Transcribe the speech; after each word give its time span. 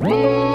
Whoa! 0.00 0.49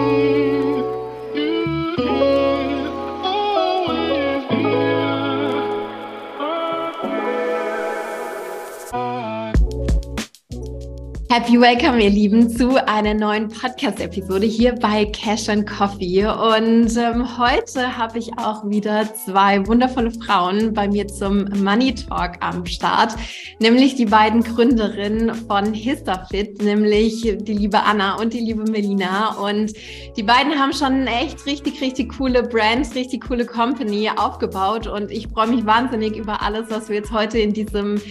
Happy 11.45 11.61
Welcome, 11.61 12.03
ihr 12.03 12.09
Lieben, 12.09 12.49
zu 12.49 12.83
einer 12.87 13.13
neuen 13.13 13.49
Podcast-Episode 13.49 14.47
hier 14.47 14.73
bei 14.73 15.05
Cash 15.05 15.47
and 15.47 15.69
Coffee. 15.69 16.25
Und 16.25 16.97
ähm, 16.97 17.37
heute 17.37 17.95
habe 17.95 18.17
ich 18.17 18.35
auch 18.39 18.67
wieder 18.67 19.07
zwei 19.13 19.63
wundervolle 19.67 20.09
Frauen 20.09 20.73
bei 20.73 20.87
mir 20.87 21.07
zum 21.07 21.45
Money 21.63 21.93
Talk 21.93 22.37
am 22.39 22.65
Start, 22.65 23.13
nämlich 23.59 23.93
die 23.93 24.07
beiden 24.07 24.41
Gründerinnen 24.41 25.35
von 25.35 25.71
Histafit, 25.71 26.63
nämlich 26.63 27.21
die 27.21 27.53
liebe 27.53 27.83
Anna 27.83 28.15
und 28.15 28.33
die 28.33 28.39
liebe 28.39 28.63
Melina. 28.63 29.35
Und 29.35 29.71
die 30.17 30.23
beiden 30.23 30.59
haben 30.59 30.73
schon 30.73 31.05
echt 31.05 31.45
richtig, 31.45 31.79
richtig 31.79 32.17
coole 32.17 32.41
Brands, 32.41 32.95
richtig 32.95 33.27
coole 33.27 33.45
Company 33.45 34.09
aufgebaut. 34.09 34.87
Und 34.87 35.11
ich 35.11 35.27
freue 35.27 35.49
mich 35.49 35.63
wahnsinnig 35.63 36.17
über 36.17 36.41
alles, 36.41 36.71
was 36.71 36.89
wir 36.89 36.95
jetzt 36.95 37.11
heute 37.11 37.37
in 37.37 37.53
diesem 37.53 38.01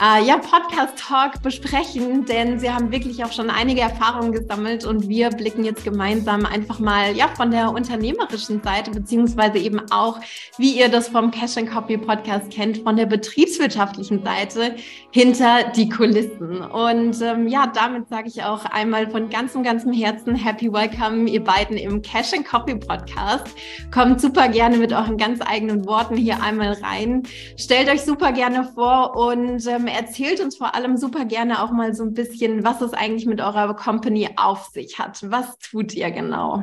äh, 0.00 0.24
ja, 0.24 0.38
Podcast-Talk 0.38 1.42
besprechen, 1.42 2.24
denn 2.24 2.58
sie 2.58 2.70
haben 2.70 2.83
wirklich 2.90 3.24
auch 3.24 3.32
schon 3.32 3.50
einige 3.50 3.80
Erfahrungen 3.80 4.32
gesammelt 4.32 4.84
und 4.84 5.08
wir 5.08 5.30
blicken 5.30 5.64
jetzt 5.64 5.84
gemeinsam 5.84 6.46
einfach 6.46 6.78
mal 6.78 7.16
ja 7.16 7.28
von 7.28 7.50
der 7.50 7.70
unternehmerischen 7.70 8.62
Seite 8.62 8.90
beziehungsweise 8.90 9.58
eben 9.58 9.80
auch, 9.90 10.20
wie 10.58 10.78
ihr 10.78 10.88
das 10.88 11.08
vom 11.08 11.30
Cash 11.30 11.56
and 11.56 11.70
Copy 11.70 11.98
Podcast 11.98 12.50
kennt, 12.50 12.78
von 12.78 12.96
der 12.96 13.06
betriebswirtschaftlichen 13.06 14.24
Seite 14.24 14.76
hinter 15.10 15.64
die 15.76 15.88
Kulissen. 15.88 16.60
Und 16.60 17.20
ähm, 17.22 17.48
ja, 17.48 17.66
damit 17.66 18.08
sage 18.08 18.28
ich 18.28 18.42
auch 18.42 18.64
einmal 18.66 19.10
von 19.10 19.30
ganzem, 19.30 19.62
ganzem 19.62 19.92
Herzen 19.92 20.34
Happy 20.34 20.72
Welcome, 20.72 21.28
ihr 21.28 21.42
beiden 21.42 21.76
im 21.76 22.02
Cash 22.02 22.32
and 22.32 22.46
Copy 22.46 22.74
Podcast. 22.76 23.46
Kommt 23.92 24.20
super 24.20 24.48
gerne 24.48 24.76
mit 24.76 24.92
euren 24.92 25.16
ganz 25.16 25.40
eigenen 25.44 25.86
Worten 25.86 26.16
hier 26.16 26.42
einmal 26.42 26.76
rein. 26.82 27.22
Stellt 27.56 27.88
euch 27.88 28.02
super 28.02 28.32
gerne 28.32 28.64
vor 28.74 29.16
und 29.16 29.66
ähm, 29.66 29.86
erzählt 29.86 30.40
uns 30.40 30.56
vor 30.56 30.74
allem 30.74 30.96
super 30.96 31.24
gerne 31.24 31.62
auch 31.62 31.70
mal 31.70 31.94
so 31.94 32.04
ein 32.04 32.14
bisschen, 32.14 32.64
was 32.64 32.73
es 32.80 32.92
eigentlich 32.92 33.26
mit 33.26 33.40
eurer 33.40 33.74
Company 33.74 34.30
auf 34.36 34.66
sich 34.66 34.98
hat. 34.98 35.30
Was 35.30 35.58
tut 35.58 35.94
ihr 35.94 36.10
genau? 36.10 36.62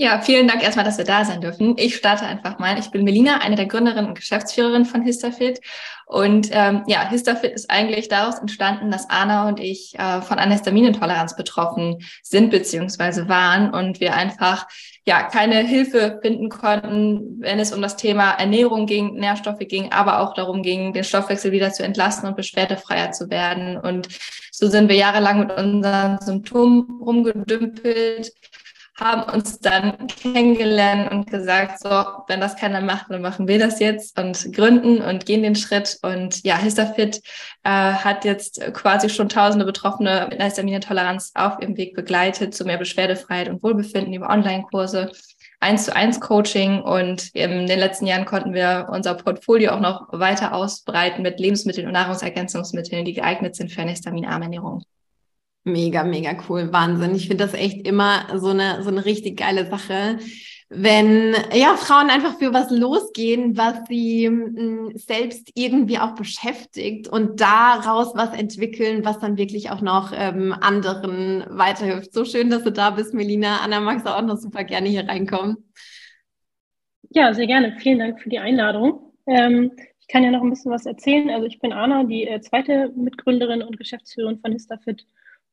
Ja, 0.00 0.20
vielen 0.20 0.46
Dank 0.46 0.62
erstmal, 0.62 0.84
dass 0.84 0.96
wir 0.96 1.04
da 1.04 1.24
sein 1.24 1.40
dürfen. 1.40 1.74
Ich 1.76 1.96
starte 1.96 2.24
einfach 2.24 2.60
mal. 2.60 2.78
Ich 2.78 2.92
bin 2.92 3.02
Melina, 3.02 3.38
eine 3.38 3.56
der 3.56 3.66
Gründerinnen 3.66 4.06
und 4.06 4.14
Geschäftsführerin 4.14 4.84
von 4.84 5.02
Histafit. 5.02 5.60
Und 6.06 6.50
ähm, 6.52 6.84
ja, 6.86 7.08
Histafit 7.08 7.50
ist 7.50 7.68
eigentlich 7.68 8.06
daraus 8.06 8.38
entstanden, 8.38 8.92
dass 8.92 9.10
Anna 9.10 9.48
und 9.48 9.58
ich 9.58 9.98
äh, 9.98 10.22
von 10.22 10.38
einer 10.38 10.52
Histaminintoleranz 10.52 11.34
betroffen 11.34 11.98
sind 12.22 12.50
beziehungsweise 12.50 13.28
waren 13.28 13.74
und 13.74 13.98
wir 13.98 14.14
einfach 14.14 14.68
ja 15.08 15.22
keine 15.22 15.60
Hilfe 15.60 16.18
finden 16.20 16.50
konnten, 16.50 17.40
wenn 17.40 17.58
es 17.58 17.72
um 17.72 17.80
das 17.80 17.96
Thema 17.96 18.32
Ernährung 18.32 18.84
ging, 18.84 19.14
Nährstoffe 19.14 19.60
ging, 19.60 19.90
aber 19.90 20.20
auch 20.20 20.34
darum 20.34 20.62
ging, 20.62 20.92
den 20.92 21.02
Stoffwechsel 21.02 21.50
wieder 21.50 21.72
zu 21.72 21.82
entlasten 21.82 22.28
und 22.28 22.36
beschwerdefreier 22.36 23.10
zu 23.12 23.30
werden. 23.30 23.78
Und 23.78 24.08
so 24.52 24.68
sind 24.68 24.90
wir 24.90 24.96
jahrelang 24.96 25.40
mit 25.40 25.50
unseren 25.50 26.18
Symptomen 26.20 27.00
rumgedümpelt 27.00 28.32
haben 29.00 29.32
uns 29.32 29.60
dann 29.60 30.08
kennengelernt 30.08 31.12
und 31.12 31.30
gesagt, 31.30 31.78
so, 31.80 31.88
wenn 32.26 32.40
das 32.40 32.56
keiner 32.56 32.80
macht, 32.80 33.10
dann 33.10 33.22
machen 33.22 33.46
wir 33.46 33.58
das 33.58 33.78
jetzt 33.78 34.18
und 34.18 34.52
gründen 34.52 35.00
und 35.00 35.24
gehen 35.24 35.42
den 35.42 35.54
Schritt. 35.54 35.98
Und 36.02 36.42
ja, 36.44 36.56
Histafit 36.58 37.20
äh, 37.62 37.70
hat 37.70 38.24
jetzt 38.24 38.60
quasi 38.74 39.08
schon 39.08 39.28
tausende 39.28 39.64
Betroffene 39.64 40.26
mit 40.28 40.38
einer 40.38 40.46
Histaminintoleranz 40.46 41.32
auf 41.34 41.60
ihrem 41.60 41.76
Weg 41.76 41.94
begleitet 41.94 42.54
zu 42.54 42.64
mehr 42.64 42.78
Beschwerdefreiheit 42.78 43.48
und 43.48 43.62
Wohlbefinden 43.62 44.12
über 44.12 44.30
Online-Kurse. 44.30 45.12
eins 45.60 45.84
zu 45.84 45.94
eins 45.94 46.20
Coaching 46.20 46.80
und 46.82 47.34
in 47.34 47.66
den 47.66 47.78
letzten 47.78 48.06
Jahren 48.06 48.24
konnten 48.24 48.52
wir 48.52 48.88
unser 48.90 49.14
Portfolio 49.14 49.72
auch 49.72 49.80
noch 49.80 50.08
weiter 50.12 50.54
ausbreiten 50.54 51.22
mit 51.22 51.40
Lebensmitteln 51.40 51.86
und 51.86 51.92
Nahrungsergänzungsmitteln, 51.92 53.04
die 53.04 53.14
geeignet 53.14 53.56
sind 53.56 53.70
für 53.72 53.82
eine 53.82 53.90
histaminarme 53.90 54.44
Ernährung. 54.44 54.84
Mega, 55.68 56.02
mega 56.02 56.34
cool. 56.48 56.72
Wahnsinn. 56.72 57.14
Ich 57.14 57.28
finde 57.28 57.44
das 57.44 57.52
echt 57.52 57.86
immer 57.86 58.26
so 58.38 58.48
eine, 58.48 58.82
so 58.82 58.88
eine 58.88 59.04
richtig 59.04 59.38
geile 59.38 59.66
Sache, 59.66 60.18
wenn 60.70 61.34
ja 61.52 61.76
Frauen 61.76 62.08
einfach 62.08 62.38
für 62.38 62.54
was 62.54 62.70
losgehen, 62.70 63.56
was 63.58 63.86
sie 63.86 64.26
hm, 64.26 64.92
selbst 64.94 65.50
irgendwie 65.54 65.98
auch 65.98 66.14
beschäftigt 66.14 67.06
und 67.06 67.40
daraus 67.40 68.14
was 68.14 68.34
entwickeln, 68.34 69.04
was 69.04 69.18
dann 69.18 69.36
wirklich 69.36 69.70
auch 69.70 69.82
noch 69.82 70.12
ähm, 70.14 70.54
anderen 70.58 71.44
weiterhilft. 71.50 72.14
So 72.14 72.24
schön, 72.24 72.48
dass 72.48 72.64
du 72.64 72.72
da 72.72 72.90
bist, 72.90 73.12
Melina. 73.12 73.60
Anna, 73.62 73.80
magst 73.80 74.06
du 74.06 74.16
auch 74.16 74.22
noch 74.22 74.38
super 74.38 74.64
gerne 74.64 74.88
hier 74.88 75.06
reinkommen? 75.06 75.70
Ja, 77.10 77.34
sehr 77.34 77.46
gerne. 77.46 77.76
Vielen 77.78 77.98
Dank 77.98 78.22
für 78.22 78.30
die 78.30 78.38
Einladung. 78.38 79.12
Ähm, 79.26 79.72
ich 80.00 80.08
kann 80.08 80.24
ja 80.24 80.30
noch 80.30 80.42
ein 80.42 80.50
bisschen 80.50 80.72
was 80.72 80.86
erzählen. 80.86 81.28
Also 81.28 81.46
ich 81.46 81.58
bin 81.58 81.74
Anna, 81.74 82.04
die 82.04 82.26
äh, 82.26 82.40
zweite 82.40 82.90
Mitgründerin 82.96 83.62
und 83.62 83.76
Geschäftsführerin 83.76 84.38
von 84.38 84.52
Histafit 84.52 85.04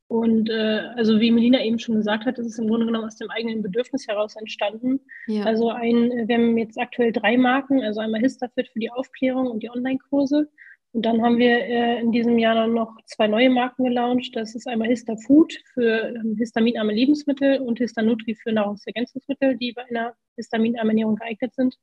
und 0.08 0.50
äh, 0.50 0.82
also 0.96 1.20
wie 1.20 1.32
Melina 1.32 1.64
eben 1.64 1.80
schon 1.80 1.96
gesagt 1.96 2.26
hat, 2.26 2.38
ist 2.38 2.48
es 2.48 2.60
im 2.60 2.68
Grunde 2.68 2.86
genommen 2.86 3.06
aus 3.06 3.18
dem 3.18 3.32
eigenen 3.32 3.64
Bedürfnis 3.64 4.08
heraus 4.08 4.36
entstanden. 4.36 5.00
Ja. 5.28 5.46
Also 5.46 5.70
ein, 5.70 6.28
wir 6.28 6.36
haben 6.36 6.58
jetzt 6.58 6.80
aktuell 6.80 7.12
drei 7.12 7.38
Marken, 7.38 7.82
also 7.84 8.02
einmal 8.02 8.22
Histafit 8.22 8.68
für 8.68 8.80
die 8.80 8.92
Aufklärung 8.92 9.48
und 9.48 9.64
die 9.64 9.70
Online-Kurse. 9.70 10.48
Und 10.92 11.06
dann 11.06 11.22
haben 11.24 11.40
wir 11.40 11.58
äh, 11.58 12.00
in 12.00 12.12
diesem 12.12 12.38
Jahr 12.38 12.56
dann 12.56 12.74
noch 12.74 12.96
zwei 13.06 13.28
neue 13.28 13.50
Marken 13.50 13.84
gelauncht. 13.84 14.36
Das 14.36 14.56
ist 14.56 14.68
einmal 14.68 14.88
Histafood 14.88 15.54
für 15.74 16.16
ähm, 16.16 16.36
histaminarme 16.38 16.94
Lebensmittel 16.94 17.60
und 17.60 17.80
Histanutri 17.80 18.36
für 18.36 18.54
Nahrungsergänzungsmittel, 18.54 19.58
die 19.58 19.74
bei 19.74 19.84
einer 19.90 20.14
histaminarmen 20.38 20.92
Ernährung 20.92 21.16
geeignet 21.16 21.54
sind. 21.54 21.76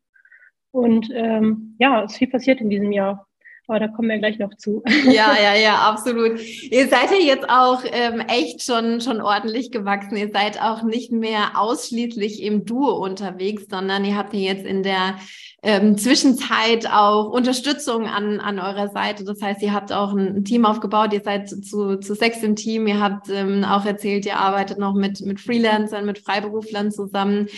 Und 0.70 1.10
ähm, 1.12 1.76
ja, 1.78 2.04
es 2.04 2.12
ist 2.12 2.18
viel 2.18 2.30
passiert 2.30 2.60
in 2.60 2.70
diesem 2.70 2.92
Jahr. 2.92 3.26
Aber 3.68 3.78
da 3.78 3.88
kommen 3.88 4.08
wir 4.08 4.18
gleich 4.18 4.38
noch 4.38 4.54
zu. 4.56 4.82
Ja, 5.04 5.36
ja, 5.40 5.54
ja, 5.54 5.74
absolut. 5.76 6.40
Ihr 6.70 6.88
seid 6.88 7.10
ja 7.10 7.18
jetzt 7.18 7.48
auch 7.48 7.82
ähm, 7.84 8.20
echt 8.20 8.62
schon, 8.62 9.00
schon 9.00 9.20
ordentlich 9.20 9.70
gewachsen. 9.70 10.16
Ihr 10.16 10.30
seid 10.30 10.60
auch 10.60 10.82
nicht 10.82 11.12
mehr 11.12 11.52
ausschließlich 11.56 12.42
im 12.42 12.64
Duo 12.64 12.92
unterwegs, 12.92 13.66
sondern 13.70 14.04
ihr 14.04 14.16
habt 14.16 14.34
ja 14.34 14.40
jetzt 14.40 14.66
in 14.66 14.82
der 14.82 15.16
ähm, 15.64 15.96
Zwischenzeit 15.96 16.90
auch 16.90 17.30
Unterstützung 17.30 18.06
an, 18.08 18.40
an 18.40 18.58
eurer 18.58 18.88
Seite. 18.88 19.24
Das 19.24 19.40
heißt, 19.40 19.62
ihr 19.62 19.72
habt 19.72 19.92
auch 19.92 20.12
ein, 20.12 20.44
Team 20.44 20.64
aufgebaut, 20.64 21.12
ihr 21.12 21.22
seid 21.22 21.48
zu, 21.48 21.98
zu 22.00 22.14
sechs 22.14 22.42
im 22.42 22.56
Team, 22.56 22.88
ihr 22.88 23.00
habt 23.00 23.28
ähm, 23.28 23.64
auch 23.64 23.84
erzählt, 23.84 24.26
ihr 24.26 24.38
arbeitet 24.38 24.78
noch 24.78 24.94
mit, 24.94 25.20
mit 25.20 25.40
Freelancern, 25.40 26.04
mit 26.04 26.18
Freiberuflern 26.18 26.90
zusammen. 26.90 27.48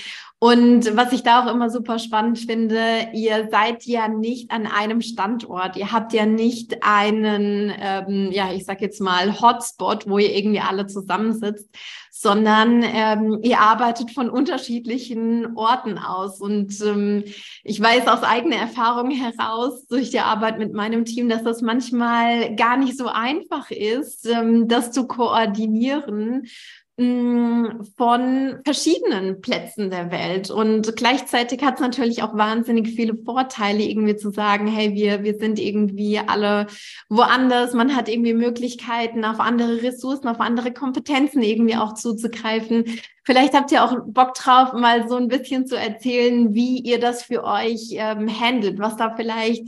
Und 0.45 0.95
was 0.95 1.13
ich 1.15 1.23
da 1.23 1.43
auch 1.43 1.51
immer 1.51 1.71
super 1.71 1.99
spannend 1.99 2.39
finde, 2.39 3.09
ihr 3.15 3.49
seid 3.51 3.85
ja 3.85 4.09
nicht 4.09 4.51
an 4.51 4.67
einem 4.67 5.01
Standort. 5.01 5.77
Ihr 5.77 5.91
habt 5.91 6.13
ja 6.13 6.27
nicht 6.27 6.83
einen, 6.83 7.73
ähm, 7.81 8.29
ja, 8.31 8.53
ich 8.53 8.67
sag 8.67 8.83
jetzt 8.83 9.01
mal 9.01 9.41
Hotspot, 9.41 10.07
wo 10.07 10.19
ihr 10.19 10.37
irgendwie 10.37 10.61
alle 10.61 10.87
zusammensitzt, 10.87 11.71
sondern 12.11 12.83
ähm, 12.83 13.41
ihr 13.43 13.59
arbeitet 13.59 14.11
von 14.11 14.29
unterschiedlichen 14.29 15.57
Orten 15.57 15.97
aus. 15.97 16.41
Und 16.41 16.79
ähm, 16.83 17.25
ich 17.63 17.81
weiß 17.81 17.94
aus 18.03 18.23
eigener 18.23 18.57
Erfahrung 18.57 19.11
heraus 19.11 19.87
durch 19.87 20.11
die 20.11 20.21
Arbeit 20.21 20.59
mit 20.59 20.73
meinem 20.73 21.05
Team, 21.05 21.29
dass 21.29 21.45
das 21.45 21.63
manchmal 21.63 22.55
gar 22.57 22.77
nicht 22.77 22.99
so 22.99 23.07
einfach 23.07 23.71
ist, 23.71 24.27
ähm, 24.27 24.69
das 24.69 24.91
zu 24.91 25.07
koordinieren 25.07 26.49
von 26.97 28.61
verschiedenen 28.65 29.41
Plätzen 29.41 29.91
der 29.91 30.13
Welt. 30.13 30.49
Und 30.51 30.95
gleichzeitig 30.95 31.63
hat 31.63 31.75
es 31.75 31.81
natürlich 31.81 32.23
auch 32.23 32.37
wahnsinnig 32.37 32.89
viele 32.91 33.17
Vorteile, 33.17 33.83
irgendwie 33.83 34.15
zu 34.15 34.31
sagen, 34.31 34.69
hey, 34.69 34.95
wir, 34.95 35.25
wir 35.25 35.37
sind 35.37 35.59
irgendwie 35.59 36.21
alle 36.21 36.69
woanders. 37.09 37.75
Man 37.75 37.97
hat 37.97 38.09
irgendwie 38.09 38.35
Möglichkeiten, 38.35 39.25
auf 39.25 39.41
andere 39.41 39.83
Ressourcen, 39.83 40.29
auf 40.29 40.39
andere 40.39 40.73
Kompetenzen 40.73 41.43
irgendwie 41.43 41.77
auch 41.77 41.95
zuzugreifen. 41.95 42.85
Vielleicht 43.25 43.55
habt 43.55 43.73
ihr 43.73 43.83
auch 43.83 43.97
Bock 44.07 44.35
drauf, 44.35 44.73
mal 44.75 45.09
so 45.09 45.17
ein 45.17 45.29
bisschen 45.29 45.67
zu 45.67 45.77
erzählen, 45.77 46.55
wie 46.55 46.79
ihr 46.79 47.01
das 47.01 47.25
für 47.25 47.43
euch 47.43 47.89
ähm, 47.93 48.29
handelt, 48.41 48.79
was 48.79 48.97
da 48.97 49.17
vielleicht 49.17 49.65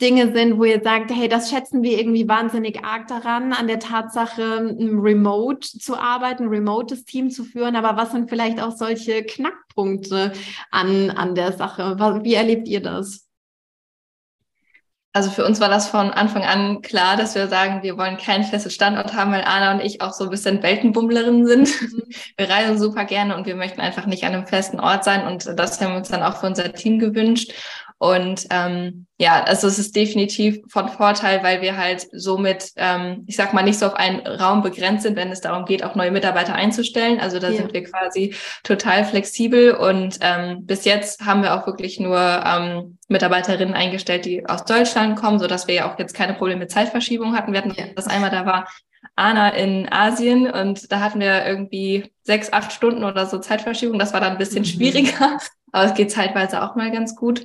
Dinge 0.00 0.32
sind, 0.32 0.58
wo 0.58 0.64
ihr 0.64 0.82
sagt, 0.82 1.10
hey, 1.10 1.28
das 1.28 1.50
schätzen 1.50 1.82
wir 1.82 1.98
irgendwie 1.98 2.28
wahnsinnig 2.28 2.84
arg 2.84 3.06
daran, 3.08 3.52
an 3.52 3.66
der 3.66 3.78
Tatsache, 3.78 4.76
remote 4.78 5.78
zu 5.78 5.96
arbeiten, 5.96 6.48
remotes 6.48 7.04
Team 7.04 7.30
zu 7.30 7.44
führen. 7.44 7.76
Aber 7.76 8.00
was 8.00 8.12
sind 8.12 8.30
vielleicht 8.30 8.60
auch 8.60 8.76
solche 8.76 9.22
Knackpunkte 9.24 10.32
an, 10.70 11.10
an 11.10 11.34
der 11.34 11.52
Sache? 11.52 11.96
Wie 12.22 12.34
erlebt 12.34 12.68
ihr 12.68 12.82
das? 12.82 13.26
Also 15.12 15.30
für 15.30 15.44
uns 15.44 15.58
war 15.58 15.68
das 15.68 15.88
von 15.88 16.12
Anfang 16.12 16.44
an 16.44 16.82
klar, 16.82 17.16
dass 17.16 17.34
wir 17.34 17.48
sagen, 17.48 17.82
wir 17.82 17.98
wollen 17.98 18.16
keinen 18.16 18.44
festen 18.44 18.70
Standort 18.70 19.12
haben, 19.12 19.32
weil 19.32 19.42
Anna 19.42 19.72
und 19.72 19.80
ich 19.80 20.00
auch 20.02 20.12
so 20.12 20.24
ein 20.24 20.30
bisschen 20.30 20.62
Weltenbummlerinnen 20.62 21.46
sind. 21.46 21.82
Mhm. 21.82 22.02
Wir 22.36 22.48
reisen 22.48 22.78
super 22.78 23.04
gerne 23.04 23.36
und 23.36 23.46
wir 23.46 23.54
möchten 23.54 23.80
einfach 23.80 24.06
nicht 24.06 24.24
an 24.24 24.34
einem 24.34 24.46
festen 24.46 24.80
Ort 24.80 25.04
sein 25.04 25.26
und 25.26 25.46
das 25.58 25.80
haben 25.80 25.92
wir 25.92 25.98
uns 25.98 26.08
dann 26.08 26.22
auch 26.22 26.38
für 26.38 26.46
unser 26.46 26.72
Team 26.72 26.98
gewünscht. 26.98 27.52
Und 28.02 28.46
ähm, 28.48 29.06
ja, 29.18 29.44
also 29.44 29.66
es 29.66 29.78
ist 29.78 29.94
definitiv 29.94 30.60
von 30.68 30.88
Vorteil, 30.88 31.42
weil 31.42 31.60
wir 31.60 31.76
halt 31.76 32.08
somit, 32.12 32.70
ähm, 32.76 33.24
ich 33.26 33.36
sag 33.36 33.52
mal, 33.52 33.62
nicht 33.62 33.78
so 33.78 33.84
auf 33.84 33.94
einen 33.94 34.26
Raum 34.26 34.62
begrenzt 34.62 35.02
sind, 35.02 35.16
wenn 35.16 35.30
es 35.30 35.42
darum 35.42 35.66
geht, 35.66 35.84
auch 35.84 35.94
neue 35.96 36.10
Mitarbeiter 36.10 36.54
einzustellen. 36.54 37.20
Also 37.20 37.38
da 37.38 37.50
ja. 37.50 37.58
sind 37.58 37.74
wir 37.74 37.84
quasi 37.84 38.34
total 38.62 39.04
flexibel 39.04 39.72
und 39.72 40.16
ähm, 40.22 40.64
bis 40.64 40.86
jetzt 40.86 41.26
haben 41.26 41.42
wir 41.42 41.54
auch 41.54 41.66
wirklich 41.66 42.00
nur 42.00 42.18
ähm, 42.18 42.96
Mitarbeiterinnen 43.08 43.74
eingestellt, 43.74 44.24
die 44.24 44.48
aus 44.48 44.64
Deutschland 44.64 45.20
kommen, 45.20 45.38
so 45.38 45.46
dass 45.46 45.68
wir 45.68 45.74
ja 45.74 45.92
auch 45.92 45.98
jetzt 45.98 46.14
keine 46.14 46.32
Probleme 46.32 46.60
mit 46.60 46.70
Zeitverschiebung 46.70 47.36
hatten. 47.36 47.52
Wir 47.52 47.60
hatten 47.60 47.74
ja. 47.76 47.84
das 47.94 48.06
einmal, 48.06 48.30
da 48.30 48.46
war 48.46 48.66
Anna 49.14 49.50
in 49.50 49.92
Asien 49.92 50.50
und 50.50 50.90
da 50.90 51.00
hatten 51.00 51.20
wir 51.20 51.44
irgendwie 51.44 52.10
sechs, 52.22 52.50
acht 52.50 52.72
Stunden 52.72 53.04
oder 53.04 53.26
so 53.26 53.36
Zeitverschiebung. 53.36 53.98
Das 53.98 54.14
war 54.14 54.22
dann 54.22 54.32
ein 54.32 54.38
bisschen 54.38 54.62
mhm. 54.62 54.68
schwieriger, 54.68 55.36
aber 55.72 55.84
es 55.84 55.94
geht 55.94 56.10
zeitweise 56.10 56.62
auch 56.62 56.76
mal 56.76 56.90
ganz 56.90 57.14
gut. 57.14 57.44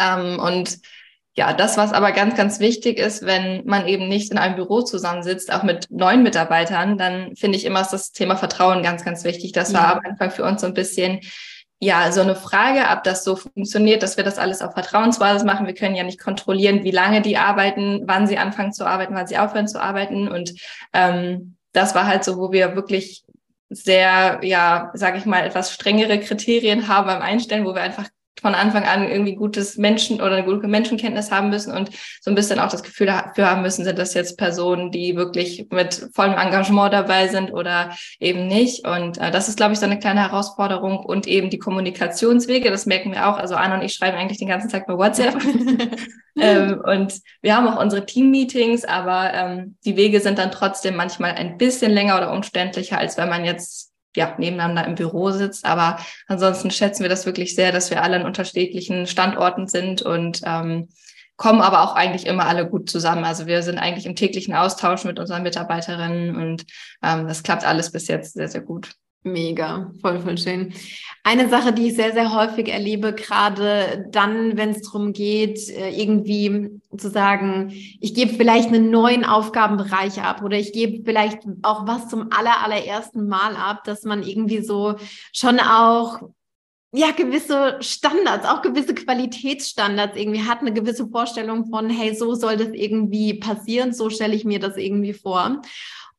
Ähm, 0.00 0.38
und 0.38 0.78
ja, 1.36 1.52
das, 1.52 1.76
was 1.76 1.92
aber 1.92 2.12
ganz, 2.12 2.34
ganz 2.36 2.58
wichtig 2.58 2.98
ist, 2.98 3.24
wenn 3.24 3.64
man 3.64 3.86
eben 3.86 4.08
nicht 4.08 4.32
in 4.32 4.38
einem 4.38 4.56
Büro 4.56 4.82
zusammensitzt, 4.82 5.52
auch 5.52 5.62
mit 5.62 5.86
neuen 5.90 6.22
Mitarbeitern, 6.22 6.98
dann 6.98 7.36
finde 7.36 7.56
ich 7.56 7.64
immer 7.64 7.80
ist 7.82 7.92
das 7.92 8.12
Thema 8.12 8.36
Vertrauen 8.36 8.82
ganz, 8.82 9.04
ganz 9.04 9.24
wichtig. 9.24 9.52
Das 9.52 9.72
war 9.72 9.96
am 9.96 10.04
Anfang 10.04 10.30
für 10.32 10.44
uns 10.44 10.60
so 10.60 10.66
ein 10.66 10.74
bisschen, 10.74 11.20
ja, 11.78 12.10
so 12.12 12.20
eine 12.20 12.34
Frage, 12.34 12.80
ob 12.92 13.04
das 13.04 13.24
so 13.24 13.36
funktioniert, 13.36 14.02
dass 14.02 14.16
wir 14.16 14.24
das 14.24 14.38
alles 14.38 14.60
auf 14.60 14.74
Vertrauensbasis 14.74 15.44
machen. 15.44 15.66
Wir 15.66 15.74
können 15.74 15.94
ja 15.94 16.02
nicht 16.02 16.20
kontrollieren, 16.20 16.84
wie 16.84 16.90
lange 16.90 17.22
die 17.22 17.38
arbeiten, 17.38 18.02
wann 18.06 18.26
sie 18.26 18.36
anfangen 18.36 18.72
zu 18.72 18.84
arbeiten, 18.84 19.14
wann 19.14 19.28
sie 19.28 19.38
aufhören 19.38 19.68
zu 19.68 19.80
arbeiten. 19.80 20.28
Und 20.28 20.52
ähm, 20.92 21.56
das 21.72 21.94
war 21.94 22.06
halt 22.06 22.24
so, 22.24 22.38
wo 22.38 22.52
wir 22.52 22.74
wirklich 22.74 23.22
sehr, 23.70 24.40
ja, 24.42 24.90
sage 24.94 25.16
ich 25.16 25.26
mal, 25.26 25.46
etwas 25.46 25.72
strengere 25.72 26.18
Kriterien 26.18 26.88
haben 26.88 27.06
beim 27.06 27.22
Einstellen, 27.22 27.64
wo 27.64 27.74
wir 27.74 27.82
einfach 27.82 28.08
von 28.40 28.54
Anfang 28.54 28.84
an 28.84 29.08
irgendwie 29.08 29.34
gutes 29.34 29.76
Menschen 29.76 30.16
oder 30.16 30.32
eine 30.32 30.44
gute 30.44 30.66
Menschenkenntnis 30.66 31.30
haben 31.30 31.50
müssen 31.50 31.72
und 31.72 31.90
so 32.20 32.30
ein 32.30 32.34
bisschen 32.34 32.58
auch 32.58 32.70
das 32.70 32.82
Gefühl 32.82 33.06
dafür 33.06 33.50
haben 33.50 33.62
müssen, 33.62 33.84
sind 33.84 33.98
das 33.98 34.14
jetzt 34.14 34.38
Personen, 34.38 34.90
die 34.90 35.16
wirklich 35.16 35.66
mit 35.70 36.08
vollem 36.14 36.38
Engagement 36.38 36.92
dabei 36.92 37.28
sind 37.28 37.52
oder 37.52 37.94
eben 38.18 38.46
nicht. 38.46 38.86
Und 38.86 39.18
äh, 39.18 39.30
das 39.30 39.48
ist, 39.48 39.56
glaube 39.56 39.72
ich, 39.72 39.78
so 39.78 39.86
eine 39.86 39.98
kleine 39.98 40.20
Herausforderung 40.20 40.98
und 40.98 41.26
eben 41.26 41.50
die 41.50 41.58
Kommunikationswege, 41.58 42.70
das 42.70 42.86
merken 42.86 43.12
wir 43.12 43.28
auch. 43.28 43.36
Also 43.36 43.56
Anna 43.56 43.74
und 43.74 43.82
ich 43.82 43.92
schreiben 43.92 44.16
eigentlich 44.16 44.38
den 44.38 44.48
ganzen 44.48 44.70
Tag 44.70 44.86
bei 44.86 44.96
WhatsApp. 44.96 45.36
ähm, 46.40 46.80
und 46.84 47.20
wir 47.42 47.56
haben 47.56 47.68
auch 47.68 47.80
unsere 47.80 48.06
Team-Meetings, 48.06 48.84
aber 48.84 49.34
ähm, 49.34 49.76
die 49.84 49.96
Wege 49.96 50.20
sind 50.20 50.38
dann 50.38 50.50
trotzdem 50.50 50.96
manchmal 50.96 51.32
ein 51.32 51.58
bisschen 51.58 51.92
länger 51.92 52.16
oder 52.16 52.32
umständlicher, 52.32 52.98
als 52.98 53.18
wenn 53.18 53.28
man 53.28 53.44
jetzt 53.44 53.89
ja, 54.16 54.34
nebeneinander 54.38 54.86
im 54.86 54.94
Büro 54.94 55.30
sitzt. 55.30 55.64
Aber 55.64 55.98
ansonsten 56.26 56.70
schätzen 56.70 57.02
wir 57.02 57.08
das 57.08 57.26
wirklich 57.26 57.54
sehr, 57.54 57.72
dass 57.72 57.90
wir 57.90 58.02
alle 58.02 58.16
an 58.16 58.26
unterschiedlichen 58.26 59.06
Standorten 59.06 59.66
sind 59.66 60.02
und 60.02 60.40
ähm, 60.44 60.88
kommen 61.36 61.62
aber 61.62 61.82
auch 61.82 61.94
eigentlich 61.94 62.26
immer 62.26 62.46
alle 62.46 62.68
gut 62.68 62.90
zusammen. 62.90 63.24
Also 63.24 63.46
wir 63.46 63.62
sind 63.62 63.78
eigentlich 63.78 64.04
im 64.06 64.14
täglichen 64.14 64.54
Austausch 64.54 65.04
mit 65.04 65.18
unseren 65.18 65.42
Mitarbeiterinnen 65.42 66.36
und 66.36 66.66
ähm, 67.02 67.26
das 67.26 67.42
klappt 67.42 67.64
alles 67.64 67.90
bis 67.92 68.08
jetzt 68.08 68.34
sehr, 68.34 68.48
sehr 68.48 68.60
gut. 68.60 68.90
Mega, 69.22 69.92
voll, 70.00 70.18
voll 70.20 70.38
schön. 70.38 70.72
Eine 71.24 71.50
Sache, 71.50 71.74
die 71.74 71.88
ich 71.88 71.94
sehr, 71.94 72.14
sehr 72.14 72.34
häufig 72.34 72.68
erlebe, 72.68 73.12
gerade 73.12 74.06
dann, 74.10 74.56
wenn 74.56 74.70
es 74.70 74.80
darum 74.80 75.12
geht, 75.12 75.68
äh, 75.68 75.90
irgendwie 75.90 76.80
zu 76.96 77.10
sagen, 77.10 77.70
ich 78.00 78.14
gebe 78.14 78.32
vielleicht 78.34 78.68
einen 78.68 78.90
neuen 78.90 79.26
Aufgabenbereich 79.26 80.22
ab 80.22 80.42
oder 80.42 80.56
ich 80.56 80.72
gebe 80.72 81.04
vielleicht 81.04 81.40
auch 81.60 81.86
was 81.86 82.08
zum 82.08 82.32
aller, 82.32 82.64
allerersten 82.64 83.28
Mal 83.28 83.56
ab, 83.56 83.84
dass 83.84 84.04
man 84.04 84.22
irgendwie 84.22 84.62
so 84.62 84.96
schon 85.32 85.60
auch 85.60 86.22
ja, 86.92 87.12
gewisse 87.12 87.76
Standards, 87.80 88.46
auch 88.46 88.62
gewisse 88.62 88.94
Qualitätsstandards 88.94 90.16
irgendwie 90.16 90.42
hat, 90.42 90.60
eine 90.60 90.72
gewisse 90.72 91.06
Vorstellung 91.06 91.66
von, 91.66 91.88
hey, 91.88 92.16
so 92.16 92.34
soll 92.34 92.56
das 92.56 92.70
irgendwie 92.72 93.34
passieren, 93.34 93.92
so 93.92 94.10
stelle 94.10 94.34
ich 94.34 94.44
mir 94.44 94.58
das 94.58 94.76
irgendwie 94.76 95.12
vor. 95.12 95.62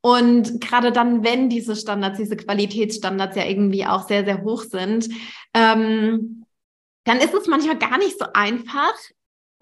Und 0.02 0.60
gerade 0.60 0.92
dann, 0.92 1.24
wenn 1.24 1.50
diese 1.50 1.76
Standards, 1.76 2.18
diese 2.18 2.36
Qualitätsstandards 2.36 3.36
ja 3.36 3.46
irgendwie 3.46 3.86
auch 3.86 4.08
sehr, 4.08 4.26
sehr 4.26 4.44
hoch 4.44 4.64
sind, 4.64 5.10
ähm, 5.54 6.46
dann 7.04 7.18
ist 7.18 7.34
es 7.34 7.48
manchmal 7.48 7.78
gar 7.78 7.98
nicht 7.98 8.18
so 8.18 8.26
einfach, 8.34 8.94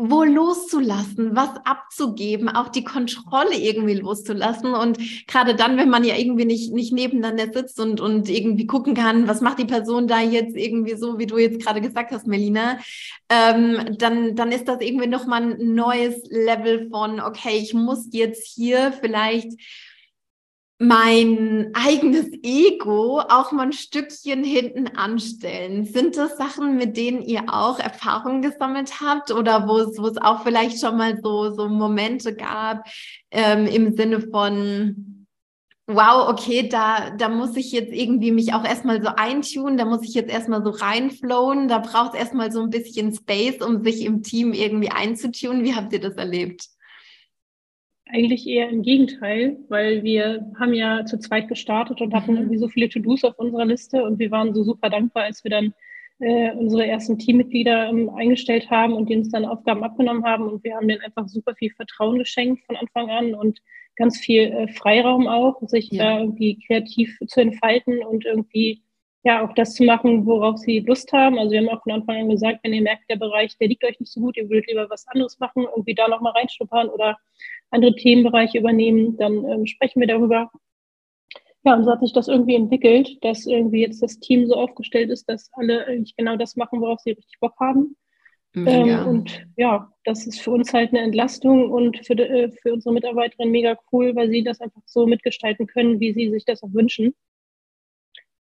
wo 0.02 0.24
loszulassen, 0.24 1.36
was 1.36 1.50
abzugeben, 1.66 2.48
auch 2.48 2.70
die 2.70 2.86
Kontrolle 2.86 3.58
irgendwie 3.58 3.96
loszulassen. 3.96 4.74
Und 4.74 4.98
gerade 5.28 5.56
dann, 5.56 5.76
wenn 5.76 5.90
man 5.90 6.06
ja 6.06 6.16
irgendwie 6.16 6.46
nicht, 6.46 6.72
nicht 6.72 6.94
nebeneinander 6.94 7.52
sitzt 7.52 7.82
und, 7.82 8.00
und 8.00 8.30
irgendwie 8.30 8.66
gucken 8.66 8.94
kann, 8.94 9.28
was 9.28 9.42
macht 9.42 9.60
die 9.60 9.66
Person 9.66 10.08
da 10.08 10.22
jetzt 10.22 10.56
irgendwie 10.56 10.96
so, 10.96 11.20
wie 11.20 11.28
du 11.28 11.38
jetzt 11.38 11.62
gerade 11.62 11.82
gesagt 11.82 12.12
hast, 12.12 12.28
Melina, 12.28 12.80
ähm, 13.28 13.98
dann, 13.98 14.38
dann 14.38 14.54
ist 14.54 14.70
das 14.70 14.80
irgendwie 14.80 15.08
nochmal 15.08 15.42
ein 15.42 15.76
neues 15.76 16.22
Level 16.30 16.88
von, 16.90 17.20
okay, 17.20 17.58
ich 17.58 17.74
muss 17.74 18.08
jetzt 18.12 18.48
hier 18.48 18.94
vielleicht 19.02 19.52
mein 20.82 21.72
eigenes 21.74 22.30
Ego 22.42 23.20
auch 23.20 23.52
mal 23.52 23.64
ein 23.64 23.74
Stückchen 23.74 24.46
hinten 24.46 24.88
anstellen. 24.88 25.84
Sind 25.86 26.16
das 26.16 26.38
Sachen, 26.38 26.78
mit 26.78 26.96
denen 26.96 27.22
ihr 27.22 27.44
auch 27.54 27.80
Erfahrungen 27.80 28.42
gesammelt 28.42 29.02
habt 29.02 29.32
oder 29.32 29.68
wo 29.68 29.78
es, 29.80 30.00
wo 30.00 30.08
es 30.08 30.18
auch 30.18 30.44
vielleicht 30.44 30.80
schon 30.80 30.96
mal 30.96 31.20
so, 31.22 31.54
so 31.54 31.68
Momente 31.68 32.34
gab 32.34 32.88
ähm, 33.30 33.68
im 33.68 33.94
Sinne 33.98 34.22
von, 34.22 35.28
wow, 35.86 36.30
okay, 36.30 36.70
da, 36.70 37.10
da 37.10 37.28
muss 37.28 37.58
ich 37.58 37.74
jetzt 37.74 37.92
irgendwie 37.92 38.32
mich 38.32 38.54
auch 38.54 38.64
erstmal 38.64 39.04
so 39.04 39.10
eintun, 39.10 39.76
da 39.76 39.84
muss 39.84 40.04
ich 40.04 40.14
jetzt 40.14 40.32
erstmal 40.32 40.64
so 40.64 40.70
reinflowen, 40.70 41.68
da 41.68 41.80
braucht 41.80 42.14
es 42.14 42.20
erstmal 42.22 42.54
so 42.54 42.62
ein 42.62 42.70
bisschen 42.70 43.14
Space, 43.14 43.62
um 43.62 43.84
sich 43.84 44.06
im 44.06 44.24
Team 44.24 44.54
irgendwie 44.54 44.92
einzutun. 44.92 45.66
Wie 45.66 45.76
habt 45.76 45.92
ihr 45.92 46.00
das 46.00 46.16
erlebt? 46.16 46.70
Eigentlich 48.12 48.48
eher 48.48 48.70
im 48.70 48.82
Gegenteil, 48.82 49.58
weil 49.70 50.04
wir 50.04 50.52
haben 50.60 50.74
ja 50.74 51.06
zu 51.06 51.20
zweit 51.20 51.48
gestartet 51.48 52.02
und 52.02 52.14
hatten 52.14 52.32
mhm. 52.32 52.38
irgendwie 52.38 52.58
so 52.58 52.68
viele 52.68 52.90
To-Dos 52.90 53.24
auf 53.24 53.38
unserer 53.38 53.66
Liste 53.66 54.04
und 54.04 54.18
wir 54.18 54.32
waren 54.32 54.54
so 54.54 54.64
super 54.64 54.90
dankbar, 54.90 55.24
als 55.24 55.44
wir 55.44 55.52
dann 55.52 55.74
äh, 56.20 56.52
unsere 56.54 56.86
ersten 56.86 57.18
Teammitglieder 57.18 57.88
ähm, 57.88 58.10
eingestellt 58.10 58.70
haben 58.70 58.94
und 58.94 59.10
die 59.10 59.16
uns 59.16 59.30
dann 59.30 59.46
Aufgaben 59.46 59.84
abgenommen 59.84 60.26
haben 60.26 60.50
und 60.50 60.64
wir 60.64 60.76
haben 60.76 60.88
denen 60.88 61.02
einfach 61.02 61.28
super 61.28 61.56
viel 61.56 61.72
Vertrauen 61.72 62.18
geschenkt 62.18 62.66
von 62.66 62.76
Anfang 62.76 63.10
an 63.10 63.36
und 63.36 63.62
ganz 63.96 64.20
viel 64.20 64.52
äh, 64.52 64.68
Freiraum 64.70 65.28
auch, 65.28 65.62
sich 65.68 65.92
ja. 65.92 66.04
da 66.04 66.20
irgendwie 66.20 66.60
kreativ 66.66 67.18
zu 67.28 67.42
entfalten 67.42 68.04
und 68.04 68.26
irgendwie 68.26 68.82
ja 69.24 69.46
auch 69.46 69.54
das 69.54 69.76
zu 69.76 69.84
machen, 69.84 70.26
worauf 70.26 70.58
sie 70.58 70.80
Lust 70.80 71.12
haben. 71.12 71.38
Also 71.38 71.52
wir 71.52 71.60
haben 71.60 71.70
auch 71.70 71.84
von 71.84 71.92
Anfang 71.92 72.18
an 72.18 72.30
gesagt, 72.30 72.60
wenn 72.64 72.74
ihr 72.74 72.82
merkt, 72.82 73.10
der 73.10 73.18
Bereich, 73.18 73.58
der 73.58 73.68
liegt 73.68 73.84
euch 73.84 74.00
nicht 74.00 74.12
so 74.12 74.22
gut, 74.22 74.38
ihr 74.38 74.50
würdet 74.50 74.68
lieber 74.68 74.90
was 74.90 75.08
anderes 75.08 75.40
machen, 75.40 75.66
irgendwie 75.76 75.94
da 75.94 76.08
nochmal 76.08 76.34
reinschnuppern 76.34 76.90
oder 76.90 77.18
andere 77.72 77.96
Themenbereiche 77.96 78.58
übernehmen, 78.58 79.18
dann 79.18 79.46
ähm, 79.46 79.66
sprechen 79.66 80.00
wir 80.00 80.08
darüber. 80.08 80.52
Ja, 81.64 81.76
und 81.76 81.84
so 81.84 81.92
hat 81.92 82.00
sich 82.00 82.14
das 82.14 82.28
irgendwie 82.28 82.56
entwickelt, 82.56 83.18
dass 83.22 83.46
irgendwie 83.46 83.82
jetzt 83.82 84.02
das 84.02 84.20
Team 84.20 84.48
so 84.48 84.56
aufgestellt 84.56 85.10
ist, 85.10 85.28
dass 85.28 85.50
alle 85.54 85.86
eigentlich 85.86 86.16
genau 86.16 86.38
das 86.38 86.56
machen, 86.56 86.82
worauf 86.82 87.00
sie 87.02 87.12
richtig 87.12 87.40
Bock 87.40 87.56
haben. 87.60 87.96
Ähm, 88.56 89.08
und 89.08 89.46
ja, 89.58 89.92
das 90.06 90.26
ist 90.26 90.42
für 90.42 90.52
uns 90.52 90.74
halt 90.74 90.90
eine 90.90 91.02
Entlastung 91.02 91.70
und 91.70 92.04
für, 92.06 92.14
äh, 92.18 92.52
für 92.52 92.74
unsere 92.74 92.94
Mitarbeiterinnen 92.94 93.52
mega 93.52 93.78
cool, 93.92 94.16
weil 94.16 94.30
sie 94.30 94.44
das 94.44 94.60
einfach 94.60 94.82
so 94.86 95.06
mitgestalten 95.06 95.68
können, 95.68 96.00
wie 96.00 96.14
sie 96.14 96.32
sich 96.32 96.46
das 96.46 96.64
auch 96.64 96.74
wünschen. 96.74 97.14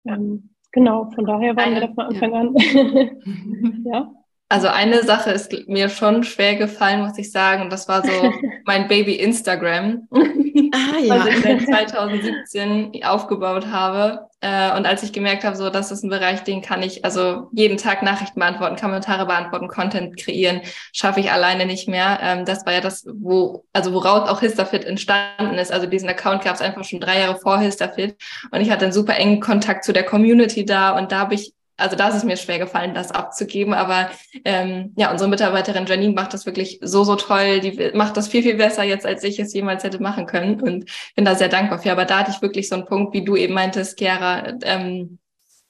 Ähm, 0.06 0.50
genau, 0.72 1.10
von 1.10 1.24
daher 1.24 1.56
waren 1.56 1.72
wir 1.72 1.80
da 1.80 1.94
von 1.94 2.04
Anfang 2.04 2.32
ja. 2.32 2.40
an. 2.40 3.84
ja. 3.86 4.23
Also 4.54 4.68
eine 4.68 5.02
Sache 5.02 5.32
ist 5.32 5.52
mir 5.66 5.88
schon 5.88 6.22
schwer 6.22 6.54
gefallen, 6.54 7.00
muss 7.00 7.18
ich 7.18 7.32
sagen. 7.32 7.62
Und 7.62 7.72
das 7.72 7.88
war 7.88 8.06
so 8.06 8.12
mein 8.64 8.86
Baby 8.86 9.16
Instagram, 9.16 10.06
ah, 10.12 10.98
ja. 11.02 11.18
was 11.18 11.26
ich 11.26 11.42
seit 11.42 11.90
2017 11.90 13.04
aufgebaut 13.04 13.66
habe. 13.66 14.28
Äh, 14.40 14.76
und 14.76 14.86
als 14.86 15.02
ich 15.02 15.12
gemerkt 15.12 15.42
habe, 15.42 15.56
so, 15.56 15.70
das 15.70 15.90
ist 15.90 16.04
ein 16.04 16.08
Bereich, 16.08 16.44
den 16.44 16.62
kann 16.62 16.84
ich, 16.84 17.04
also 17.04 17.48
jeden 17.50 17.78
Tag 17.78 18.04
Nachrichten 18.04 18.38
beantworten, 18.38 18.76
Kommentare 18.76 19.26
beantworten, 19.26 19.66
Content 19.66 20.16
kreieren, 20.16 20.60
schaffe 20.92 21.18
ich 21.18 21.32
alleine 21.32 21.66
nicht 21.66 21.88
mehr. 21.88 22.20
Ähm, 22.22 22.44
das 22.44 22.64
war 22.64 22.74
ja 22.74 22.80
das, 22.80 23.04
wo, 23.12 23.64
also 23.72 23.92
woraus 23.92 24.28
auch 24.28 24.38
Histafit 24.38 24.84
entstanden 24.84 25.58
ist. 25.58 25.72
Also 25.72 25.86
diesen 25.86 26.08
Account 26.08 26.44
gab 26.44 26.54
es 26.54 26.60
einfach 26.60 26.84
schon 26.84 27.00
drei 27.00 27.18
Jahre 27.18 27.40
vor 27.40 27.58
Histafit. 27.58 28.14
Und 28.52 28.60
ich 28.60 28.70
hatte 28.70 28.84
einen 28.84 28.92
super 28.92 29.16
engen 29.16 29.40
Kontakt 29.40 29.82
zu 29.82 29.92
der 29.92 30.04
Community 30.04 30.64
da. 30.64 30.96
Und 30.96 31.10
da 31.10 31.18
habe 31.18 31.34
ich 31.34 31.54
also 31.76 31.96
da 31.96 32.08
ist 32.08 32.24
mir 32.24 32.36
schwer 32.36 32.58
gefallen, 32.58 32.94
das 32.94 33.10
abzugeben. 33.10 33.74
Aber 33.74 34.10
ähm, 34.44 34.92
ja, 34.96 35.10
unsere 35.10 35.28
Mitarbeiterin 35.28 35.86
Janine 35.86 36.12
macht 36.12 36.34
das 36.34 36.46
wirklich 36.46 36.78
so, 36.82 37.04
so 37.04 37.16
toll. 37.16 37.60
Die 37.60 37.90
macht 37.94 38.16
das 38.16 38.28
viel, 38.28 38.42
viel 38.42 38.56
besser 38.56 38.84
jetzt, 38.84 39.06
als 39.06 39.24
ich 39.24 39.38
es 39.38 39.52
jemals 39.52 39.84
hätte 39.84 40.02
machen 40.02 40.26
können. 40.26 40.60
Und 40.60 40.90
bin 41.16 41.24
da 41.24 41.34
sehr 41.34 41.48
dankbar 41.48 41.78
für. 41.80 41.92
Aber 41.92 42.04
da 42.04 42.20
hatte 42.20 42.30
ich 42.30 42.42
wirklich 42.42 42.68
so 42.68 42.76
einen 42.76 42.86
Punkt, 42.86 43.14
wie 43.14 43.24
du 43.24 43.36
eben 43.36 43.54
meintest, 43.54 43.98
Chiara, 43.98 44.54
ähm, 44.62 45.18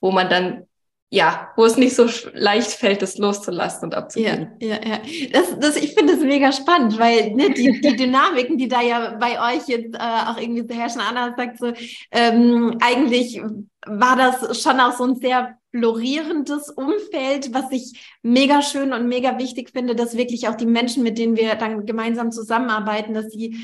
wo 0.01 0.11
man 0.11 0.29
dann 0.29 0.67
ja, 1.15 1.53
wo 1.55 1.65
es 1.65 1.77
nicht 1.77 1.95
so 1.95 2.09
leicht 2.33 2.73
fällt, 2.73 3.01
das 3.01 3.19
loszulassen 3.19 3.85
und 3.85 3.95
abzugeben. 3.95 4.49
Ja, 4.61 4.69
ja, 4.69 4.81
ja. 4.85 5.01
Das, 5.33 5.59
das, 5.61 5.77
ich 5.77 5.95
finde 5.95 6.15
es 6.15 6.21
mega 6.21 6.51
spannend, 6.51 6.99
weil 6.99 7.31
ne, 7.31 7.51
die, 7.51 7.81
die 7.81 7.97
Dynamiken, 7.97 8.59
die 8.59 8.67
da 8.67 8.83
ja 8.83 9.17
bei 9.21 9.55
euch 9.55 9.69
jetzt 9.69 9.95
äh, 9.95 9.99
auch 9.99 10.37
irgendwie 10.37 10.67
so 10.69 10.75
herrschen, 10.75 11.01
Anna 11.01 11.33
sagt 11.37 11.59
so, 11.59 11.73
ähm, 12.11 12.79
eigentlich 12.81 13.41
war 13.87 14.17
das 14.17 14.61
schon 14.61 14.81
auch 14.81 14.93
so 14.97 15.05
ein 15.05 15.15
sehr 15.15 15.57
florierendes 15.71 16.71
Umfeld, 16.71 17.55
was 17.55 17.71
ich 17.71 18.17
mega 18.23 18.61
schön 18.61 18.93
und 18.93 19.07
mega 19.07 19.39
wichtig 19.39 19.71
finde, 19.71 19.95
dass 19.95 20.17
wirklich 20.17 20.49
auch 20.49 20.57
die 20.57 20.67
Menschen, 20.67 21.05
mit 21.05 21.19
denen 21.19 21.37
wir 21.37 21.55
dann 21.55 21.87
gemeinsam 21.87 22.33
zusammenarbeiten, 22.33 23.15
dass 23.15 23.31
sie 23.31 23.57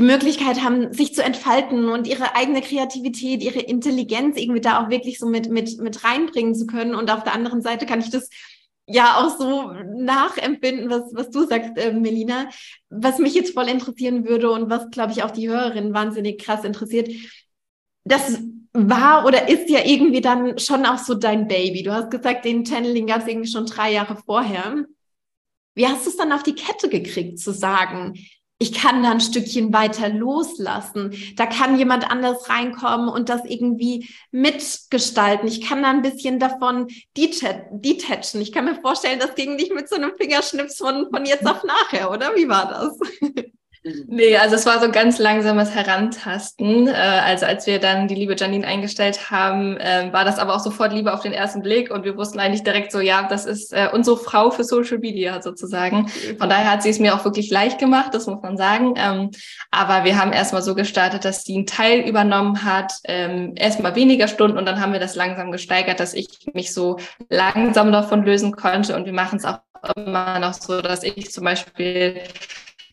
die 0.00 0.06
Möglichkeit 0.06 0.64
haben, 0.64 0.94
sich 0.94 1.14
zu 1.14 1.22
entfalten 1.22 1.90
und 1.90 2.06
ihre 2.06 2.34
eigene 2.34 2.62
Kreativität, 2.62 3.42
ihre 3.42 3.58
Intelligenz 3.58 4.38
irgendwie 4.38 4.62
da 4.62 4.82
auch 4.82 4.88
wirklich 4.88 5.18
so 5.18 5.28
mit, 5.28 5.50
mit, 5.50 5.78
mit 5.78 6.02
reinbringen 6.02 6.54
zu 6.54 6.66
können. 6.66 6.94
Und 6.94 7.10
auf 7.10 7.22
der 7.22 7.34
anderen 7.34 7.60
Seite 7.60 7.84
kann 7.84 8.00
ich 8.00 8.08
das 8.08 8.30
ja 8.86 9.18
auch 9.18 9.36
so 9.36 9.72
nachempfinden, 9.72 10.88
was, 10.88 11.02
was 11.12 11.28
du 11.28 11.44
sagst, 11.44 11.76
äh, 11.76 11.92
Melina. 11.92 12.48
Was 12.88 13.18
mich 13.18 13.34
jetzt 13.34 13.52
voll 13.52 13.68
interessieren 13.68 14.26
würde 14.26 14.50
und 14.50 14.70
was, 14.70 14.90
glaube 14.90 15.12
ich, 15.12 15.22
auch 15.22 15.32
die 15.32 15.50
Hörerin 15.50 15.92
wahnsinnig 15.92 16.42
krass 16.42 16.64
interessiert, 16.64 17.10
das 18.04 18.38
war 18.72 19.26
oder 19.26 19.50
ist 19.50 19.68
ja 19.68 19.80
irgendwie 19.84 20.22
dann 20.22 20.58
schon 20.58 20.86
auch 20.86 20.96
so 20.96 21.12
dein 21.12 21.46
Baby. 21.46 21.82
Du 21.82 21.92
hast 21.92 22.10
gesagt, 22.10 22.46
den 22.46 22.64
Channeling 22.64 23.06
gab 23.06 23.20
es 23.20 23.28
irgendwie 23.28 23.50
schon 23.50 23.66
drei 23.66 23.92
Jahre 23.92 24.16
vorher. 24.16 24.86
Wie 25.74 25.86
hast 25.86 26.06
du 26.06 26.10
es 26.10 26.16
dann 26.16 26.32
auf 26.32 26.42
die 26.42 26.54
Kette 26.54 26.88
gekriegt, 26.88 27.38
zu 27.38 27.52
sagen, 27.52 28.14
ich 28.62 28.74
kann 28.74 29.02
da 29.02 29.10
ein 29.10 29.20
Stückchen 29.20 29.72
weiter 29.72 30.10
loslassen. 30.10 31.14
Da 31.36 31.46
kann 31.46 31.78
jemand 31.78 32.10
anders 32.10 32.50
reinkommen 32.50 33.08
und 33.08 33.30
das 33.30 33.42
irgendwie 33.46 34.10
mitgestalten. 34.32 35.48
Ich 35.48 35.62
kann 35.62 35.82
da 35.82 35.88
ein 35.88 36.02
bisschen 36.02 36.38
davon 36.38 36.88
detachen. 37.16 38.42
Ich 38.42 38.52
kann 38.52 38.66
mir 38.66 38.74
vorstellen, 38.74 39.18
das 39.18 39.34
ging 39.34 39.56
nicht 39.56 39.74
mit 39.74 39.88
so 39.88 39.96
einem 39.96 40.12
Fingerschnips 40.14 40.76
von, 40.76 41.08
von 41.10 41.24
jetzt 41.24 41.46
auf 41.46 41.64
nachher, 41.64 42.10
oder? 42.10 42.36
Wie 42.36 42.48
war 42.48 42.68
das? 42.68 42.98
Nee, 43.82 44.36
also 44.36 44.56
es 44.56 44.66
war 44.66 44.78
so 44.78 44.84
ein 44.84 44.92
ganz 44.92 45.18
langsames 45.18 45.74
Herantasten. 45.74 46.86
Äh, 46.86 46.92
also 46.92 47.46
als 47.46 47.66
wir 47.66 47.78
dann 47.78 48.08
die 48.08 48.14
liebe 48.14 48.36
Janine 48.36 48.66
eingestellt 48.66 49.30
haben, 49.30 49.78
ähm, 49.80 50.12
war 50.12 50.26
das 50.26 50.38
aber 50.38 50.54
auch 50.54 50.60
sofort 50.60 50.92
Liebe 50.92 51.14
auf 51.14 51.20
den 51.20 51.32
ersten 51.32 51.62
Blick 51.62 51.90
und 51.90 52.04
wir 52.04 52.14
wussten 52.18 52.40
eigentlich 52.40 52.62
direkt 52.62 52.92
so, 52.92 53.00
ja, 53.00 53.26
das 53.26 53.46
ist 53.46 53.72
äh, 53.72 53.88
unsere 53.90 54.18
Frau 54.18 54.50
für 54.50 54.64
Social 54.64 54.98
Media 54.98 55.40
sozusagen. 55.40 56.08
Von 56.08 56.50
daher 56.50 56.70
hat 56.70 56.82
sie 56.82 56.90
es 56.90 56.98
mir 56.98 57.14
auch 57.14 57.24
wirklich 57.24 57.50
leicht 57.50 57.78
gemacht, 57.78 58.12
das 58.12 58.26
muss 58.26 58.42
man 58.42 58.58
sagen. 58.58 58.94
Ähm, 58.98 59.30
aber 59.70 60.04
wir 60.04 60.18
haben 60.18 60.34
erstmal 60.34 60.62
so 60.62 60.74
gestartet, 60.74 61.24
dass 61.24 61.44
sie 61.44 61.54
einen 61.54 61.66
Teil 61.66 62.00
übernommen 62.00 62.62
hat, 62.62 62.92
ähm, 63.04 63.54
erstmal 63.56 63.94
weniger 63.94 64.28
Stunden 64.28 64.58
und 64.58 64.66
dann 64.66 64.80
haben 64.80 64.92
wir 64.92 65.00
das 65.00 65.14
langsam 65.14 65.52
gesteigert, 65.52 66.00
dass 66.00 66.12
ich 66.12 66.28
mich 66.52 66.74
so 66.74 66.98
langsam 67.30 67.92
davon 67.92 68.26
lösen 68.26 68.52
konnte 68.52 68.94
und 68.94 69.06
wir 69.06 69.14
machen 69.14 69.38
es 69.38 69.46
auch 69.46 69.60
immer 69.96 70.38
noch 70.38 70.52
so, 70.52 70.82
dass 70.82 71.02
ich 71.02 71.30
zum 71.32 71.44
Beispiel 71.44 72.20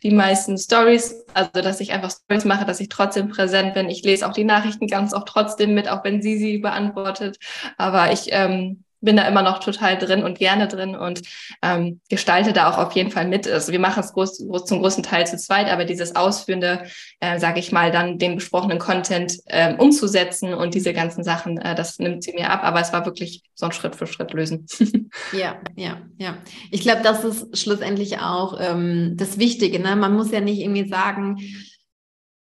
die 0.04 0.12
meisten 0.12 0.58
Stories, 0.58 1.26
also 1.34 1.50
dass 1.54 1.80
ich 1.80 1.92
einfach 1.92 2.12
Stories 2.12 2.46
mache, 2.46 2.66
dass 2.66 2.80
ich 2.80 2.90
trotzdem 2.90 3.30
präsent 3.30 3.74
bin. 3.74 3.90
Ich 3.90 4.04
lese 4.04 4.28
auch 4.28 4.34
die 4.34 4.44
Nachrichten 4.44 4.88
ganz 4.88 5.14
oft 5.14 5.28
trotzdem 5.28 5.74
mit, 5.74 5.90
auch 5.90 6.04
wenn 6.04 6.22
sie 6.22 6.38
sie 6.38 6.60
beantwortet. 6.60 7.38
Aber 7.78 8.12
ich 8.12 8.28
ähm, 8.32 8.84
bin 9.02 9.18
da 9.18 9.28
immer 9.28 9.42
noch 9.42 9.60
total 9.60 9.98
drin 9.98 10.24
und 10.24 10.38
gerne 10.40 10.68
drin 10.68 10.96
und 10.96 11.22
ähm, 11.62 12.02
gestalte 12.10 12.54
da 12.54 12.70
auch 12.70 12.78
auf 12.78 12.94
jeden 12.94 13.12
Fall 13.12 13.28
mit. 13.28 13.48
Also 13.48 13.72
wir 13.72 13.80
machen 13.80 14.00
es 14.02 14.14
groß, 14.14 14.48
groß, 14.48 14.66
zum 14.66 14.82
großen 14.82 15.04
Teil 15.04 15.28
zu 15.28 15.38
zweit, 15.38 15.68
aber 15.68 15.86
dieses 15.86 16.16
Ausführende, 16.16 16.84
äh, 17.20 17.40
sage 17.40 17.60
ich 17.60 17.72
mal, 17.72 17.92
dann 17.92 18.18
den 18.18 18.36
besprochenen 18.36 18.80
Content 18.80 19.38
äh, 19.46 19.76
umzusetzen 19.76 20.54
und 20.54 20.74
diese 20.74 20.94
ganzen 20.94 21.24
Sachen, 21.24 21.58
äh, 21.58 21.76
das 21.76 22.00
nimmt 22.00 22.24
sie 22.24 22.34
mir 22.34 22.50
ab. 22.50 22.64
Aber 22.64 22.82
es 22.82 22.94
war 22.94 23.06
wirklich 23.06 23.44
so 23.54 23.68
ein 23.68 23.72
Schritt 23.72 23.96
für 23.96 24.08
Schritt 24.08 24.34
lösen. 24.34 24.66
ja, 25.32 25.58
ja, 25.76 26.02
ja. 26.18 26.38
Ich 26.72 26.82
glaube, 26.82 27.02
das 27.04 27.24
ist 27.24 27.58
schlussendlich 27.58 28.20
auch 28.20 28.60
ähm, 28.60 29.14
das 29.16 29.38
Wichtige. 29.38 29.80
Ne? 29.80 29.96
Man 29.96 30.16
muss 30.16 30.32
ja 30.32 30.40
nicht 30.40 30.60
irgendwie 30.60 30.88
sagen, 30.88 31.38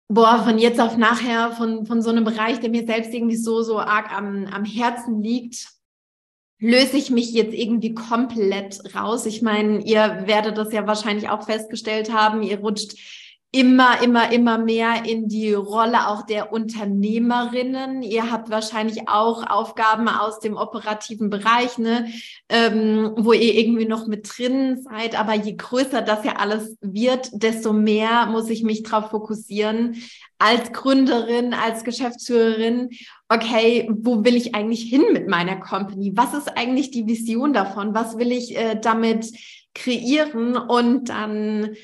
boah, 0.08 0.42
von 0.44 0.58
jetzt 0.58 0.80
auf 0.80 0.96
nachher, 0.96 1.52
von, 1.52 1.86
von 1.86 2.02
so 2.02 2.10
einem 2.10 2.24
Bereich, 2.24 2.60
der 2.60 2.70
mir 2.70 2.86
selbst 2.86 3.14
irgendwie 3.14 3.36
so, 3.36 3.62
so 3.62 3.78
arg 3.78 4.12
am, 4.12 4.46
am 4.46 4.64
Herzen 4.64 5.22
liegt, 5.22 5.68
löse 6.62 6.96
ich 6.96 7.10
mich 7.10 7.32
jetzt 7.32 7.54
irgendwie 7.54 7.92
komplett 7.92 8.94
raus? 8.94 9.26
Ich 9.26 9.42
meine, 9.42 9.84
ihr 9.84 10.22
werdet 10.26 10.56
das 10.56 10.72
ja 10.72 10.86
wahrscheinlich 10.86 11.28
auch 11.28 11.44
festgestellt 11.44 12.14
haben, 12.14 12.42
ihr 12.42 12.60
rutscht 12.60 12.94
immer, 13.54 14.02
immer, 14.02 14.32
immer 14.32 14.56
mehr 14.56 15.04
in 15.04 15.28
die 15.28 15.52
Rolle 15.52 16.08
auch 16.08 16.22
der 16.22 16.52
Unternehmerinnen. 16.52 18.02
Ihr 18.02 18.32
habt 18.32 18.48
wahrscheinlich 18.48 19.08
auch 19.10 19.46
Aufgaben 19.48 20.08
aus 20.08 20.40
dem 20.40 20.56
operativen 20.56 21.28
Bereich, 21.28 21.76
ne, 21.76 22.08
ähm, 22.48 23.12
wo 23.18 23.34
ihr 23.34 23.54
irgendwie 23.54 23.84
noch 23.84 24.06
mit 24.06 24.26
drin 24.26 24.82
seid. 24.82 25.20
Aber 25.20 25.34
je 25.34 25.54
größer 25.54 26.00
das 26.00 26.24
ja 26.24 26.36
alles 26.36 26.78
wird, 26.80 27.28
desto 27.34 27.74
mehr 27.74 28.24
muss 28.24 28.48
ich 28.48 28.62
mich 28.62 28.84
darauf 28.84 29.10
fokussieren, 29.10 30.02
als 30.38 30.72
Gründerin, 30.72 31.52
als 31.52 31.84
Geschäftsführerin, 31.84 32.88
okay, 33.28 33.88
wo 33.92 34.24
will 34.24 34.34
ich 34.34 34.54
eigentlich 34.54 34.82
hin 34.82 35.04
mit 35.12 35.28
meiner 35.28 35.56
Company? 35.60 36.12
Was 36.16 36.32
ist 36.32 36.56
eigentlich 36.56 36.90
die 36.90 37.06
Vision 37.06 37.52
davon? 37.52 37.94
Was 37.94 38.16
will 38.16 38.32
ich 38.32 38.56
äh, 38.56 38.76
damit 38.80 39.26
kreieren? 39.74 40.56
Und 40.56 41.10
dann 41.10 41.76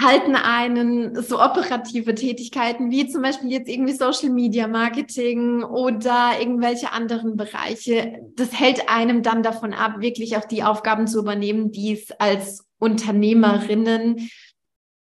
halten 0.00 0.34
einen 0.34 1.22
so 1.22 1.40
operative 1.40 2.14
Tätigkeiten 2.14 2.90
wie 2.90 3.08
zum 3.08 3.22
Beispiel 3.22 3.50
jetzt 3.50 3.68
irgendwie 3.68 3.92
Social 3.92 4.30
Media 4.30 4.66
Marketing 4.66 5.62
oder 5.62 6.32
irgendwelche 6.40 6.92
anderen 6.92 7.36
Bereiche. 7.36 8.20
Das 8.36 8.58
hält 8.58 8.88
einem 8.88 9.22
dann 9.22 9.42
davon 9.42 9.74
ab, 9.74 10.00
wirklich 10.00 10.36
auch 10.36 10.44
die 10.44 10.62
Aufgaben 10.62 11.06
zu 11.06 11.18
übernehmen, 11.18 11.70
die 11.70 11.92
es 11.92 12.10
als 12.12 12.66
Unternehmerinnen 12.78 14.30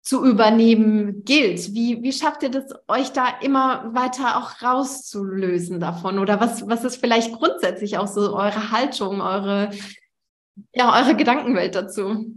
zu 0.02 0.24
übernehmen 0.24 1.22
gilt. 1.24 1.74
Wie, 1.74 2.02
wie 2.02 2.12
schafft 2.12 2.42
ihr 2.42 2.50
das, 2.50 2.64
euch 2.88 3.12
da 3.12 3.26
immer 3.42 3.94
weiter 3.94 4.38
auch 4.38 4.62
rauszulösen 4.62 5.80
davon? 5.80 6.18
Oder 6.18 6.40
was, 6.40 6.66
was 6.66 6.84
ist 6.84 6.96
vielleicht 6.96 7.34
grundsätzlich 7.34 7.98
auch 7.98 8.06
so 8.06 8.34
eure 8.34 8.70
Haltung, 8.72 9.20
eure, 9.20 9.70
ja, 10.72 10.98
eure 10.98 11.14
Gedankenwelt 11.14 11.74
dazu? 11.74 12.34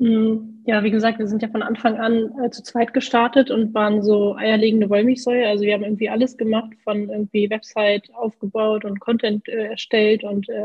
Mm, 0.00 0.62
ja, 0.64 0.82
wie 0.82 0.90
gesagt, 0.90 1.18
wir 1.18 1.26
sind 1.26 1.42
ja 1.42 1.48
von 1.48 1.62
Anfang 1.62 1.98
an 1.98 2.32
äh, 2.42 2.50
zu 2.50 2.62
zweit 2.62 2.94
gestartet 2.94 3.50
und 3.50 3.74
waren 3.74 4.02
so 4.02 4.34
eierlegende 4.34 4.88
Wollmilchsäue. 4.88 5.46
Also 5.46 5.64
wir 5.64 5.74
haben 5.74 5.84
irgendwie 5.84 6.08
alles 6.08 6.38
gemacht, 6.38 6.70
von 6.84 7.10
irgendwie 7.10 7.50
Website 7.50 8.08
aufgebaut 8.14 8.86
und 8.86 8.98
Content 8.98 9.46
äh, 9.48 9.66
erstellt 9.66 10.24
und 10.24 10.48
äh, 10.48 10.64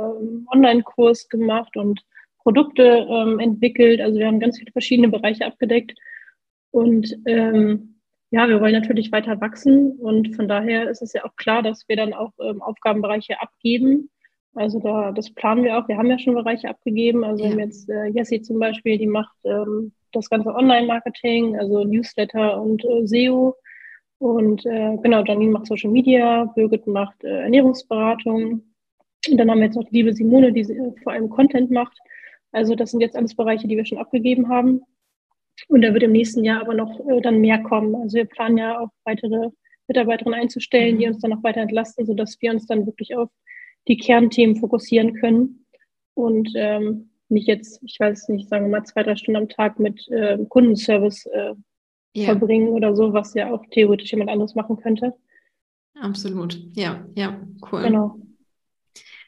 Online-Kurs 0.53 1.27
gemacht 1.27 1.75
und 1.75 2.01
Produkte 2.43 3.05
ähm, 3.09 3.39
entwickelt. 3.39 3.99
Also 3.99 4.19
wir 4.19 4.27
haben 4.27 4.39
ganz 4.39 4.57
viele 4.57 4.71
verschiedene 4.71 5.09
Bereiche 5.09 5.45
abgedeckt. 5.45 5.93
Und 6.71 7.13
ähm, 7.25 7.99
ja, 8.31 8.47
wir 8.47 8.61
wollen 8.61 8.73
natürlich 8.73 9.11
weiter 9.11 9.41
wachsen. 9.41 9.99
Und 9.99 10.33
von 10.33 10.47
daher 10.47 10.89
ist 10.89 11.01
es 11.01 11.11
ja 11.11 11.25
auch 11.25 11.35
klar, 11.35 11.61
dass 11.61 11.89
wir 11.89 11.97
dann 11.97 12.13
auch 12.13 12.31
ähm, 12.39 12.61
Aufgabenbereiche 12.61 13.41
abgeben. 13.41 14.09
Also 14.55 14.79
da, 14.79 15.11
das 15.11 15.29
planen 15.31 15.63
wir 15.63 15.77
auch. 15.77 15.87
Wir 15.87 15.97
haben 15.97 16.09
ja 16.09 16.17
schon 16.17 16.33
Bereiche 16.33 16.69
abgegeben. 16.69 17.23
Also 17.23 17.43
ja. 17.43 17.57
jetzt 17.57 17.89
äh, 17.89 18.07
Jessie 18.07 18.41
zum 18.41 18.57
Beispiel, 18.57 18.97
die 18.97 19.07
macht 19.07 19.35
ähm, 19.43 19.91
das 20.13 20.29
ganze 20.29 20.55
Online-Marketing, 20.55 21.57
also 21.57 21.83
Newsletter 21.83 22.61
und 22.61 22.83
äh, 22.85 23.05
SEO. 23.05 23.55
Und 24.17 24.65
äh, 24.65 24.97
genau, 25.03 25.23
Janine 25.23 25.51
macht 25.51 25.67
Social 25.67 25.91
Media, 25.91 26.45
Birgit 26.55 26.87
macht 26.87 27.21
äh, 27.23 27.41
Ernährungsberatung. 27.41 28.63
Und 29.29 29.37
dann 29.37 29.51
haben 29.51 29.59
wir 29.59 29.65
jetzt 29.65 29.75
noch 29.75 29.89
die 29.89 29.95
liebe 29.97 30.13
Simone, 30.13 30.53
die 30.53 30.61
äh, 30.61 30.93
vor 31.03 31.11
allem 31.11 31.29
Content 31.29 31.69
macht. 31.69 31.97
Also 32.53 32.75
das 32.75 32.91
sind 32.91 33.01
jetzt 33.01 33.17
alles 33.17 33.35
Bereiche, 33.35 33.67
die 33.67 33.75
wir 33.75 33.85
schon 33.85 33.97
abgegeben 33.97 34.47
haben. 34.47 34.81
Und 35.67 35.81
da 35.81 35.93
wird 35.93 36.03
im 36.03 36.13
nächsten 36.13 36.45
Jahr 36.45 36.61
aber 36.61 36.73
noch 36.73 36.97
äh, 37.09 37.19
dann 37.19 37.41
mehr 37.41 37.61
kommen. 37.61 37.93
Also 37.95 38.15
wir 38.15 38.25
planen 38.25 38.57
ja 38.57 38.79
auch 38.79 38.89
weitere 39.03 39.49
Mitarbeiterinnen 39.87 40.39
einzustellen, 40.39 40.97
die 40.97 41.05
mhm. 41.05 41.13
uns 41.13 41.21
dann 41.21 41.31
noch 41.31 41.43
weiter 41.43 41.61
entlasten, 41.61 42.05
sodass 42.05 42.41
wir 42.41 42.51
uns 42.51 42.65
dann 42.67 42.85
wirklich 42.85 43.15
auf 43.15 43.29
die 43.87 43.97
Kernthemen 43.97 44.55
fokussieren 44.55 45.13
können 45.15 45.65
und 46.13 46.51
ähm, 46.55 47.09
nicht 47.29 47.47
jetzt, 47.47 47.81
ich 47.83 47.99
weiß 47.99 48.29
nicht, 48.29 48.49
sagen 48.49 48.65
wir 48.65 48.79
mal 48.79 48.85
zwei, 48.85 49.03
drei 49.03 49.15
Stunden 49.15 49.41
am 49.41 49.49
Tag 49.49 49.79
mit 49.79 50.07
äh, 50.09 50.37
Kundenservice 50.49 51.25
äh, 51.27 51.53
yeah. 52.15 52.25
verbringen 52.25 52.69
oder 52.69 52.95
so, 52.95 53.13
was 53.13 53.33
ja 53.33 53.51
auch 53.51 53.63
theoretisch 53.71 54.11
jemand 54.11 54.29
anderes 54.29 54.55
machen 54.55 54.77
könnte. 54.77 55.13
Absolut, 55.99 56.59
ja, 56.75 57.05
ja, 57.15 57.41
cool. 57.71 57.83
Genau. 57.83 58.19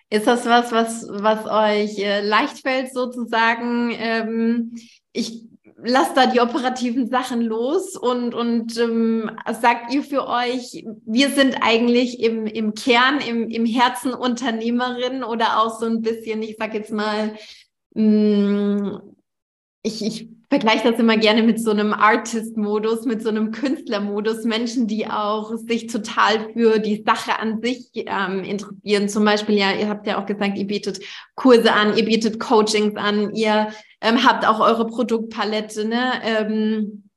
Ist 0.10 0.28
das 0.28 0.46
was, 0.46 0.72
was, 0.72 1.08
was 1.10 1.46
euch 1.46 2.00
äh, 2.00 2.22
leicht 2.22 2.60
fällt, 2.60 2.94
sozusagen? 2.94 3.94
Ähm, 3.98 4.76
ich 5.12 5.44
lasse 5.84 6.12
da 6.16 6.26
die 6.26 6.40
operativen 6.40 7.08
Sachen 7.08 7.42
los 7.42 7.96
und, 7.96 8.34
und 8.34 8.78
ähm, 8.78 9.32
sagt 9.62 9.94
ihr 9.94 10.04
für 10.04 10.28
euch, 10.28 10.84
wir 11.06 11.30
sind 11.30 11.58
eigentlich 11.62 12.20
im, 12.20 12.48
im 12.48 12.74
Kern, 12.74 13.20
im, 13.20 13.50
im 13.50 13.66
Herzen 13.66 14.14
Unternehmerin 14.14 15.24
oder 15.24 15.60
auch 15.60 15.80
so 15.80 15.86
ein 15.86 16.02
bisschen, 16.02 16.42
ich 16.42 16.56
sag 16.58 16.74
jetzt 16.74 16.92
mal, 16.92 17.36
mh, 17.94 18.02
mm, 18.04 19.02
ich, 19.84 20.04
ich 20.04 20.30
vergleiche 20.50 20.90
das 20.90 21.00
immer 21.00 21.18
gerne 21.18 21.44
mit 21.44 21.62
so 21.62 21.72
einem 21.72 21.94
Artist-Modus, 21.94 23.06
mit 23.06 23.22
so 23.22 23.30
einem 23.30 23.52
Künstler-Modus. 23.52 24.46
Menschen, 24.46 24.88
die 24.88 25.08
auch 25.08 25.56
sich 25.56 25.88
total 25.88 26.52
für 26.54 26.80
die 26.80 27.04
Sache 27.06 27.40
an 27.40 27.62
sich 27.62 27.90
ähm, 27.94 28.44
interessieren. 28.44 29.10
Zum 29.10 29.26
Beispiel, 29.26 29.58
ja, 29.58 29.74
ihr 29.74 29.90
habt 29.90 30.08
ja 30.08 30.22
auch 30.22 30.26
gesagt, 30.26 30.58
ihr 30.58 30.68
bietet 30.68 31.00
Kurse 31.36 31.74
an, 31.74 31.98
ihr 31.98 32.06
bietet 32.06 32.40
Coachings 32.40 32.96
an, 32.96 33.34
ihr 33.34 33.68
ähm, 34.02 34.24
habt 34.26 34.48
auch 34.48 34.60
eure 34.60 34.88
Produktpalette, 34.88 35.86
ne? 35.86 36.22
Ähm, 36.24 37.08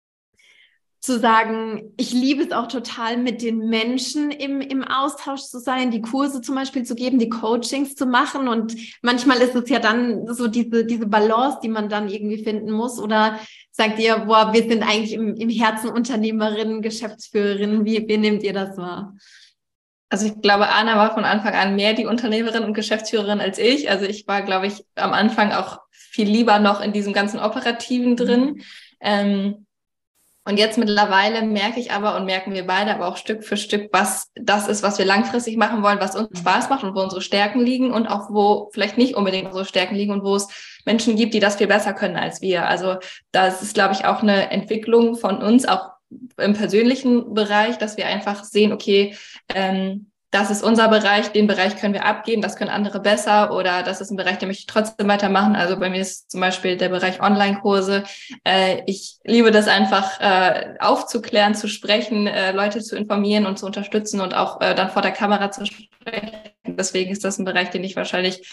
zu 1.01 1.19
sagen, 1.19 1.95
ich 1.97 2.13
liebe 2.13 2.43
es 2.43 2.53
auch 2.53 2.69
total, 2.69 3.17
mit 3.17 3.41
den 3.41 3.71
Menschen 3.71 4.31
im, 4.31 4.61
im 4.61 4.85
Austausch 4.85 5.41
zu 5.41 5.59
sein, 5.59 5.91
die 5.91 6.03
Kurse 6.03 6.43
zum 6.43 6.55
Beispiel 6.55 6.83
zu 6.83 6.95
geben, 6.95 7.19
die 7.19 7.31
Coachings 7.31 7.95
zu 7.95 8.05
machen. 8.05 8.49
Und 8.49 8.77
manchmal 9.01 9.39
ist 9.39 9.55
es 9.55 9.71
ja 9.71 9.79
dann 9.79 10.27
so 10.29 10.47
diese, 10.47 10.85
diese 10.85 11.07
Balance, 11.07 11.59
die 11.63 11.71
man 11.71 11.89
dann 11.89 12.11
irgendwie 12.11 12.45
finden 12.45 12.71
muss. 12.71 12.99
Oder 12.99 13.41
sagt 13.71 13.99
ihr, 13.99 14.19
boah, 14.19 14.53
wir 14.53 14.69
sind 14.69 14.83
eigentlich 14.83 15.15
im, 15.15 15.35
im 15.37 15.49
Herzen 15.49 15.89
Unternehmerinnen, 15.89 16.83
Geschäftsführerinnen. 16.83 17.87
Wie, 17.87 18.07
wie 18.07 18.19
nehmt 18.19 18.43
ihr 18.43 18.53
das 18.53 18.77
wahr? 18.77 19.15
Also 20.11 20.27
ich 20.27 20.43
glaube, 20.43 20.69
Anna 20.69 20.97
war 20.97 21.15
von 21.15 21.25
Anfang 21.25 21.55
an 21.55 21.77
mehr 21.77 21.95
die 21.95 22.05
Unternehmerin 22.05 22.65
und 22.65 22.75
Geschäftsführerin 22.75 23.41
als 23.41 23.59
ich. 23.59 23.89
Also 23.89 24.05
ich 24.05 24.27
war, 24.27 24.43
glaube 24.43 24.67
ich, 24.67 24.85
am 24.97 25.15
Anfang 25.15 25.53
auch 25.53 25.79
viel 26.11 26.29
lieber 26.29 26.59
noch 26.59 26.81
in 26.81 26.93
diesem 26.93 27.13
ganzen 27.13 27.39
Operativen 27.39 28.17
drin. 28.17 28.45
Mhm. 28.45 28.63
Ähm, 29.01 29.67
und 30.45 30.59
jetzt 30.59 30.79
mittlerweile 30.79 31.43
merke 31.43 31.79
ich 31.79 31.93
aber 31.93 32.17
und 32.17 32.25
merken 32.25 32.53
wir 32.53 32.67
beide 32.67 32.93
aber 32.93 33.07
auch 33.07 33.17
Stück 33.17 33.45
für 33.45 33.57
Stück, 33.57 33.91
was 33.93 34.31
das 34.35 34.69
ist, 34.69 34.83
was 34.83 34.99
wir 34.99 35.05
langfristig 35.05 35.57
machen 35.57 35.83
wollen, 35.83 36.01
was 36.01 36.17
uns 36.17 36.31
mhm. 36.31 36.37
Spaß 36.37 36.71
macht 36.71 36.83
und 36.83 36.95
wo 36.95 37.01
unsere 37.01 37.21
Stärken 37.21 37.61
liegen 37.61 37.93
und 37.93 38.09
auch 38.09 38.31
wo 38.31 38.69
vielleicht 38.73 38.99
nicht 38.99 39.15
unbedingt 39.15 39.47
unsere 39.47 39.65
Stärken 39.67 39.95
liegen 39.95 40.13
und 40.13 40.25
wo 40.25 40.35
es 40.35 40.49
Menschen 40.85 41.15
gibt, 41.15 41.35
die 41.35 41.41
das 41.41 41.57
viel 41.57 41.69
besser 41.69 41.93
können 41.93 42.17
als 42.17 42.41
wir. 42.41 42.67
Also 42.67 42.97
das 43.33 43.63
ist, 43.63 43.75
glaube 43.75 43.95
ich, 43.95 44.07
auch 44.07 44.23
eine 44.23 44.51
Entwicklung 44.51 45.15
von 45.15 45.43
uns, 45.43 45.69
auch 45.69 45.91
im 46.37 46.55
persönlichen 46.55 47.35
Bereich, 47.35 47.79
dass 47.79 47.97
wir 47.97 48.07
einfach 48.07 48.43
sehen, 48.43 48.73
okay, 48.73 49.15
ähm, 49.55 50.10
das 50.31 50.51
ist 50.51 50.63
unser 50.63 50.89
Bereich, 50.89 51.33
den 51.33 51.49
Bereich 51.49 51.77
können 51.77 51.93
wir 51.93 52.05
abgeben, 52.05 52.41
das 52.41 52.55
können 52.55 52.71
andere 52.71 53.01
besser 53.01 53.53
oder 53.53 53.83
das 53.83 54.01
ist 54.01 54.11
ein 54.11 54.17
Bereich, 54.17 54.39
den 54.39 54.49
möchte 54.49 54.61
ich 54.61 54.67
trotzdem 54.67 55.09
weitermachen. 55.09 55.57
Also 55.57 55.77
bei 55.77 55.91
mir 55.91 56.01
ist 56.01 56.31
zum 56.31 56.41
Beispiel 56.41 56.77
der 56.77 56.89
Bereich 56.89 57.21
Online-Kurse. 57.21 58.05
Äh, 58.45 58.83
ich 58.87 59.19
liebe 59.25 59.51
das 59.51 59.67
einfach 59.67 60.21
äh, 60.21 60.75
aufzuklären, 60.79 61.57
zu 61.57 61.67
sprechen, 61.67 62.29
äh, 62.29 62.53
Leute 62.53 62.81
zu 62.81 62.97
informieren 62.97 63.45
und 63.45 63.59
zu 63.59 63.67
unterstützen 63.67 64.21
und 64.21 64.35
auch 64.35 64.61
äh, 64.61 64.75
dann 64.77 64.91
vor 64.91 65.03
der 65.03 65.11
Kamera 65.11 65.51
zu 65.51 65.67
sprechen. 65.67 66.31
Deswegen 66.65 67.11
ist 67.11 67.25
das 67.25 67.39
ein 67.39 67.45
Bereich, 67.45 67.71
den 67.71 67.83
ich 67.83 67.97
wahrscheinlich 67.97 68.49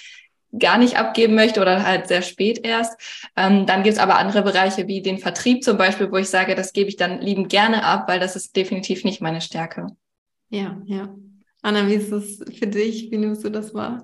gar 0.58 0.80
nicht 0.80 0.98
abgeben 0.98 1.36
möchte 1.36 1.62
oder 1.62 1.86
halt 1.86 2.08
sehr 2.08 2.24
spät 2.24 2.66
erst. 2.66 3.00
Ähm, 3.36 3.68
dann 3.68 3.84
gibt's 3.84 4.00
aber 4.00 4.18
andere 4.18 4.42
Bereiche 4.42 4.88
wie 4.88 5.04
den 5.04 5.20
Vertrieb 5.20 5.64
zum 5.64 5.78
Beispiel, 5.78 6.12
wo 6.12 6.18
ich 6.18 6.30
sage, 6.30 6.56
das 6.56 6.74
gebe 6.74 6.90
ich 6.90 6.96
dann 6.96 7.22
lieben 7.22 7.50
gerne 7.50 7.84
ab, 7.84 8.08
weil 8.08 8.20
das 8.20 8.36
ist 8.36 8.56
definitiv 8.56 9.04
nicht 9.04 9.22
meine 9.22 9.42
Stärke. 9.42 9.88
Ja, 10.50 10.78
ja. 10.86 11.10
Anna, 11.62 11.88
wie 11.88 11.96
ist 11.96 12.12
es 12.12 12.44
für 12.58 12.68
dich? 12.68 13.12
Wie 13.12 13.18
nimmst 13.18 13.44
du 13.44 13.50
das 13.50 13.74
wahr? 13.74 14.04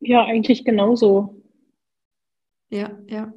Ja, 0.00 0.24
eigentlich 0.24 0.64
genauso. 0.64 1.42
Ja, 2.70 2.90
ja. 3.08 3.32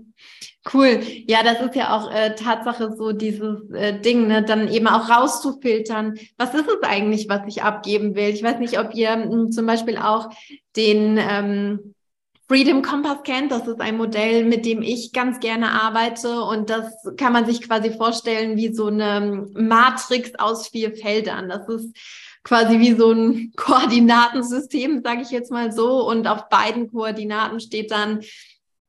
Cool. 0.72 1.02
Ja, 1.28 1.44
das 1.44 1.60
ist 1.60 1.76
ja 1.76 1.98
auch 1.98 2.10
äh, 2.12 2.36
Tatsache 2.36 2.96
so 2.96 3.12
dieses 3.12 3.70
äh, 3.72 4.00
Ding, 4.00 4.28
ne, 4.28 4.44
dann 4.44 4.70
eben 4.70 4.88
auch 4.88 5.10
rauszufiltern. 5.10 6.18
Was 6.38 6.54
ist 6.54 6.68
es 6.68 6.84
eigentlich, 6.84 7.28
was 7.28 7.42
ich 7.48 7.64
abgeben 7.64 8.16
will? 8.16 8.30
Ich 8.30 8.44
weiß 8.44 8.60
nicht, 8.60 8.80
ob 8.80 8.94
ihr 8.94 9.16
mh, 9.16 9.24
hm, 9.26 9.52
zum 9.52 9.66
Beispiel 9.66 9.98
auch 9.98 10.30
den 10.78 11.18
ähm, 11.18 11.96
Freedom 12.48 12.82
Compass 12.82 13.24
kennt. 13.24 13.52
Das 13.52 13.68
ist 13.68 13.82
ein 13.82 13.98
Modell, 13.98 14.46
mit 14.46 14.66
dem 14.66 14.82
ich 14.82 15.12
ganz 15.12 15.40
gerne 15.40 15.72
arbeite. 15.72 16.42
Und 16.44 16.70
das 16.70 16.94
kann 17.18 17.34
man 17.34 17.46
sich 17.46 17.62
quasi 17.62 17.92
vorstellen 17.92 18.56
wie 18.56 18.74
so 18.74 18.88
eine 18.88 19.48
Matrix 19.54 20.36
aus 20.36 20.68
vier 20.68 20.96
Feldern. 20.96 21.50
Das 21.50 21.68
ist 21.68 21.98
quasi 22.44 22.80
wie 22.80 22.94
so 22.96 23.12
ein 23.12 23.54
Koordinatensystem, 23.56 25.02
sage 25.04 25.22
ich 25.22 25.32
jetzt 25.32 25.52
mal 25.52 25.72
so. 25.72 26.08
Und 26.08 26.28
auf 26.28 26.50
beiden 26.50 26.92
Koordinaten 26.92 27.60
steht 27.60 27.92
dann 27.92 28.22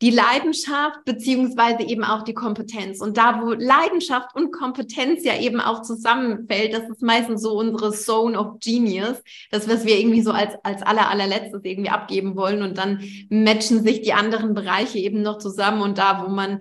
die 0.03 0.11
Leidenschaft 0.11 1.05
beziehungsweise 1.05 1.83
eben 1.85 2.05
auch 2.05 2.23
die 2.23 2.35
Kompetenz. 2.35 3.01
Und 3.01 3.17
da, 3.17 3.41
wo 3.41 3.53
Leidenschaft 3.53 4.35
und 4.35 4.53
Kompetenz 4.53 5.25
ja 5.25 5.39
eben 5.39 5.61
auch 5.61 5.83
zusammenfällt, 5.83 6.75
das 6.75 6.91
ist 6.91 7.01
meistens 7.01 7.41
so 7.41 7.57
unsere 7.57 7.93
Zone 7.93 8.39
of 8.39 8.59
Genius, 8.61 9.23
das, 9.51 9.69
was 9.69 9.87
wir 9.87 9.99
irgendwie 9.99 10.21
so 10.21 10.33
als, 10.33 10.57
als 10.63 10.83
aller, 10.83 11.09
allerletztes 11.09 11.61
irgendwie 11.65 11.91
abgeben 11.91 12.37
wollen. 12.37 12.63
Und 12.63 12.77
dann 12.77 13.03
matchen 13.31 13.83
sich 13.83 14.03
die 14.03 14.13
anderen 14.13 14.53
Bereiche 14.53 14.99
eben 14.99 15.23
noch 15.23 15.39
zusammen. 15.39 15.81
Und 15.81 15.97
da, 15.97 16.25
wo 16.27 16.29
man 16.29 16.61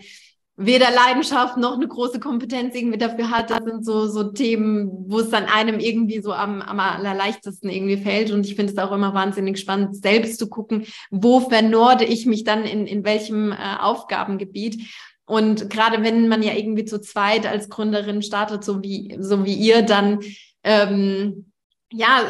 weder 0.56 0.92
Leidenschaft 0.92 1.58
noch 1.58 1.76
eine 1.76 1.88
große 1.88 2.20
Kompetenz 2.20 2.76
irgendwie 2.76 2.98
dafür 2.98 3.32
hat. 3.32 3.50
Das 3.50 3.64
sind 3.64 3.84
so, 3.84 4.08
so 4.08 4.32
Themen, 4.32 5.06
wo 5.08 5.20
es 5.20 5.30
dann 5.30 5.46
einem 5.46 5.80
irgendwie 5.80 6.22
so 6.22 6.32
am, 6.32 6.62
am 6.62 6.80
allerleichtesten 6.80 7.70
irgendwie 7.70 7.98
fällt. 7.98 8.32
Und 8.32 8.46
ich 8.46 8.56
finde 8.56 8.72
es 8.72 8.78
auch 8.78 8.92
immer 8.92 9.14
wahnsinnig 9.14 9.60
spannend, 9.60 9.96
selbst 9.96 10.38
zu 10.38 10.50
gucken, 10.50 10.86
wo 11.10 11.40
vernorde 11.40 12.06
ich 12.06 12.26
mich 12.26 12.44
dann 12.44 12.66
in, 12.66 12.86
in 12.86 13.04
welchem 13.04 13.52
äh, 13.52 13.78
Aufgabengebiet. 13.80 14.88
Und 15.26 15.70
gerade 15.70 16.04
wenn 16.04 16.28
man 16.28 16.44
ja 16.44 16.54
irgendwie 16.54 16.86
zu 16.86 17.02
zweit 17.02 17.48
als 17.48 17.70
Gründerin 17.70 18.22
startet, 18.22 18.64
so 18.64 18.84
wie, 18.84 19.18
so 19.20 19.46
wie 19.46 19.56
ihr, 19.56 19.82
dann 19.82 20.20
ähm, 20.64 21.52
ja, 21.92 22.22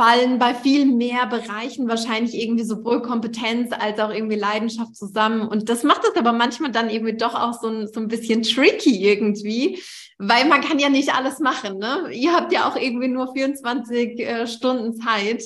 fallen 0.00 0.38
bei 0.38 0.54
viel 0.54 0.86
mehr 0.86 1.26
Bereichen 1.26 1.86
wahrscheinlich 1.86 2.34
irgendwie 2.34 2.64
sowohl 2.64 3.02
Kompetenz 3.02 3.70
als 3.70 3.98
auch 3.98 4.08
irgendwie 4.08 4.36
Leidenschaft 4.36 4.96
zusammen. 4.96 5.46
Und 5.46 5.68
das 5.68 5.82
macht 5.82 6.04
es 6.04 6.16
aber 6.16 6.32
manchmal 6.32 6.72
dann 6.72 6.88
irgendwie 6.88 7.18
doch 7.18 7.34
auch 7.34 7.52
so 7.60 7.68
ein, 7.68 7.86
so 7.86 8.00
ein 8.00 8.08
bisschen 8.08 8.42
tricky 8.42 9.06
irgendwie, 9.06 9.78
weil 10.16 10.46
man 10.46 10.62
kann 10.62 10.78
ja 10.78 10.88
nicht 10.88 11.14
alles 11.14 11.38
machen. 11.38 11.76
Ne? 11.76 12.08
Ihr 12.12 12.32
habt 12.32 12.50
ja 12.50 12.66
auch 12.66 12.76
irgendwie 12.76 13.08
nur 13.08 13.30
24 13.34 14.20
äh, 14.20 14.46
Stunden 14.46 14.94
Zeit. 14.94 15.44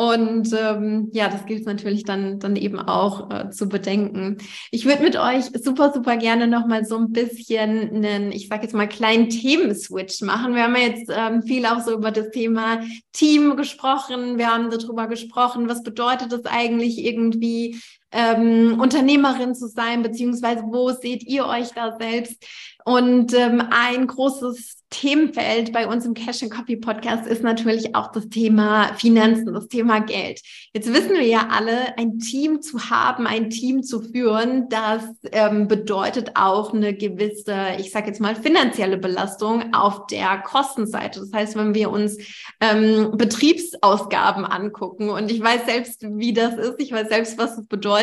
Und 0.00 0.52
ähm, 0.52 1.08
ja, 1.12 1.28
das 1.28 1.44
gilt 1.44 1.66
natürlich 1.66 2.04
dann, 2.04 2.38
dann 2.38 2.54
eben 2.54 2.78
auch 2.78 3.32
äh, 3.32 3.50
zu 3.50 3.68
bedenken. 3.68 4.36
Ich 4.70 4.84
würde 4.84 5.02
mit 5.02 5.16
euch 5.16 5.46
super, 5.60 5.92
super 5.92 6.16
gerne 6.16 6.46
nochmal 6.46 6.84
so 6.84 6.96
ein 6.98 7.10
bisschen 7.10 8.04
einen, 8.04 8.30
ich 8.30 8.46
sage 8.46 8.62
jetzt 8.62 8.74
mal, 8.76 8.88
kleinen 8.88 9.28
Themenswitch 9.28 10.20
machen. 10.20 10.54
Wir 10.54 10.62
haben 10.62 10.76
ja 10.76 10.82
jetzt 10.82 11.10
ähm, 11.12 11.42
viel 11.42 11.66
auch 11.66 11.80
so 11.80 11.94
über 11.94 12.12
das 12.12 12.30
Thema 12.30 12.80
Team 13.10 13.56
gesprochen. 13.56 14.38
Wir 14.38 14.54
haben 14.54 14.70
darüber 14.70 15.08
gesprochen, 15.08 15.68
was 15.68 15.82
bedeutet 15.82 16.32
es 16.32 16.46
eigentlich 16.46 17.04
irgendwie, 17.04 17.80
ähm, 18.12 18.80
Unternehmerin 18.80 19.54
zu 19.54 19.68
sein, 19.68 20.02
beziehungsweise 20.02 20.62
wo 20.66 20.90
seht 20.90 21.22
ihr 21.24 21.46
euch 21.46 21.72
da 21.72 21.96
selbst? 21.98 22.42
Und 22.84 23.34
ähm, 23.34 23.62
ein 23.70 24.06
großes 24.06 24.78
Themenfeld 24.90 25.74
bei 25.74 25.86
uns 25.86 26.06
im 26.06 26.14
Cash 26.14 26.42
and 26.42 26.50
Copy 26.50 26.76
Podcast 26.76 27.26
ist 27.26 27.42
natürlich 27.42 27.94
auch 27.94 28.10
das 28.10 28.30
Thema 28.30 28.94
Finanzen, 28.94 29.52
das 29.52 29.68
Thema 29.68 30.00
Geld. 30.00 30.40
Jetzt 30.72 30.90
wissen 30.90 31.12
wir 31.12 31.26
ja 31.26 31.48
alle, 31.50 31.98
ein 31.98 32.18
Team 32.18 32.62
zu 32.62 32.88
haben, 32.88 33.26
ein 33.26 33.50
Team 33.50 33.82
zu 33.82 34.00
führen, 34.00 34.70
das 34.70 35.02
ähm, 35.32 35.68
bedeutet 35.68 36.30
auch 36.36 36.72
eine 36.72 36.94
gewisse, 36.94 37.54
ich 37.78 37.90
sage 37.90 38.06
jetzt 38.06 38.20
mal, 38.20 38.34
finanzielle 38.34 38.96
Belastung 38.96 39.74
auf 39.74 40.06
der 40.06 40.38
Kostenseite. 40.38 41.20
Das 41.20 41.32
heißt, 41.34 41.56
wenn 41.56 41.74
wir 41.74 41.90
uns 41.90 42.16
ähm, 42.60 43.10
Betriebsausgaben 43.18 44.46
angucken 44.46 45.10
und 45.10 45.30
ich 45.30 45.42
weiß 45.42 45.66
selbst, 45.66 46.06
wie 46.08 46.32
das 46.32 46.54
ist, 46.54 46.76
ich 46.78 46.92
weiß 46.92 47.08
selbst, 47.10 47.36
was 47.36 47.58
es 47.58 47.66
bedeutet, 47.66 47.97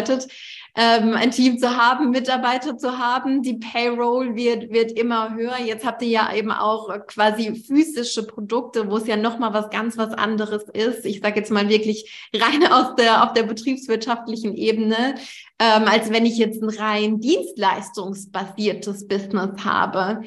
ähm, 0.77 1.13
ein 1.13 1.31
Team 1.31 1.57
zu 1.57 1.77
haben, 1.77 2.09
Mitarbeiter 2.11 2.77
zu 2.77 2.97
haben. 2.97 3.41
Die 3.41 3.53
Payroll 3.53 4.35
wird, 4.35 4.71
wird 4.71 4.91
immer 4.91 5.33
höher. 5.33 5.57
Jetzt 5.57 5.85
habt 5.85 6.01
ihr 6.01 6.09
ja 6.09 6.33
eben 6.33 6.51
auch 6.51 6.89
quasi 7.07 7.55
physische 7.55 8.27
Produkte, 8.27 8.89
wo 8.89 8.97
es 8.97 9.07
ja 9.07 9.15
nochmal 9.15 9.53
was 9.53 9.69
ganz 9.69 9.97
was 9.97 10.13
anderes 10.13 10.63
ist. 10.73 11.05
Ich 11.05 11.21
sage 11.21 11.39
jetzt 11.39 11.51
mal 11.51 11.69
wirklich 11.69 12.29
rein 12.35 12.67
aus 12.71 12.95
der, 12.95 13.23
auf 13.23 13.33
der 13.33 13.43
betriebswirtschaftlichen 13.43 14.53
Ebene, 14.55 15.15
ähm, 15.59 15.85
als 15.85 16.11
wenn 16.11 16.25
ich 16.25 16.37
jetzt 16.37 16.61
ein 16.61 16.69
rein 16.69 17.21
dienstleistungsbasiertes 17.21 19.07
Business 19.07 19.63
habe. 19.63 20.23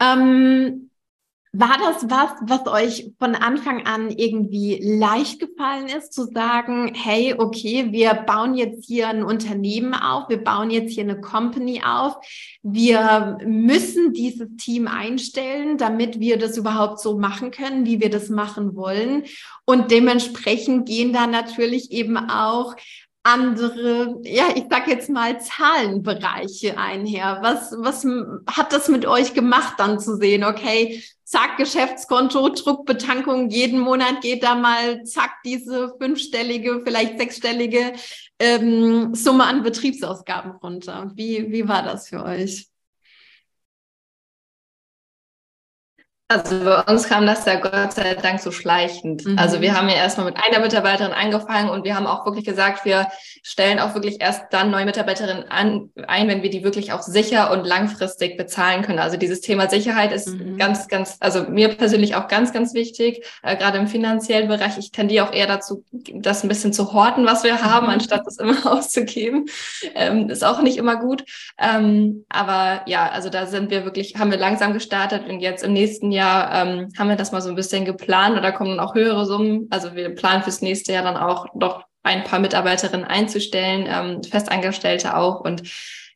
Ähm, 0.00 0.90
war 1.54 1.76
das 1.78 2.08
was, 2.08 2.30
was 2.40 2.66
euch 2.66 3.12
von 3.18 3.34
Anfang 3.34 3.84
an 3.86 4.10
irgendwie 4.10 4.80
leicht 4.82 5.38
gefallen 5.38 5.86
ist, 5.86 6.14
zu 6.14 6.24
sagen, 6.24 6.94
hey, 6.94 7.34
okay, 7.36 7.92
wir 7.92 8.14
bauen 8.14 8.54
jetzt 8.54 8.86
hier 8.86 9.08
ein 9.08 9.22
Unternehmen 9.22 9.92
auf, 9.92 10.30
wir 10.30 10.42
bauen 10.42 10.70
jetzt 10.70 10.94
hier 10.94 11.04
eine 11.04 11.20
Company 11.20 11.82
auf, 11.84 12.16
wir 12.62 13.36
müssen 13.44 14.14
dieses 14.14 14.48
Team 14.56 14.88
einstellen, 14.88 15.76
damit 15.76 16.20
wir 16.20 16.38
das 16.38 16.56
überhaupt 16.56 17.00
so 17.00 17.18
machen 17.18 17.50
können, 17.50 17.84
wie 17.84 18.00
wir 18.00 18.08
das 18.08 18.30
machen 18.30 18.74
wollen. 18.74 19.24
Und 19.66 19.90
dementsprechend 19.90 20.88
gehen 20.88 21.12
da 21.12 21.26
natürlich 21.26 21.92
eben 21.92 22.16
auch 22.16 22.76
andere, 23.24 24.20
ja, 24.24 24.46
ich 24.54 24.64
sag 24.68 24.88
jetzt 24.88 25.10
mal 25.10 25.38
Zahlenbereiche 25.40 26.78
einher. 26.78 27.38
Was, 27.42 27.72
was 27.78 28.04
hat 28.46 28.72
das 28.72 28.88
mit 28.88 29.06
euch 29.06 29.34
gemacht, 29.34 29.74
dann 29.78 30.00
zu 30.00 30.16
sehen, 30.16 30.44
okay, 30.44 31.02
zack, 31.32 31.56
Geschäftskonto, 31.56 32.50
Druckbetankung, 32.50 33.48
jeden 33.48 33.80
Monat 33.80 34.20
geht 34.20 34.42
da 34.42 34.54
mal, 34.54 35.02
zack, 35.04 35.42
diese 35.46 35.94
fünfstellige, 35.98 36.82
vielleicht 36.84 37.18
sechsstellige 37.18 37.94
ähm, 38.38 39.14
Summe 39.14 39.44
an 39.44 39.62
Betriebsausgaben 39.62 40.52
runter. 40.52 41.10
Wie, 41.14 41.50
wie 41.50 41.66
war 41.66 41.82
das 41.82 42.08
für 42.10 42.22
euch? 42.22 42.71
Also 46.32 46.64
bei 46.64 46.80
uns 46.92 47.08
kam 47.08 47.26
das 47.26 47.44
ja 47.44 47.56
Gott 47.56 47.92
sei 47.92 48.14
Dank 48.14 48.40
so 48.40 48.50
schleichend. 48.50 49.24
Mhm. 49.26 49.38
Also 49.38 49.60
wir 49.60 49.76
haben 49.76 49.88
ja 49.88 49.96
erstmal 49.96 50.26
mit 50.26 50.36
einer 50.36 50.60
Mitarbeiterin 50.60 51.12
angefangen 51.12 51.68
und 51.68 51.84
wir 51.84 51.94
haben 51.94 52.06
auch 52.06 52.24
wirklich 52.24 52.44
gesagt, 52.44 52.84
wir 52.84 53.08
stellen 53.42 53.78
auch 53.78 53.94
wirklich 53.94 54.20
erst 54.20 54.44
dann 54.50 54.70
neue 54.70 54.86
Mitarbeiterinnen 54.86 55.50
an, 55.50 55.90
ein, 56.06 56.28
wenn 56.28 56.42
wir 56.42 56.50
die 56.50 56.64
wirklich 56.64 56.92
auch 56.92 57.02
sicher 57.02 57.50
und 57.50 57.66
langfristig 57.66 58.36
bezahlen 58.36 58.82
können. 58.82 58.98
Also 58.98 59.16
dieses 59.16 59.40
Thema 59.40 59.68
Sicherheit 59.68 60.12
ist 60.12 60.28
mhm. 60.28 60.56
ganz, 60.56 60.88
ganz, 60.88 61.16
also 61.20 61.42
mir 61.44 61.68
persönlich 61.68 62.14
auch 62.14 62.28
ganz, 62.28 62.52
ganz 62.52 62.72
wichtig, 62.72 63.26
äh, 63.42 63.56
gerade 63.56 63.78
im 63.78 63.86
finanziellen 63.86 64.48
Bereich. 64.48 64.78
Ich 64.78 64.90
tendiere 64.90 65.28
auch 65.28 65.32
eher 65.32 65.46
dazu, 65.46 65.84
das 65.92 66.44
ein 66.44 66.48
bisschen 66.48 66.72
zu 66.72 66.92
horten, 66.94 67.26
was 67.26 67.44
wir 67.44 67.62
haben, 67.62 67.86
mhm. 67.86 67.92
anstatt 67.94 68.22
das 68.24 68.38
immer 68.38 68.64
auszugeben. 68.72 69.46
Ähm, 69.94 70.30
ist 70.30 70.44
auch 70.44 70.62
nicht 70.62 70.78
immer 70.78 70.96
gut. 70.96 71.24
Ähm, 71.58 72.24
aber 72.30 72.82
ja, 72.86 73.10
also 73.10 73.28
da 73.28 73.46
sind 73.46 73.70
wir 73.70 73.84
wirklich, 73.84 74.14
haben 74.16 74.30
wir 74.30 74.38
langsam 74.38 74.72
gestartet 74.72 75.28
und 75.28 75.40
jetzt 75.40 75.62
im 75.62 75.72
nächsten 75.74 76.10
Jahr 76.10 76.21
ähm, 76.22 76.88
haben 76.98 77.08
wir 77.08 77.16
das 77.16 77.32
mal 77.32 77.40
so 77.40 77.48
ein 77.48 77.54
bisschen 77.54 77.84
geplant 77.84 78.36
oder 78.36 78.52
kommen 78.52 78.76
dann 78.76 78.80
auch 78.80 78.94
höhere 78.94 79.26
Summen. 79.26 79.68
Also 79.70 79.94
wir 79.94 80.14
planen 80.14 80.42
fürs 80.42 80.62
nächste 80.62 80.92
Jahr 80.92 81.04
dann 81.04 81.16
auch 81.16 81.46
doch 81.54 81.84
ein 82.02 82.24
paar 82.24 82.38
Mitarbeiterinnen 82.38 83.06
einzustellen, 83.06 83.86
ähm, 83.88 84.22
Festangestellte 84.22 85.16
auch. 85.16 85.40
Und 85.40 85.62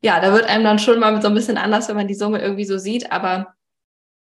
ja, 0.01 0.21
da 0.21 0.33
wird 0.33 0.49
einem 0.49 0.65
dann 0.65 0.79
schon 0.79 0.99
mal 0.99 1.21
so 1.23 1.29
ein 1.29 1.35
bisschen 1.35 1.59
anders, 1.59 1.89
wenn 1.89 1.97
man 1.97 2.09
die 2.09 2.15
Summe 2.15 2.41
irgendwie 2.41 2.65
so 2.65 2.79
sieht. 2.79 3.13
Aber 3.13 3.56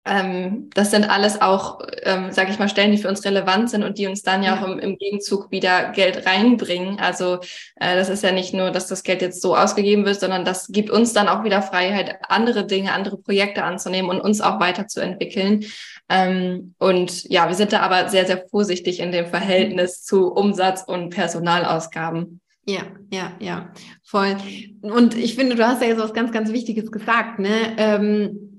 ähm, 0.04 0.72
das 0.74 0.90
sind 0.90 1.08
alles 1.08 1.42
auch, 1.42 1.80
ähm, 2.02 2.32
sage 2.32 2.52
ich 2.52 2.58
mal, 2.58 2.68
Stellen, 2.68 2.92
die 2.92 2.98
für 2.98 3.08
uns 3.08 3.24
relevant 3.24 3.70
sind 3.70 3.84
und 3.84 4.00
die 4.00 4.08
uns 4.08 4.24
dann 4.24 4.42
ja, 4.42 4.56
ja. 4.56 4.62
auch 4.62 4.68
im, 4.68 4.80
im, 4.80 4.98
Gegenzug 4.98 5.52
wieder 5.52 5.92
Geld 5.92 6.26
reinbringen. 6.26 7.00
Also 7.00 7.36
äh, 7.76 7.96
das 7.96 8.10
ist 8.10 8.24
ja 8.24 8.32
nicht 8.32 8.52
nur, 8.52 8.72
dass 8.72 8.88
das 8.88 9.04
Geld 9.04 9.22
jetzt 9.22 9.44
so 9.44 9.56
ausgegeben 9.56 10.04
wird, 10.06 10.20
sondern 10.20 10.44
das 10.44 10.70
gibt 10.70 10.90
uns 10.90 11.14
dann 11.14 11.28
auch 11.28 11.44
wieder 11.44 11.62
Freiheit, 11.62 12.16
andere 12.30 12.66
Dinge, 12.66 12.94
andere 12.94 13.18
Projekte 13.18 13.64
anzunehmen 13.64 14.10
und 14.10 14.22
uns 14.22 14.42
auch 14.42 14.60
weiterzuentwickeln. 14.60 15.66
Ähm, 16.10 16.74
und 16.80 17.30
ja, 17.30 17.48
wir 17.48 17.56
sind 17.56 17.72
da 17.72 17.82
aber 17.82 18.10
sehr, 18.10 18.26
sehr 18.26 18.44
vorsichtig 18.50 19.02
in 19.02 19.12
dem 19.12 19.28
Verhältnis 19.28 20.04
zu 20.04 20.32
Umsatz 20.32 20.84
und 20.84 21.12
Personalausgaben. 21.12 22.42
Ja, 22.66 22.82
ja, 23.12 23.34
ja, 23.40 23.72
voll. 24.04 24.36
Und 24.82 25.16
ich 25.16 25.36
finde, 25.36 25.56
du 25.56 25.66
hast 25.66 25.82
ja 25.82 25.90
jetzt 25.90 26.00
was 26.00 26.14
ganz, 26.14 26.32
ganz 26.32 26.52
Wichtiges 26.52 26.92
gesagt, 26.92 27.40
ne? 27.40 27.76
Ähm, 27.78 28.51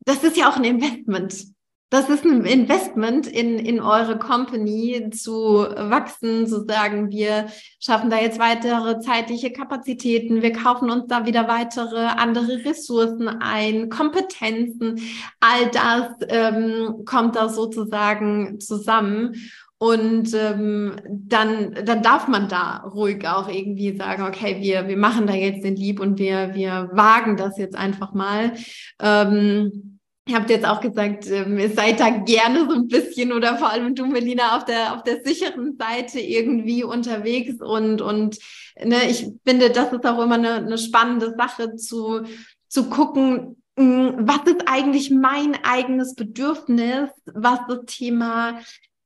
das 0.00 0.24
ist 0.24 0.36
ja 0.36 0.50
auch 0.50 0.56
ein 0.56 0.64
Investment. 0.64 1.46
Das 1.92 2.08
ist 2.08 2.24
ein 2.24 2.44
Investment 2.44 3.26
in, 3.26 3.58
in 3.58 3.80
eure 3.80 4.16
Company 4.16 5.10
zu 5.10 5.34
wachsen, 5.34 6.46
zu 6.46 6.64
sagen, 6.64 7.10
wir 7.10 7.48
schaffen 7.80 8.10
da 8.10 8.20
jetzt 8.20 8.38
weitere 8.38 9.00
zeitliche 9.00 9.52
Kapazitäten, 9.52 10.40
wir 10.40 10.52
kaufen 10.52 10.88
uns 10.88 11.08
da 11.08 11.26
wieder 11.26 11.48
weitere 11.48 11.98
andere 11.98 12.64
Ressourcen 12.64 13.26
ein, 13.26 13.88
Kompetenzen, 13.88 15.00
all 15.40 15.68
das 15.72 16.12
ähm, 16.28 17.02
kommt 17.06 17.34
da 17.34 17.48
sozusagen 17.48 18.60
zusammen. 18.60 19.34
Und 19.82 20.34
ähm, 20.34 20.96
dann, 21.08 21.74
dann 21.86 22.02
darf 22.02 22.28
man 22.28 22.48
da 22.48 22.84
ruhig 22.94 23.26
auch 23.26 23.48
irgendwie 23.48 23.96
sagen, 23.96 24.24
okay, 24.24 24.58
wir, 24.60 24.88
wir 24.88 24.98
machen 24.98 25.26
da 25.26 25.32
jetzt 25.32 25.64
den 25.64 25.74
Lieb 25.74 26.00
und 26.00 26.18
wir, 26.18 26.54
wir 26.54 26.90
wagen 26.92 27.38
das 27.38 27.56
jetzt 27.56 27.76
einfach 27.76 28.12
mal. 28.12 28.52
Ähm, 29.00 30.00
Ihr 30.30 30.36
habt 30.36 30.50
jetzt 30.50 30.66
auch 30.66 30.80
gesagt, 30.80 31.28
ähm, 31.28 31.58
ihr 31.58 31.70
seid 31.70 31.98
da 31.98 32.10
gerne 32.10 32.66
so 32.68 32.74
ein 32.74 32.86
bisschen 32.86 33.32
oder 33.32 33.56
vor 33.56 33.70
allem 33.70 33.96
du, 33.96 34.06
Melina, 34.06 34.56
auf 34.56 34.64
der, 34.64 34.94
auf 34.94 35.02
der 35.02 35.24
sicheren 35.24 35.76
Seite 35.76 36.20
irgendwie 36.20 36.84
unterwegs 36.84 37.60
und, 37.60 38.00
und 38.00 38.38
ne, 38.80 39.10
ich 39.10 39.26
finde, 39.44 39.70
das 39.70 39.92
ist 39.92 40.06
auch 40.06 40.22
immer 40.22 40.36
eine, 40.36 40.56
eine 40.56 40.78
spannende 40.78 41.34
Sache 41.36 41.74
zu, 41.74 42.20
zu 42.68 42.88
gucken, 42.90 43.60
hm, 43.76 44.18
was 44.20 44.42
ist 44.44 44.62
eigentlich 44.66 45.10
mein 45.10 45.56
eigenes 45.64 46.14
Bedürfnis, 46.14 47.10
was 47.24 47.60
das 47.66 47.80
Thema 47.86 48.60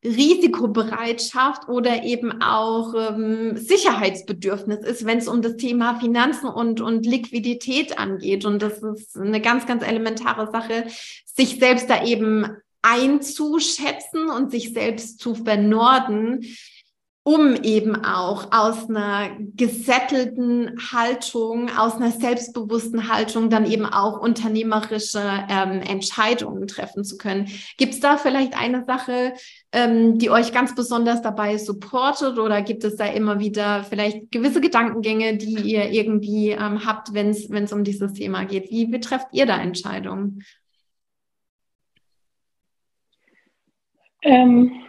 Risikobereitschaft 0.04 1.68
oder 1.68 2.02
eben 2.04 2.42
auch 2.42 2.94
ähm, 2.94 3.56
Sicherheitsbedürfnis 3.56 4.84
ist, 4.84 5.06
wenn 5.06 5.18
es 5.18 5.28
um 5.28 5.40
das 5.40 5.56
Thema 5.56 5.98
Finanzen 5.98 6.48
und, 6.48 6.80
und 6.80 7.06
Liquidität 7.06 7.98
angeht. 7.98 8.44
Und 8.44 8.60
das 8.60 8.82
ist 8.82 9.16
eine 9.16 9.40
ganz, 9.40 9.66
ganz 9.66 9.82
elementare 9.82 10.50
Sache, 10.52 10.84
sich 11.24 11.58
selbst 11.58 11.88
da 11.88 12.04
eben 12.04 12.48
einzuschätzen 12.82 14.28
und 14.28 14.50
sich 14.50 14.74
selbst 14.74 15.18
zu 15.18 15.34
vernorden, 15.34 16.44
um 17.26 17.56
eben 17.56 18.04
auch 18.04 18.52
aus 18.52 18.90
einer 18.90 19.30
gesettelten 19.56 20.76
Haltung, 20.92 21.70
aus 21.74 21.94
einer 21.94 22.10
selbstbewussten 22.10 23.08
Haltung 23.08 23.48
dann 23.48 23.64
eben 23.64 23.86
auch 23.86 24.20
unternehmerische 24.20 25.22
ähm, 25.48 25.80
Entscheidungen 25.80 26.66
treffen 26.66 27.02
zu 27.02 27.16
können. 27.16 27.48
Gibt 27.78 27.94
es 27.94 28.00
da 28.00 28.18
vielleicht 28.18 28.54
eine 28.60 28.84
Sache, 28.84 29.32
ähm, 29.72 30.18
die 30.18 30.28
euch 30.28 30.52
ganz 30.52 30.74
besonders 30.74 31.22
dabei 31.22 31.56
supportet 31.56 32.38
oder 32.38 32.60
gibt 32.60 32.84
es 32.84 32.96
da 32.96 33.06
immer 33.06 33.38
wieder 33.40 33.84
vielleicht 33.84 34.30
gewisse 34.30 34.60
Gedankengänge, 34.60 35.38
die 35.38 35.54
ihr 35.62 35.90
irgendwie 35.92 36.50
ähm, 36.50 36.84
habt, 36.84 37.14
wenn 37.14 37.30
es 37.30 37.72
um 37.72 37.84
dieses 37.84 38.12
Thema 38.12 38.44
geht? 38.44 38.70
Wie 38.70 38.84
betrefft 38.84 39.28
ihr 39.32 39.46
da 39.46 39.56
Entscheidungen? 39.56 40.44
Ähm 44.20 44.83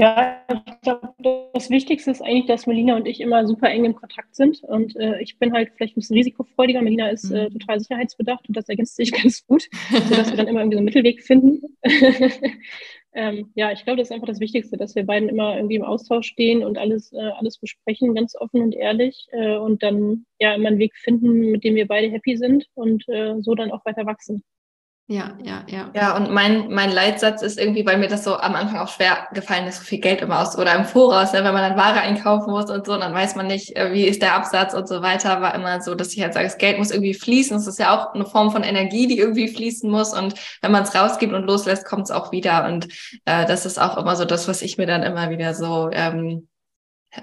ja, 0.00 0.40
ich 0.48 0.80
glaube, 0.80 1.12
das 1.52 1.68
Wichtigste 1.68 2.10
ist 2.10 2.22
eigentlich, 2.22 2.46
dass 2.46 2.66
Melina 2.66 2.96
und 2.96 3.06
ich 3.06 3.20
immer 3.20 3.46
super 3.46 3.68
eng 3.68 3.84
im 3.84 3.94
Kontakt 3.94 4.34
sind. 4.34 4.62
Und 4.62 4.96
äh, 4.96 5.20
ich 5.20 5.38
bin 5.38 5.52
halt 5.52 5.72
vielleicht 5.76 5.94
ein 5.94 6.00
bisschen 6.00 6.16
risikofreudiger. 6.16 6.80
Melina 6.80 7.08
ist 7.10 7.30
äh, 7.30 7.50
mhm. 7.50 7.58
total 7.58 7.80
sicherheitsbedacht 7.80 8.48
und 8.48 8.56
das 8.56 8.68
ergänzt 8.70 8.96
sich 8.96 9.12
ganz 9.22 9.46
gut, 9.46 9.68
sodass 10.08 10.30
wir 10.30 10.38
dann 10.38 10.48
immer 10.48 10.60
irgendwie 10.60 10.76
so 10.76 10.78
einen 10.78 10.86
Mittelweg 10.86 11.22
finden. 11.22 11.60
ähm, 13.12 13.50
ja, 13.54 13.72
ich 13.72 13.84
glaube, 13.84 13.98
das 13.98 14.08
ist 14.08 14.12
einfach 14.12 14.26
das 14.26 14.40
Wichtigste, 14.40 14.78
dass 14.78 14.94
wir 14.94 15.04
beiden 15.04 15.28
immer 15.28 15.56
irgendwie 15.56 15.76
im 15.76 15.84
Austausch 15.84 16.28
stehen 16.28 16.64
und 16.64 16.78
alles, 16.78 17.12
äh, 17.12 17.32
alles 17.38 17.58
besprechen, 17.58 18.14
ganz 18.14 18.34
offen 18.36 18.62
und 18.62 18.74
ehrlich. 18.74 19.28
Äh, 19.32 19.56
und 19.56 19.82
dann 19.82 20.24
ja 20.38 20.54
immer 20.54 20.68
einen 20.68 20.78
Weg 20.78 20.96
finden, 20.96 21.50
mit 21.50 21.62
dem 21.62 21.74
wir 21.74 21.86
beide 21.86 22.10
happy 22.10 22.38
sind 22.38 22.66
und 22.72 23.06
äh, 23.10 23.34
so 23.42 23.54
dann 23.54 23.70
auch 23.70 23.84
weiter 23.84 24.06
wachsen. 24.06 24.42
Ja, 25.10 25.32
ja, 25.42 25.64
ja. 25.66 25.90
Ja, 25.92 26.16
und 26.16 26.30
mein, 26.30 26.70
mein 26.70 26.92
Leitsatz 26.92 27.42
ist 27.42 27.58
irgendwie, 27.58 27.84
weil 27.84 27.98
mir 27.98 28.06
das 28.06 28.22
so 28.22 28.36
am 28.36 28.54
Anfang 28.54 28.78
auch 28.78 28.86
schwer 28.86 29.26
gefallen 29.34 29.66
ist, 29.66 29.78
so 29.78 29.82
viel 29.82 29.98
Geld 29.98 30.20
immer 30.20 30.40
aus 30.40 30.56
oder 30.56 30.72
im 30.76 30.84
Voraus, 30.84 31.32
ne, 31.32 31.42
wenn 31.42 31.52
man 31.52 31.68
dann 31.68 31.76
Ware 31.76 32.00
einkaufen 32.00 32.52
muss 32.52 32.70
und 32.70 32.86
so, 32.86 32.96
dann 32.96 33.12
weiß 33.12 33.34
man 33.34 33.48
nicht, 33.48 33.76
äh, 33.76 33.92
wie 33.92 34.04
ist 34.04 34.22
der 34.22 34.36
Absatz 34.36 34.72
und 34.72 34.86
so 34.86 35.02
weiter, 35.02 35.42
war 35.42 35.56
immer 35.56 35.80
so, 35.80 35.96
dass 35.96 36.12
ich 36.14 36.22
halt 36.22 36.32
sage, 36.32 36.46
das 36.46 36.58
Geld 36.58 36.78
muss 36.78 36.92
irgendwie 36.92 37.14
fließen. 37.14 37.56
Es 37.56 37.66
ist 37.66 37.80
ja 37.80 37.92
auch 37.92 38.14
eine 38.14 38.24
Form 38.24 38.52
von 38.52 38.62
Energie, 38.62 39.08
die 39.08 39.18
irgendwie 39.18 39.48
fließen 39.48 39.90
muss. 39.90 40.12
Und 40.16 40.34
wenn 40.62 40.70
man 40.70 40.84
es 40.84 40.94
rausgibt 40.94 41.32
und 41.32 41.44
loslässt, 41.44 41.84
kommt 41.84 42.04
es 42.04 42.12
auch 42.12 42.30
wieder. 42.30 42.68
Und 42.68 42.86
äh, 43.24 43.46
das 43.46 43.66
ist 43.66 43.80
auch 43.80 43.96
immer 43.96 44.14
so 44.14 44.24
das, 44.24 44.46
was 44.46 44.62
ich 44.62 44.78
mir 44.78 44.86
dann 44.86 45.02
immer 45.02 45.28
wieder 45.30 45.54
so 45.54 45.90
ähm, 45.92 46.46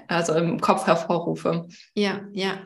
also 0.08 0.34
im 0.34 0.60
Kopf 0.60 0.86
hervorrufe. 0.86 1.68
Ja, 1.94 2.20
ja. 2.32 2.58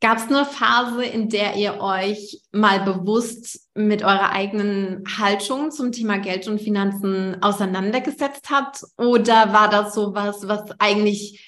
Gab 0.00 0.16
es 0.16 0.28
eine 0.28 0.46
Phase, 0.46 1.04
in 1.04 1.28
der 1.28 1.56
ihr 1.56 1.78
euch 1.80 2.40
mal 2.52 2.80
bewusst 2.80 3.68
mit 3.74 4.02
eurer 4.02 4.30
eigenen 4.30 5.04
Haltung 5.18 5.70
zum 5.70 5.92
Thema 5.92 6.16
Geld 6.16 6.48
und 6.48 6.58
Finanzen 6.58 7.42
auseinandergesetzt 7.42 8.48
habt? 8.50 8.82
Oder 8.96 9.52
war 9.52 9.68
das 9.68 9.94
so 9.94 10.14
was, 10.14 10.48
was 10.48 10.70
eigentlich, 10.78 11.46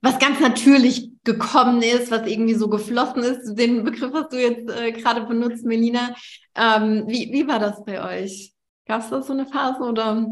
was 0.00 0.20
ganz 0.20 0.38
natürlich 0.38 1.10
gekommen 1.24 1.82
ist, 1.82 2.12
was 2.12 2.28
irgendwie 2.28 2.54
so 2.54 2.68
geflossen 2.68 3.24
ist? 3.24 3.56
Den 3.56 3.82
Begriff 3.82 4.12
hast 4.14 4.32
du 4.32 4.40
jetzt 4.40 4.70
äh, 4.70 4.92
gerade 4.92 5.22
benutzt, 5.22 5.64
Melina. 5.64 6.14
Ähm, 6.54 7.04
wie, 7.08 7.32
wie 7.32 7.48
war 7.48 7.58
das 7.58 7.84
bei 7.84 8.22
euch? 8.22 8.52
Gab 8.86 9.00
es 9.00 9.10
da 9.10 9.22
so 9.22 9.32
eine 9.32 9.46
Phase 9.46 9.80
oder? 9.80 10.28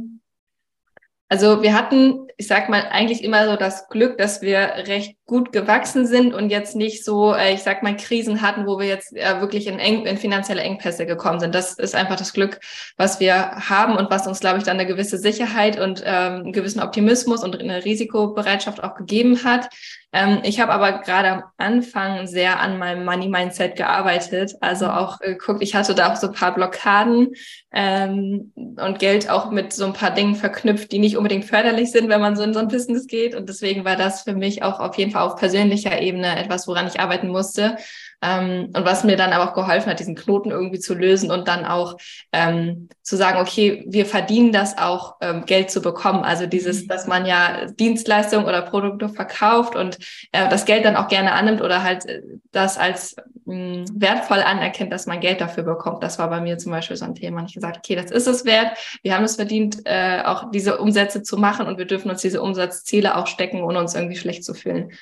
Also 1.28 1.62
wir 1.62 1.74
hatten, 1.74 2.28
ich 2.36 2.46
sag 2.46 2.68
mal, 2.68 2.88
eigentlich 2.90 3.22
immer 3.22 3.48
so 3.48 3.56
das 3.56 3.88
Glück, 3.88 4.18
dass 4.18 4.42
wir 4.42 4.58
recht 4.86 5.16
gut 5.26 5.52
gewachsen 5.52 6.06
sind 6.06 6.34
und 6.34 6.50
jetzt 6.50 6.76
nicht 6.76 7.04
so, 7.04 7.34
äh, 7.34 7.54
ich 7.54 7.62
sag 7.62 7.82
mal, 7.82 7.96
Krisen 7.96 8.42
hatten, 8.42 8.66
wo 8.66 8.78
wir 8.78 8.86
jetzt 8.86 9.16
äh, 9.16 9.40
wirklich 9.40 9.66
in, 9.66 9.78
eng, 9.78 10.04
in 10.06 10.18
finanzielle 10.18 10.60
Engpässe 10.62 11.06
gekommen 11.06 11.40
sind. 11.40 11.54
Das 11.54 11.74
ist 11.74 11.94
einfach 11.94 12.16
das 12.16 12.32
Glück, 12.32 12.60
was 12.96 13.20
wir 13.20 13.34
haben 13.68 13.96
und 13.96 14.10
was 14.10 14.26
uns, 14.26 14.40
glaube 14.40 14.58
ich, 14.58 14.64
dann 14.64 14.78
eine 14.78 14.86
gewisse 14.86 15.18
Sicherheit 15.18 15.78
und 15.78 16.02
ähm, 16.04 16.34
einen 16.34 16.52
gewissen 16.52 16.80
Optimismus 16.80 17.42
und 17.42 17.58
eine 17.58 17.84
Risikobereitschaft 17.84 18.82
auch 18.82 18.96
gegeben 18.96 19.44
hat. 19.44 19.70
Ähm, 20.14 20.38
ich 20.44 20.60
habe 20.60 20.72
aber 20.72 21.00
gerade 21.00 21.28
am 21.28 21.42
Anfang 21.56 22.28
sehr 22.28 22.60
an 22.60 22.78
meinem 22.78 23.04
Money-Mindset 23.04 23.74
gearbeitet. 23.74 24.54
Also 24.60 24.86
auch 24.86 25.20
äh, 25.20 25.32
geguckt, 25.32 25.60
ich 25.60 25.74
hatte 25.74 25.94
da 25.96 26.12
auch 26.12 26.16
so 26.16 26.28
ein 26.28 26.32
paar 26.32 26.54
Blockaden 26.54 27.32
ähm, 27.72 28.52
und 28.54 29.00
Geld 29.00 29.28
auch 29.28 29.50
mit 29.50 29.72
so 29.72 29.84
ein 29.84 29.92
paar 29.92 30.12
Dingen 30.12 30.36
verknüpft, 30.36 30.92
die 30.92 31.00
nicht 31.00 31.16
unbedingt 31.16 31.44
förderlich 31.46 31.90
sind, 31.90 32.08
wenn 32.08 32.20
man 32.20 32.23
so 32.36 32.42
in 32.42 32.54
so 32.54 32.60
ein 32.60 32.68
Business 32.68 33.06
geht. 33.06 33.34
Und 33.34 33.48
deswegen 33.48 33.84
war 33.84 33.96
das 33.96 34.22
für 34.22 34.34
mich 34.34 34.62
auch 34.62 34.80
auf 34.80 34.96
jeden 34.96 35.10
Fall 35.10 35.22
auf 35.22 35.36
persönlicher 35.36 36.00
Ebene 36.00 36.38
etwas, 36.38 36.66
woran 36.66 36.86
ich 36.86 37.00
arbeiten 37.00 37.28
musste. 37.28 37.76
Ähm, 38.24 38.70
und 38.74 38.84
was 38.86 39.04
mir 39.04 39.16
dann 39.16 39.32
aber 39.32 39.50
auch 39.50 39.54
geholfen 39.54 39.90
hat, 39.90 40.00
diesen 40.00 40.14
Knoten 40.14 40.50
irgendwie 40.50 40.78
zu 40.78 40.94
lösen 40.94 41.30
und 41.30 41.46
dann 41.46 41.66
auch 41.66 41.98
ähm, 42.32 42.88
zu 43.02 43.16
sagen, 43.16 43.38
okay, 43.38 43.84
wir 43.86 44.06
verdienen 44.06 44.50
das 44.50 44.78
auch, 44.78 45.16
ähm, 45.20 45.44
Geld 45.44 45.70
zu 45.70 45.82
bekommen. 45.82 46.24
Also 46.24 46.46
dieses, 46.46 46.84
mhm. 46.84 46.88
dass 46.88 47.06
man 47.06 47.26
ja 47.26 47.66
Dienstleistungen 47.66 48.46
oder 48.46 48.62
Produkte 48.62 49.10
verkauft 49.10 49.76
und 49.76 49.98
äh, 50.32 50.48
das 50.48 50.64
Geld 50.64 50.86
dann 50.86 50.96
auch 50.96 51.08
gerne 51.08 51.32
annimmt 51.32 51.60
oder 51.60 51.82
halt 51.82 52.06
äh, 52.06 52.22
das 52.50 52.78
als 52.78 53.14
mh, 53.44 53.54
mm, 53.54 53.84
wertvoll 53.94 54.40
anerkennt, 54.40 54.90
dass 54.90 55.06
man 55.06 55.20
Geld 55.20 55.42
dafür 55.42 55.64
bekommt. 55.64 56.02
Das 56.02 56.18
war 56.18 56.30
bei 56.30 56.40
mir 56.40 56.56
zum 56.56 56.72
Beispiel 56.72 56.96
so 56.96 57.04
ein 57.04 57.14
Thema. 57.14 57.44
Ich 57.44 57.54
gesagt, 57.54 57.76
okay, 57.76 57.94
das 57.94 58.10
ist 58.10 58.26
es 58.26 58.46
wert. 58.46 58.78
Wir 59.02 59.14
haben 59.14 59.24
es 59.24 59.36
verdient, 59.36 59.82
äh, 59.84 60.22
auch 60.24 60.50
diese 60.50 60.78
Umsätze 60.78 61.22
zu 61.22 61.36
machen 61.36 61.66
und 61.66 61.76
wir 61.76 61.84
dürfen 61.84 62.10
uns 62.10 62.22
diese 62.22 62.40
Umsatzziele 62.40 63.16
auch 63.16 63.26
stecken, 63.26 63.62
ohne 63.62 63.80
uns 63.80 63.94
irgendwie 63.94 64.16
schlecht 64.16 64.44
zu 64.44 64.54
fühlen. 64.54 64.92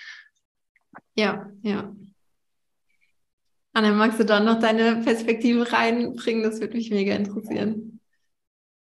Ja, 1.14 1.46
ja. 1.62 1.92
Anna, 3.74 3.92
magst 3.92 4.20
du 4.20 4.24
da 4.24 4.40
noch 4.40 4.58
deine 4.58 5.02
Perspektive 5.02 5.72
reinbringen? 5.72 6.42
Das 6.42 6.60
würde 6.60 6.76
mich 6.76 6.90
mega 6.90 7.14
interessieren. 7.14 8.00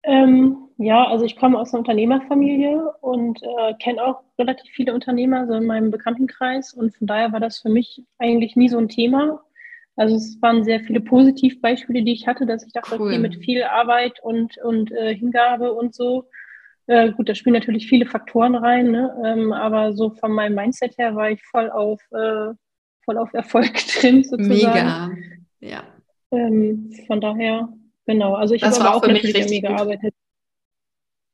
Ähm, 0.03 0.69
ja, 0.77 1.07
also 1.07 1.25
ich 1.25 1.37
komme 1.37 1.59
aus 1.59 1.73
einer 1.73 1.81
Unternehmerfamilie 1.81 2.93
und 3.01 3.43
äh, 3.43 3.75
kenne 3.83 4.05
auch 4.05 4.23
relativ 4.39 4.71
viele 4.73 4.93
Unternehmer 4.93 5.47
so 5.47 5.55
in 5.55 5.65
meinem 5.65 5.91
Bekanntenkreis 5.91 6.75
und 6.75 6.95
von 6.97 7.07
daher 7.07 7.33
war 7.33 7.41
das 7.41 7.61
für 7.61 7.71
mich 7.71 8.03
eigentlich 8.19 8.57
nie 8.57 8.69
so 8.69 8.77
ein 8.77 8.89
Thema. 8.89 9.41
Also 9.97 10.17
es 10.17 10.37
waren 10.43 10.65
sehr 10.65 10.81
viele 10.81 11.01
Positivbeispiele, 11.01 12.03
die 12.03 12.13
ich 12.13 12.27
hatte, 12.27 12.45
dass 12.45 12.67
ich 12.67 12.73
dachte, 12.73 12.97
cool. 12.99 13.09
okay, 13.09 13.19
mit 13.19 13.37
viel 13.37 13.63
Arbeit 13.63 14.19
und, 14.23 14.59
und 14.59 14.91
äh, 14.93 15.15
Hingabe 15.15 15.73
und 15.73 15.95
so. 15.95 16.29
Äh, 16.87 17.13
gut, 17.13 17.29
da 17.29 17.35
spielen 17.35 17.55
natürlich 17.55 17.87
viele 17.87 18.05
Faktoren 18.05 18.57
rein, 18.57 18.91
ne? 18.91 19.17
ähm, 19.25 19.53
aber 19.53 19.95
so 19.95 20.11
von 20.11 20.33
meinem 20.33 20.57
Mindset 20.57 20.99
her 20.99 21.15
war 21.15 21.31
ich 21.31 21.43
voll 21.45 21.71
auf 21.71 22.03
äh, 22.11 22.53
voll 23.05 23.19
auf 23.19 23.33
Erfolg 23.33 23.73
drin 24.01 24.25
sozusagen. 24.25 24.49
Mega, 24.49 25.11
ja. 25.61 25.83
Ähm, 26.31 26.93
von 27.07 27.21
daher, 27.21 27.69
genau. 28.07 28.35
Also 28.35 28.55
ich 28.55 28.63
habe 28.63 28.81
aber 28.81 28.95
auch 28.95 29.07
natürlich 29.07 29.43
an 29.43 29.49
mir 29.49 29.61
gearbeitet. 29.61 30.15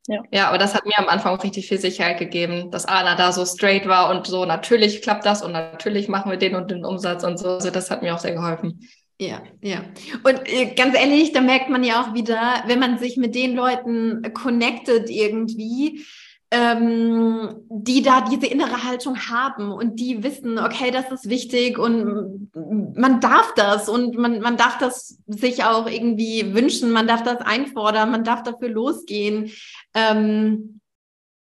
Ja. 0.07 0.23
ja, 0.33 0.49
aber 0.49 0.59
das 0.59 0.75
hat 0.75 0.87
mir 0.87 0.99
am 0.99 1.09
Anfang 1.09 1.37
auch 1.37 1.45
richtig 1.45 1.69
viel 1.69 1.79
Sicherheit 1.79 2.19
gegeben, 2.19 2.71
dass 2.71 2.87
Anna 2.87 3.15
da 3.15 3.33
so 3.33 3.45
straight 3.45 3.87
war 3.87 4.11
und 4.11 4.27
so, 4.27 4.45
natürlich 4.45 5.03
klappt 5.03 5.25
das 5.25 5.43
und 5.43 5.53
natürlich 5.53 6.09
machen 6.09 6.31
wir 6.31 6.39
den 6.39 6.57
und 6.57 6.71
den 6.71 6.85
Umsatz 6.85 7.23
und 7.23 7.39
so. 7.39 7.51
Also 7.51 7.71
das 7.71 7.91
hat 7.91 8.03
mir 8.03 8.15
auch 8.15 8.19
sehr 8.19 8.33
geholfen. 8.33 8.81
Ja, 9.21 9.43
ja. 9.61 9.85
Und 10.25 10.51
äh, 10.51 10.75
ganz 10.75 10.97
ehrlich, 10.97 11.33
da 11.33 11.43
merkt 11.43 11.69
man 11.69 11.85
ja 11.85 12.03
auch 12.03 12.15
wieder, 12.15 12.65
wenn 12.67 12.79
man 12.81 12.99
sich 12.99 13.19
mit 13.19 13.35
den 13.35 13.55
Leuten 13.55 14.23
connected 14.33 15.11
irgendwie, 15.11 16.07
ähm, 16.53 17.65
die 17.69 18.03
da 18.03 18.23
diese 18.23 18.47
innere 18.47 18.85
Haltung 18.85 19.17
haben 19.29 19.71
und 19.71 20.01
die 20.01 20.23
wissen, 20.25 20.59
okay, 20.59 20.91
das 20.91 21.11
ist 21.13 21.29
wichtig 21.29 21.79
und 21.79 22.51
man 22.97 23.21
darf 23.21 23.55
das 23.55 23.89
und 23.89 24.17
man, 24.17 24.41
man 24.41 24.57
darf 24.57 24.79
das 24.79 25.19
sich 25.27 25.63
auch 25.63 25.87
irgendwie 25.89 26.53
wünschen, 26.53 26.91
man 26.91 27.07
darf 27.07 27.23
das 27.23 27.39
einfordern, 27.39 28.11
man 28.11 28.25
darf 28.25 28.43
dafür 28.43 28.69
losgehen. 28.69 29.53
Ähm, 29.95 30.81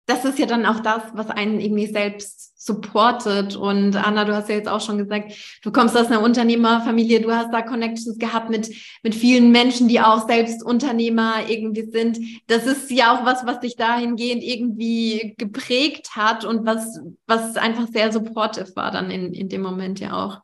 das 0.06 0.26
ist 0.26 0.40
ja 0.40 0.48
dann 0.48 0.66
auch 0.66 0.82
das, 0.82 1.04
was 1.14 1.30
einen 1.30 1.62
irgendwie 1.62 1.88
selbst 1.88 2.49
supportet. 2.62 3.56
Und 3.56 3.96
Anna, 3.96 4.26
du 4.26 4.36
hast 4.36 4.50
ja 4.50 4.56
jetzt 4.56 4.68
auch 4.68 4.82
schon 4.82 4.98
gesagt, 4.98 5.32
du 5.64 5.72
kommst 5.72 5.98
aus 5.98 6.08
einer 6.08 6.22
Unternehmerfamilie, 6.22 7.22
du 7.22 7.32
hast 7.32 7.54
da 7.54 7.62
Connections 7.62 8.20
gehabt 8.20 8.50
mit, 8.50 8.70
mit 9.02 9.16
vielen 9.16 9.52
Menschen, 9.52 9.88
die 9.88 10.02
auch 10.02 10.28
selbst 10.28 10.62
Unternehmer 10.64 11.48
irgendwie 11.48 11.90
sind. 11.90 12.20
Das 12.48 12.68
ist 12.68 12.92
ja 12.92 13.16
auch 13.16 13.26
was, 13.26 13.46
was 13.46 13.62
dich 13.62 13.78
dahingehend 13.78 14.44
irgendwie 14.44 15.36
geprägt 15.38 16.18
hat 16.18 16.44
und 16.44 16.66
was, 16.66 17.00
was 17.26 17.56
einfach 17.56 17.88
sehr 17.88 18.12
supportive 18.12 18.76
war 18.76 18.92
dann 18.92 19.10
in, 19.10 19.34
in 19.34 19.48
dem 19.48 19.62
Moment 19.62 20.02
ja 20.02 20.14
auch. 20.14 20.42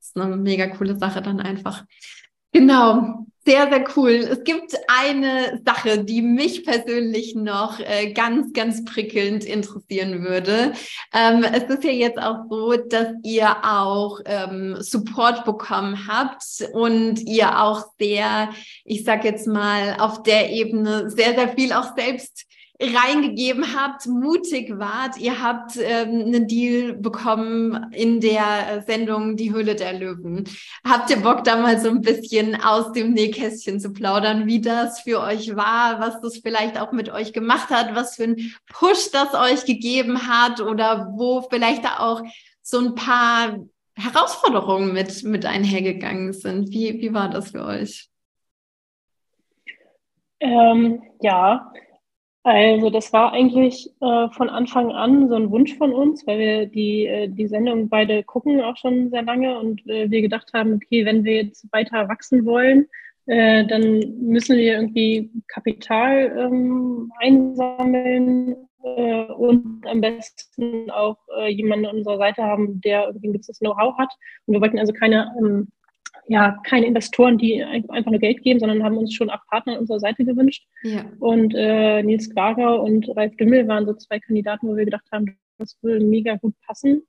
Das 0.00 0.08
ist 0.08 0.16
eine 0.16 0.36
mega 0.36 0.66
coole 0.66 0.98
Sache 0.98 1.22
dann 1.22 1.40
einfach. 1.40 1.84
Genau, 2.52 3.26
sehr, 3.44 3.68
sehr 3.70 3.84
cool. 3.96 4.10
Es 4.10 4.44
gibt 4.44 4.74
eine 4.88 5.60
Sache, 5.64 6.04
die 6.04 6.22
mich 6.22 6.64
persönlich 6.64 7.34
noch 7.34 7.78
äh, 7.80 8.12
ganz, 8.12 8.52
ganz 8.52 8.84
prickelnd 8.84 9.44
interessieren 9.44 10.22
würde. 10.22 10.72
Ähm, 11.14 11.44
es 11.44 11.64
ist 11.64 11.84
ja 11.84 11.90
jetzt 11.90 12.18
auch 12.18 12.44
so, 12.50 12.72
dass 12.76 13.08
ihr 13.22 13.48
auch 13.64 14.20
ähm, 14.24 14.76
Support 14.80 15.44
bekommen 15.44 16.06
habt 16.08 16.44
und 16.72 17.20
ihr 17.20 17.62
auch 17.62 17.84
sehr, 17.98 18.50
ich 18.84 19.04
sag 19.04 19.24
jetzt 19.24 19.46
mal, 19.46 19.96
auf 19.98 20.22
der 20.22 20.50
Ebene 20.50 21.10
sehr, 21.10 21.34
sehr 21.34 21.48
viel 21.48 21.72
auch 21.72 21.96
selbst 21.96 22.44
reingegeben 22.80 23.74
habt, 23.76 24.06
mutig 24.06 24.78
wart. 24.78 25.18
Ihr 25.18 25.42
habt 25.42 25.76
ähm, 25.76 26.26
einen 26.26 26.46
Deal 26.46 26.94
bekommen 26.94 27.90
in 27.92 28.20
der 28.20 28.82
Sendung 28.86 29.36
Die 29.36 29.52
Höhle 29.52 29.74
der 29.74 29.94
Löwen. 29.94 30.44
Habt 30.86 31.10
ihr 31.10 31.16
Bock, 31.16 31.42
da 31.42 31.56
mal 31.56 31.80
so 31.80 31.88
ein 31.88 32.02
bisschen 32.02 32.54
aus 32.62 32.92
dem 32.92 33.14
Nähkästchen 33.14 33.80
zu 33.80 33.92
plaudern, 33.92 34.46
wie 34.46 34.60
das 34.60 35.00
für 35.00 35.20
euch 35.20 35.56
war, 35.56 35.98
was 35.98 36.20
das 36.20 36.38
vielleicht 36.38 36.80
auch 36.80 36.92
mit 36.92 37.10
euch 37.10 37.32
gemacht 37.32 37.70
hat, 37.70 37.96
was 37.96 38.14
für 38.14 38.24
ein 38.24 38.54
Push 38.72 39.10
das 39.12 39.34
euch 39.34 39.64
gegeben 39.64 40.28
hat 40.28 40.60
oder 40.60 41.12
wo 41.16 41.42
vielleicht 41.42 41.84
da 41.84 41.98
auch 41.98 42.22
so 42.62 42.78
ein 42.78 42.94
paar 42.94 43.58
Herausforderungen 43.96 44.92
mit, 44.92 45.24
mit 45.24 45.44
einhergegangen 45.44 46.32
sind. 46.32 46.70
Wie, 46.70 47.00
wie 47.00 47.12
war 47.12 47.28
das 47.28 47.50
für 47.50 47.64
euch? 47.64 48.08
Ähm, 50.40 51.02
ja, 51.20 51.72
also 52.48 52.90
das 52.90 53.12
war 53.12 53.32
eigentlich 53.32 53.90
äh, 54.00 54.28
von 54.30 54.48
Anfang 54.48 54.92
an 54.92 55.28
so 55.28 55.34
ein 55.34 55.50
Wunsch 55.50 55.76
von 55.76 55.92
uns, 55.92 56.26
weil 56.26 56.38
wir 56.38 56.66
die, 56.66 57.06
äh, 57.06 57.28
die 57.28 57.48
Sendung 57.48 57.88
beide 57.88 58.22
gucken 58.22 58.60
auch 58.60 58.76
schon 58.76 59.10
sehr 59.10 59.22
lange 59.22 59.58
und 59.58 59.86
äh, 59.86 60.10
wir 60.10 60.22
gedacht 60.22 60.50
haben, 60.54 60.74
okay, 60.74 61.04
wenn 61.04 61.24
wir 61.24 61.42
jetzt 61.42 61.66
weiter 61.72 62.08
wachsen 62.08 62.44
wollen, 62.44 62.86
äh, 63.26 63.66
dann 63.66 64.00
müssen 64.20 64.56
wir 64.56 64.74
irgendwie 64.74 65.30
Kapital 65.48 66.32
ähm, 66.38 67.12
einsammeln 67.20 68.56
äh, 68.82 69.24
und 69.24 69.86
am 69.86 70.00
besten 70.00 70.90
auch 70.90 71.18
äh, 71.38 71.48
jemanden 71.48 71.86
an 71.86 71.96
unserer 71.96 72.18
Seite 72.18 72.42
haben, 72.42 72.80
der 72.80 73.06
irgendwie 73.06 73.28
ein 73.28 73.32
gewisses 73.34 73.58
Know-how 73.58 73.98
hat. 73.98 74.12
Und 74.46 74.54
wir 74.54 74.60
wollten 74.60 74.78
also 74.78 74.92
keine 74.92 75.34
ähm, 75.38 75.68
ja, 76.28 76.58
keine 76.64 76.86
Investoren, 76.86 77.38
die 77.38 77.62
einfach 77.64 78.10
nur 78.10 78.20
Geld 78.20 78.42
geben, 78.42 78.60
sondern 78.60 78.84
haben 78.84 78.98
uns 78.98 79.14
schon 79.14 79.30
auch 79.30 79.44
Partner 79.48 79.74
an 79.74 79.78
unserer 79.80 79.98
Seite 79.98 80.24
gewünscht. 80.24 80.66
Ja. 80.82 81.04
Und 81.20 81.54
äh, 81.56 82.02
Nils 82.02 82.30
Klager 82.30 82.82
und 82.82 83.08
Ralf 83.16 83.34
Dümmel 83.36 83.66
waren 83.66 83.86
so 83.86 83.94
zwei 83.94 84.20
Kandidaten, 84.20 84.68
wo 84.68 84.76
wir 84.76 84.84
gedacht 84.84 85.06
haben, 85.10 85.38
das 85.56 85.78
würde 85.82 86.04
mega 86.04 86.36
gut 86.36 86.54
passen. 86.66 87.02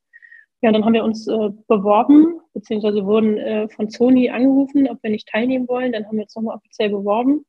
Ja, 0.62 0.72
dann 0.72 0.84
haben 0.84 0.94
wir 0.94 1.04
uns 1.04 1.28
äh, 1.28 1.50
beworben, 1.68 2.40
beziehungsweise 2.54 3.06
wurden 3.06 3.38
äh, 3.38 3.70
von 3.70 3.90
Sony 3.90 4.30
angerufen, 4.30 4.90
ob 4.90 5.04
wir 5.04 5.10
nicht 5.10 5.28
teilnehmen 5.28 5.68
wollen. 5.68 5.92
Dann 5.92 6.06
haben 6.06 6.18
wir 6.18 6.24
uns 6.24 6.36
nochmal 6.36 6.56
offiziell 6.56 6.90
beworben. 6.90 7.46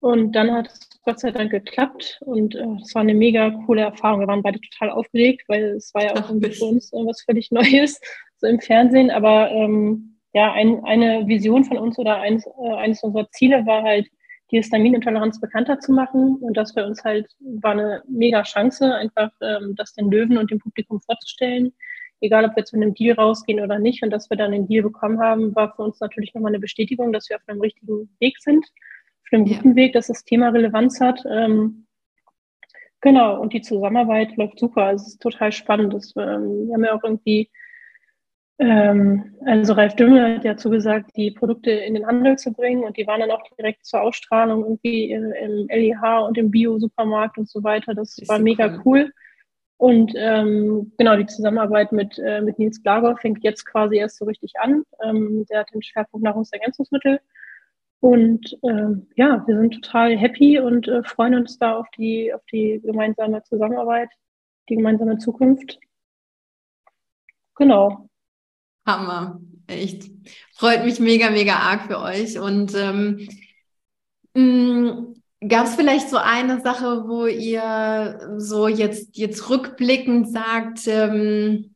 Und 0.00 0.32
dann 0.32 0.52
hat 0.52 0.68
es 0.68 1.00
Gott 1.04 1.18
sei 1.18 1.32
Dank 1.32 1.50
geklappt. 1.50 2.20
Und 2.24 2.54
äh, 2.54 2.64
das 2.78 2.94
war 2.94 3.02
eine 3.02 3.14
mega 3.14 3.50
coole 3.66 3.82
Erfahrung. 3.82 4.20
Wir 4.20 4.28
waren 4.28 4.42
beide 4.42 4.60
total 4.60 4.90
aufgeregt, 4.90 5.42
weil 5.48 5.76
es 5.76 5.92
war 5.94 6.04
ja 6.04 6.14
auch 6.14 6.28
für 6.28 6.64
uns 6.64 6.92
was 6.92 7.22
völlig 7.22 7.50
Neues, 7.52 8.00
so 8.36 8.46
im 8.46 8.60
Fernsehen. 8.60 9.10
Aber 9.10 9.50
ähm, 9.50 10.17
ja, 10.32 10.52
ein, 10.52 10.84
eine 10.84 11.26
Vision 11.26 11.64
von 11.64 11.78
uns 11.78 11.98
oder 11.98 12.20
eines, 12.20 12.46
äh, 12.46 12.74
eines 12.74 13.02
unserer 13.02 13.30
Ziele 13.30 13.64
war 13.66 13.82
halt, 13.82 14.08
die 14.50 14.56
Histaminintoleranz 14.56 15.40
bekannter 15.40 15.78
zu 15.78 15.92
machen. 15.92 16.36
Und 16.40 16.56
das 16.56 16.72
für 16.72 16.86
uns 16.86 17.04
halt 17.04 17.28
war 17.40 17.72
eine 17.72 18.02
mega 18.08 18.42
Chance, 18.42 18.94
einfach 18.94 19.30
ähm, 19.42 19.74
das 19.76 19.94
den 19.94 20.10
Löwen 20.10 20.38
und 20.38 20.50
dem 20.50 20.58
Publikum 20.58 21.00
vorzustellen. 21.00 21.72
Egal, 22.20 22.44
ob 22.44 22.56
wir 22.56 22.64
zu 22.64 22.76
einem 22.76 22.94
Deal 22.94 23.14
rausgehen 23.14 23.60
oder 23.60 23.78
nicht. 23.78 24.02
Und 24.02 24.10
dass 24.10 24.28
wir 24.30 24.36
dann 24.36 24.52
den 24.52 24.66
Deal 24.66 24.82
bekommen 24.82 25.20
haben, 25.20 25.54
war 25.54 25.74
für 25.74 25.82
uns 25.82 26.00
natürlich 26.00 26.34
nochmal 26.34 26.50
eine 26.50 26.60
Bestätigung, 26.60 27.12
dass 27.12 27.28
wir 27.28 27.36
auf 27.36 27.42
einem 27.46 27.60
richtigen 27.60 28.08
Weg 28.20 28.38
sind, 28.38 28.64
auf 28.64 29.32
einem 29.32 29.44
guten 29.44 29.70
ja. 29.70 29.76
Weg, 29.76 29.92
dass 29.92 30.08
das 30.08 30.24
Thema 30.24 30.48
Relevanz 30.48 31.00
hat. 31.00 31.22
Ähm, 31.30 31.86
genau, 33.00 33.40
und 33.40 33.52
die 33.52 33.60
Zusammenarbeit 33.60 34.36
läuft 34.36 34.58
super. 34.58 34.92
Es 34.92 35.06
ist 35.06 35.22
total 35.22 35.52
spannend. 35.52 35.92
Das, 35.92 36.14
ähm, 36.16 36.68
wir 36.68 36.74
haben 36.74 36.84
ja 36.84 36.94
auch 36.94 37.04
irgendwie 37.04 37.50
ähm, 38.58 39.36
also 39.44 39.72
Ralf 39.74 39.94
Dümmel 39.94 40.36
hat 40.36 40.44
ja 40.44 40.56
zugesagt, 40.56 41.16
die 41.16 41.30
Produkte 41.30 41.70
in 41.70 41.94
den 41.94 42.06
Handel 42.06 42.36
zu 42.36 42.52
bringen 42.52 42.84
und 42.84 42.96
die 42.96 43.06
waren 43.06 43.20
dann 43.20 43.30
auch 43.30 43.42
direkt 43.56 43.86
zur 43.86 44.02
Ausstrahlung 44.02 44.64
irgendwie 44.64 45.12
im, 45.12 45.68
LEH 45.68 46.26
und 46.26 46.36
im 46.38 46.50
Bio-Supermarkt 46.50 47.38
und 47.38 47.48
so 47.48 47.62
weiter. 47.62 47.94
Das 47.94 48.20
war 48.26 48.38
mega 48.38 48.80
cool. 48.84 49.12
Und 49.76 50.12
ähm, 50.16 50.92
genau, 50.98 51.16
die 51.16 51.26
Zusammenarbeit 51.26 51.92
mit, 51.92 52.18
äh, 52.18 52.40
mit 52.40 52.58
Nils 52.58 52.82
Glager 52.82 53.16
fängt 53.16 53.44
jetzt 53.44 53.64
quasi 53.64 53.96
erst 53.96 54.16
so 54.16 54.24
richtig 54.24 54.54
an. 54.58 54.82
Ähm, 55.04 55.46
der 55.48 55.60
hat 55.60 55.72
den 55.72 55.82
Schwerpunkt 55.82 56.24
Nahrungsergänzungsmittel. 56.24 57.20
Und 58.00 58.58
ähm, 58.64 59.08
ja, 59.14 59.44
wir 59.46 59.56
sind 59.56 59.74
total 59.74 60.16
happy 60.16 60.58
und 60.58 60.88
äh, 60.88 61.04
freuen 61.04 61.36
uns 61.36 61.58
da 61.58 61.76
auf 61.76 61.86
die, 61.96 62.34
auf 62.34 62.44
die 62.52 62.80
gemeinsame 62.84 63.42
Zusammenarbeit, 63.44 64.10
die 64.68 64.76
gemeinsame 64.76 65.18
Zukunft. 65.18 65.78
Genau. 67.54 68.08
Hammer. 68.88 69.40
Echt. 69.68 70.10
Freut 70.56 70.84
mich 70.84 70.98
mega, 70.98 71.30
mega 71.30 71.56
arg 71.56 71.86
für 71.86 72.00
euch. 72.00 72.38
Und 72.38 72.74
ähm, 72.74 73.28
mm, 74.34 75.14
gab 75.46 75.66
es 75.66 75.76
vielleicht 75.76 76.08
so 76.10 76.16
eine 76.16 76.60
Sache, 76.60 77.04
wo 77.06 77.26
ihr 77.26 78.34
so 78.38 78.66
jetzt, 78.66 79.16
jetzt 79.16 79.48
rückblickend 79.50 80.32
sagt, 80.32 80.88
ähm, 80.88 81.74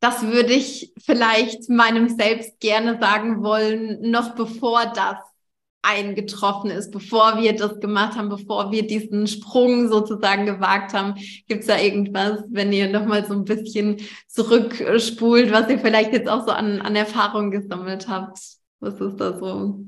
das 0.00 0.22
würde 0.22 0.52
ich 0.52 0.92
vielleicht 0.98 1.68
meinem 1.68 2.08
Selbst 2.08 2.58
gerne 2.58 2.98
sagen 2.98 3.42
wollen, 3.42 4.10
noch 4.10 4.34
bevor 4.34 4.86
das 4.86 5.18
eingetroffen 5.82 6.70
ist, 6.70 6.90
bevor 6.90 7.38
wir 7.40 7.54
das 7.54 7.80
gemacht 7.80 8.16
haben, 8.16 8.28
bevor 8.28 8.70
wir 8.70 8.86
diesen 8.86 9.26
Sprung 9.26 9.88
sozusagen 9.88 10.46
gewagt 10.46 10.92
haben? 10.92 11.14
Gibt 11.48 11.60
es 11.60 11.66
da 11.66 11.78
irgendwas, 11.78 12.42
wenn 12.48 12.72
ihr 12.72 12.90
nochmal 12.90 13.26
so 13.26 13.34
ein 13.34 13.44
bisschen 13.44 13.96
zurückspult, 14.28 15.52
was 15.52 15.70
ihr 15.70 15.78
vielleicht 15.78 16.12
jetzt 16.12 16.28
auch 16.28 16.46
so 16.46 16.52
an, 16.52 16.80
an 16.80 16.96
Erfahrungen 16.96 17.50
gesammelt 17.50 18.08
habt? 18.08 18.38
Was 18.80 19.00
ist 19.00 19.16
da 19.16 19.38
so? 19.38 19.84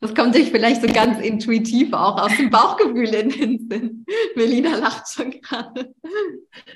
Das 0.00 0.14
kommt 0.14 0.32
sich 0.34 0.50
vielleicht 0.50 0.80
so 0.80 0.86
ganz 0.86 1.20
intuitiv 1.20 1.92
auch 1.92 2.22
aus 2.22 2.36
dem 2.36 2.50
Bauchgefühl 2.50 3.12
in 3.12 3.30
den 3.30 3.68
Sinn. 3.68 4.06
Melina 4.36 4.76
lacht 4.76 5.12
schon 5.12 5.32
gerade. 5.40 5.92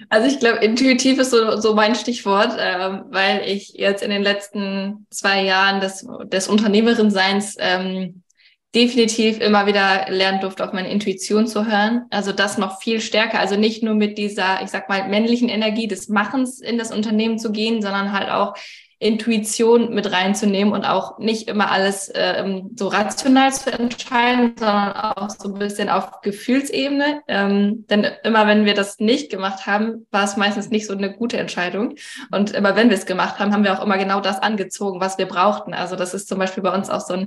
Also 0.09 0.27
ich 0.27 0.40
glaube, 0.40 0.59
intuitiv 0.59 1.20
ist 1.20 1.31
so, 1.31 1.57
so 1.61 1.75
mein 1.75 1.94
Stichwort, 1.94 2.59
äh, 2.59 3.01
weil 3.11 3.42
ich 3.46 3.75
jetzt 3.75 4.03
in 4.03 4.11
den 4.11 4.22
letzten 4.22 5.07
zwei 5.11 5.44
Jahren 5.44 5.81
des, 5.81 6.05
des 6.25 6.48
Unternehmerin-Seins 6.48 7.57
ähm, 7.61 8.21
definitiv 8.74 9.38
immer 9.40 9.66
wieder 9.66 10.06
lernen 10.08 10.40
durfte, 10.40 10.64
auf 10.64 10.72
meine 10.72 10.90
Intuition 10.90 11.46
zu 11.46 11.66
hören. 11.66 12.06
Also 12.11 12.32
das 12.32 12.56
noch 12.56 12.80
viel 12.80 13.00
stärker. 13.00 13.38
Also 13.38 13.56
nicht 13.56 13.82
nur 13.82 13.94
mit 13.94 14.16
dieser, 14.16 14.62
ich 14.62 14.70
sag 14.70 14.88
mal, 14.88 15.08
männlichen 15.08 15.48
Energie 15.48 15.88
des 15.88 16.08
Machens 16.08 16.61
in 16.61 16.78
das 16.78 16.90
Unternehmen 16.90 17.38
zu 17.38 17.52
gehen, 17.52 17.82
sondern 17.82 18.12
halt 18.12 18.30
auch 18.30 18.54
Intuition 19.02 19.92
mit 19.92 20.12
reinzunehmen 20.12 20.72
und 20.72 20.84
auch 20.84 21.18
nicht 21.18 21.48
immer 21.48 21.70
alles 21.70 22.08
äh, 22.08 22.62
so 22.76 22.86
rational 22.88 23.52
zu 23.52 23.72
entscheiden, 23.72 24.54
sondern 24.56 24.92
auch 24.92 25.30
so 25.30 25.52
ein 25.52 25.58
bisschen 25.58 25.88
auf 25.88 26.20
Gefühlsebene. 26.22 27.22
Ähm, 27.26 27.84
denn 27.90 28.06
immer 28.22 28.46
wenn 28.46 28.64
wir 28.64 28.74
das 28.74 29.00
nicht 29.00 29.30
gemacht 29.30 29.66
haben, 29.66 30.06
war 30.12 30.24
es 30.24 30.36
meistens 30.36 30.70
nicht 30.70 30.86
so 30.86 30.92
eine 30.92 31.12
gute 31.12 31.36
Entscheidung. 31.36 31.96
Und 32.30 32.52
immer 32.52 32.76
wenn 32.76 32.90
wir 32.90 32.96
es 32.96 33.04
gemacht 33.06 33.38
haben, 33.40 33.52
haben 33.52 33.64
wir 33.64 33.76
auch 33.76 33.84
immer 33.84 33.98
genau 33.98 34.20
das 34.20 34.40
angezogen, 34.40 35.00
was 35.00 35.18
wir 35.18 35.26
brauchten. 35.26 35.74
Also 35.74 35.96
das 35.96 36.14
ist 36.14 36.28
zum 36.28 36.38
Beispiel 36.38 36.62
bei 36.62 36.72
uns 36.72 36.88
auch 36.88 37.00
so 37.00 37.14
ein 37.14 37.26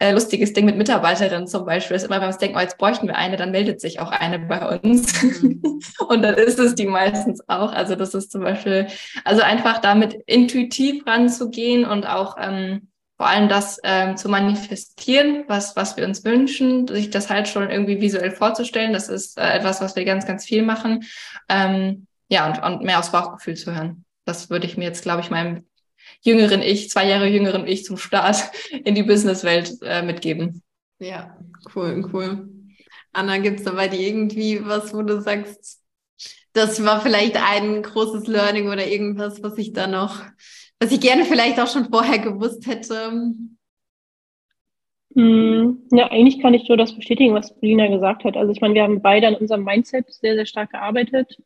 äh, 0.00 0.12
lustiges 0.12 0.52
Ding 0.52 0.66
mit 0.66 0.76
Mitarbeiterinnen 0.76 1.46
zum 1.46 1.64
Beispiel. 1.64 1.96
Ist 1.96 2.04
immer, 2.04 2.20
wenn 2.20 2.30
wir 2.30 2.36
denken, 2.36 2.56
oh, 2.58 2.60
jetzt 2.60 2.76
bräuchten 2.76 3.06
wir 3.06 3.16
eine, 3.16 3.36
dann 3.36 3.50
meldet 3.50 3.80
sich 3.80 3.98
auch 3.98 4.10
eine 4.10 4.38
bei 4.40 4.78
uns. 4.78 5.22
Mhm. 5.22 5.62
und 6.08 6.22
dann 6.22 6.34
ist 6.34 6.58
es 6.58 6.74
die 6.74 6.86
meistens 6.86 7.40
auch. 7.48 7.72
Also 7.72 7.94
das 7.94 8.12
ist 8.14 8.30
zum 8.30 8.42
Beispiel, 8.42 8.88
also 9.24 9.42
einfach 9.42 9.78
damit 9.78 10.18
intuitiv 10.26 11.04
ranzugehen 11.14 11.84
und 11.84 12.06
auch 12.06 12.36
ähm, 12.38 12.88
vor 13.16 13.28
allem 13.28 13.48
das 13.48 13.78
ähm, 13.84 14.16
zu 14.16 14.28
manifestieren, 14.28 15.44
was, 15.46 15.76
was 15.76 15.96
wir 15.96 16.04
uns 16.04 16.24
wünschen, 16.24 16.88
sich 16.88 17.10
das 17.10 17.30
halt 17.30 17.48
schon 17.48 17.70
irgendwie 17.70 18.00
visuell 18.00 18.32
vorzustellen. 18.32 18.92
Das 18.92 19.08
ist 19.08 19.38
äh, 19.38 19.52
etwas, 19.52 19.80
was 19.80 19.94
wir 19.94 20.04
ganz, 20.04 20.26
ganz 20.26 20.44
viel 20.44 20.62
machen. 20.62 21.04
Ähm, 21.48 22.06
ja, 22.28 22.46
und, 22.46 22.62
und 22.62 22.84
mehr 22.84 22.98
aufs 22.98 23.12
Bauchgefühl 23.12 23.54
zu 23.54 23.74
hören. 23.74 24.04
Das 24.24 24.50
würde 24.50 24.66
ich 24.66 24.76
mir 24.76 24.84
jetzt, 24.84 25.02
glaube 25.02 25.20
ich, 25.20 25.30
meinem 25.30 25.64
jüngeren 26.22 26.62
Ich, 26.62 26.90
zwei 26.90 27.08
Jahre 27.08 27.28
jüngeren 27.28 27.66
Ich 27.66 27.84
zum 27.84 27.96
Start 27.96 28.50
in 28.84 28.94
die 28.94 29.04
Businesswelt 29.04 29.78
äh, 29.82 30.02
mitgeben. 30.02 30.62
Ja, 30.98 31.36
cool, 31.74 32.08
cool. 32.12 32.48
Anna, 33.12 33.38
gibt 33.38 33.60
es 33.60 33.64
da 33.64 33.72
bei 33.72 33.86
dir 33.86 34.00
irgendwie 34.00 34.66
was, 34.66 34.92
wo 34.92 35.02
du 35.02 35.20
sagst, 35.20 35.80
das 36.52 36.84
war 36.84 37.00
vielleicht 37.00 37.36
ein 37.36 37.82
großes 37.82 38.26
Learning 38.26 38.68
oder 38.68 38.86
irgendwas, 38.86 39.42
was 39.42 39.56
ich 39.58 39.72
da 39.72 39.86
noch 39.86 40.22
was 40.84 40.92
ich 40.92 41.00
gerne 41.00 41.24
vielleicht 41.24 41.58
auch 41.58 41.66
schon 41.66 41.86
vorher 41.86 42.18
gewusst 42.18 42.66
hätte? 42.66 43.32
Hm, 45.14 45.82
ja, 45.92 46.10
eigentlich 46.10 46.42
kann 46.42 46.52
ich 46.52 46.68
nur 46.68 46.76
das 46.76 46.94
bestätigen, 46.94 47.32
was 47.32 47.58
Polina 47.58 47.86
gesagt 47.86 48.24
hat. 48.24 48.36
Also 48.36 48.52
ich 48.52 48.60
meine, 48.60 48.74
wir 48.74 48.82
haben 48.82 49.00
beide 49.00 49.28
an 49.28 49.36
unserem 49.36 49.64
Mindset 49.64 50.12
sehr, 50.12 50.34
sehr 50.34 50.44
stark 50.44 50.72
gearbeitet. 50.72 51.38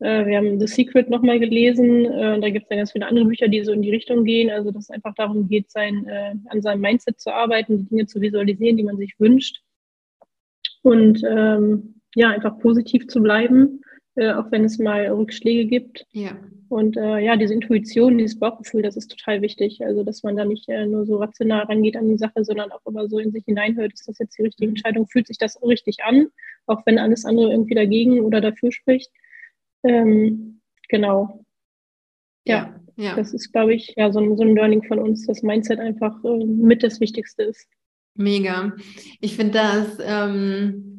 Äh, 0.00 0.26
wir 0.26 0.36
haben 0.36 0.58
The 0.58 0.66
Secret 0.66 1.10
nochmal 1.10 1.38
gelesen. 1.38 2.06
Äh, 2.06 2.40
da 2.40 2.50
gibt 2.50 2.64
es 2.64 2.70
ja 2.70 2.76
ganz 2.76 2.90
viele 2.90 3.06
andere 3.06 3.26
Bücher, 3.26 3.46
die 3.46 3.62
so 3.62 3.70
in 3.70 3.82
die 3.82 3.92
Richtung 3.92 4.24
gehen. 4.24 4.50
Also 4.50 4.72
dass 4.72 4.84
es 4.84 4.90
einfach 4.90 5.14
darum 5.14 5.46
geht, 5.46 5.70
sein, 5.70 6.04
äh, 6.08 6.34
an 6.48 6.60
seinem 6.60 6.80
Mindset 6.80 7.20
zu 7.20 7.32
arbeiten, 7.32 7.78
die 7.78 7.88
Dinge 7.88 8.06
zu 8.06 8.20
visualisieren, 8.20 8.76
die 8.76 8.84
man 8.84 8.96
sich 8.96 9.14
wünscht. 9.20 9.62
Und 10.82 11.22
ähm, 11.22 12.00
ja, 12.16 12.30
einfach 12.30 12.58
positiv 12.58 13.06
zu 13.06 13.22
bleiben, 13.22 13.82
auch 14.16 14.50
wenn 14.50 14.64
es 14.64 14.78
mal 14.78 15.06
Rückschläge 15.06 15.66
gibt. 15.66 16.06
Ja. 16.12 16.36
Und 16.68 16.96
äh, 16.96 17.18
ja, 17.18 17.36
diese 17.36 17.54
Intuition, 17.54 18.18
dieses 18.18 18.38
Bauchgefühl, 18.38 18.82
das 18.82 18.96
ist 18.96 19.08
total 19.08 19.42
wichtig. 19.42 19.84
Also, 19.84 20.04
dass 20.04 20.22
man 20.22 20.36
da 20.36 20.44
nicht 20.44 20.68
äh, 20.68 20.86
nur 20.86 21.04
so 21.04 21.16
rational 21.16 21.64
rangeht 21.64 21.96
an 21.96 22.08
die 22.08 22.18
Sache, 22.18 22.44
sondern 22.44 22.72
auch 22.72 22.80
immer 22.86 23.08
so 23.08 23.18
in 23.18 23.30
sich 23.30 23.44
hineinhört, 23.44 23.92
ist 23.92 24.08
das 24.08 24.18
jetzt 24.18 24.38
die 24.38 24.42
richtige 24.42 24.68
mhm. 24.68 24.76
Entscheidung? 24.76 25.06
Fühlt 25.06 25.26
sich 25.26 25.38
das 25.38 25.62
richtig 25.62 26.02
an, 26.02 26.28
auch 26.66 26.80
wenn 26.86 26.98
alles 26.98 27.24
andere 27.24 27.50
irgendwie 27.50 27.74
dagegen 27.74 28.20
oder 28.20 28.40
dafür 28.40 28.72
spricht? 28.72 29.10
Ähm, 29.82 30.60
genau. 30.88 31.44
Ja, 32.44 32.74
ja, 32.96 33.04
ja, 33.04 33.16
das 33.16 33.34
ist, 33.34 33.52
glaube 33.52 33.74
ich, 33.74 33.94
ja, 33.96 34.10
so 34.10 34.20
ein, 34.20 34.36
so 34.36 34.42
ein 34.42 34.54
Learning 34.54 34.82
von 34.82 34.98
uns, 34.98 35.26
dass 35.26 35.42
Mindset 35.42 35.78
einfach 35.78 36.22
äh, 36.24 36.44
mit 36.44 36.82
das 36.82 37.00
Wichtigste 37.00 37.44
ist. 37.44 37.66
Mega. 38.14 38.72
Ich 39.20 39.36
finde 39.36 39.52
das 39.52 39.98
ähm, 40.02 40.91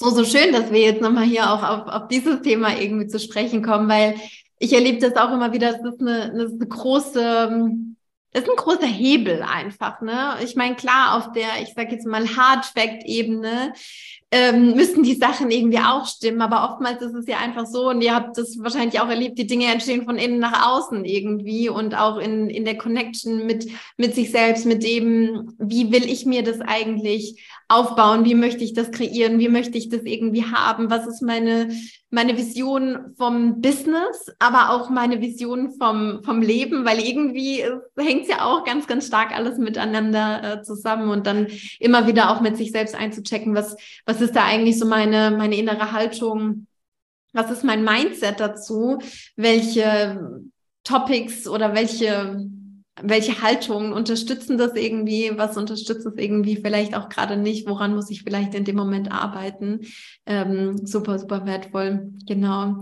so, 0.00 0.08
so 0.10 0.24
schön, 0.24 0.52
dass 0.52 0.72
wir 0.72 0.80
jetzt 0.80 1.02
nochmal 1.02 1.24
hier 1.24 1.52
auch 1.52 1.62
auf, 1.62 1.86
auf 1.86 2.08
dieses 2.08 2.40
Thema 2.40 2.74
irgendwie 2.74 3.06
zu 3.06 3.18
sprechen 3.18 3.62
kommen, 3.62 3.86
weil 3.86 4.14
ich 4.58 4.72
erlebe 4.72 4.98
das 4.98 5.14
auch 5.16 5.30
immer 5.30 5.52
wieder, 5.52 5.72
das 5.72 5.92
ist 5.92 6.00
eine, 6.00 6.22
eine 6.32 6.48
große, 6.48 7.60
das 8.32 8.42
ist 8.44 8.48
ein 8.48 8.56
großer 8.56 8.86
Hebel 8.86 9.42
einfach, 9.42 10.00
ne? 10.00 10.36
Ich 10.42 10.56
meine, 10.56 10.74
klar, 10.74 11.18
auf 11.18 11.32
der, 11.32 11.60
ich 11.62 11.74
sage 11.74 11.92
jetzt 11.92 12.06
mal, 12.06 12.26
Hard 12.34 12.64
Fact-Ebene 12.64 13.74
ähm, 14.32 14.74
müssen 14.76 15.02
die 15.02 15.16
Sachen 15.16 15.50
irgendwie 15.50 15.78
auch 15.78 16.06
stimmen, 16.06 16.40
aber 16.40 16.70
oftmals 16.70 17.02
ist 17.02 17.14
es 17.14 17.26
ja 17.26 17.38
einfach 17.38 17.66
so, 17.66 17.88
und 17.88 18.00
ihr 18.00 18.14
habt 18.14 18.38
das 18.38 18.58
wahrscheinlich 18.60 19.00
auch 19.00 19.08
erlebt, 19.08 19.38
die 19.38 19.46
Dinge 19.46 19.66
entstehen 19.66 20.04
von 20.04 20.16
innen 20.16 20.38
nach 20.38 20.68
außen 20.68 21.04
irgendwie 21.04 21.68
und 21.68 21.94
auch 21.96 22.18
in, 22.18 22.48
in 22.48 22.64
der 22.64 22.78
Connection 22.78 23.46
mit, 23.46 23.66
mit 23.96 24.14
sich 24.14 24.30
selbst, 24.30 24.66
mit 24.66 24.84
dem, 24.84 25.54
wie 25.58 25.90
will 25.90 26.04
ich 26.04 26.26
mir 26.26 26.44
das 26.44 26.60
eigentlich 26.60 27.42
aufbauen, 27.70 28.24
wie 28.24 28.34
möchte 28.34 28.64
ich 28.64 28.74
das 28.74 28.90
kreieren, 28.90 29.38
wie 29.38 29.48
möchte 29.48 29.78
ich 29.78 29.88
das 29.88 30.02
irgendwie 30.02 30.44
haben, 30.44 30.90
was 30.90 31.06
ist 31.06 31.22
meine, 31.22 31.70
meine 32.10 32.36
Vision 32.36 33.14
vom 33.16 33.60
Business, 33.60 34.32
aber 34.40 34.70
auch 34.70 34.90
meine 34.90 35.20
Vision 35.20 35.70
vom, 35.78 36.20
vom 36.24 36.42
Leben, 36.42 36.84
weil 36.84 36.98
irgendwie 36.98 37.62
hängt 37.96 38.26
ja 38.26 38.44
auch 38.44 38.64
ganz, 38.64 38.88
ganz 38.88 39.06
stark 39.06 39.32
alles 39.32 39.58
miteinander 39.58 40.42
äh, 40.42 40.62
zusammen 40.62 41.10
und 41.10 41.28
dann 41.28 41.46
immer 41.78 42.08
wieder 42.08 42.30
auch 42.30 42.40
mit 42.40 42.56
sich 42.56 42.72
selbst 42.72 42.96
einzuchecken, 42.96 43.54
was, 43.54 43.76
was 44.04 44.19
ist 44.20 44.36
da 44.36 44.44
eigentlich 44.44 44.78
so 44.78 44.86
meine, 44.86 45.30
meine 45.30 45.56
innere 45.56 45.92
Haltung, 45.92 46.66
was 47.32 47.50
ist 47.50 47.64
mein 47.64 47.84
Mindset 47.84 48.40
dazu, 48.40 48.98
welche 49.36 50.42
Topics 50.84 51.46
oder 51.46 51.74
welche 51.74 52.48
welche 53.02 53.42
Haltungen 53.42 53.92
unterstützen 53.92 54.58
das 54.58 54.74
irgendwie, 54.74 55.32
was 55.36 55.56
unterstützt 55.56 56.06
es 56.06 56.16
irgendwie 56.16 56.56
vielleicht 56.56 56.94
auch 56.94 57.08
gerade 57.08 57.36
nicht, 57.36 57.68
woran 57.68 57.94
muss 57.94 58.10
ich 58.10 58.22
vielleicht 58.22 58.54
in 58.54 58.64
dem 58.64 58.76
Moment 58.76 59.10
arbeiten. 59.10 59.80
Ähm, 60.26 60.86
super, 60.86 61.18
super 61.18 61.46
wertvoll, 61.46 62.12
genau. 62.26 62.80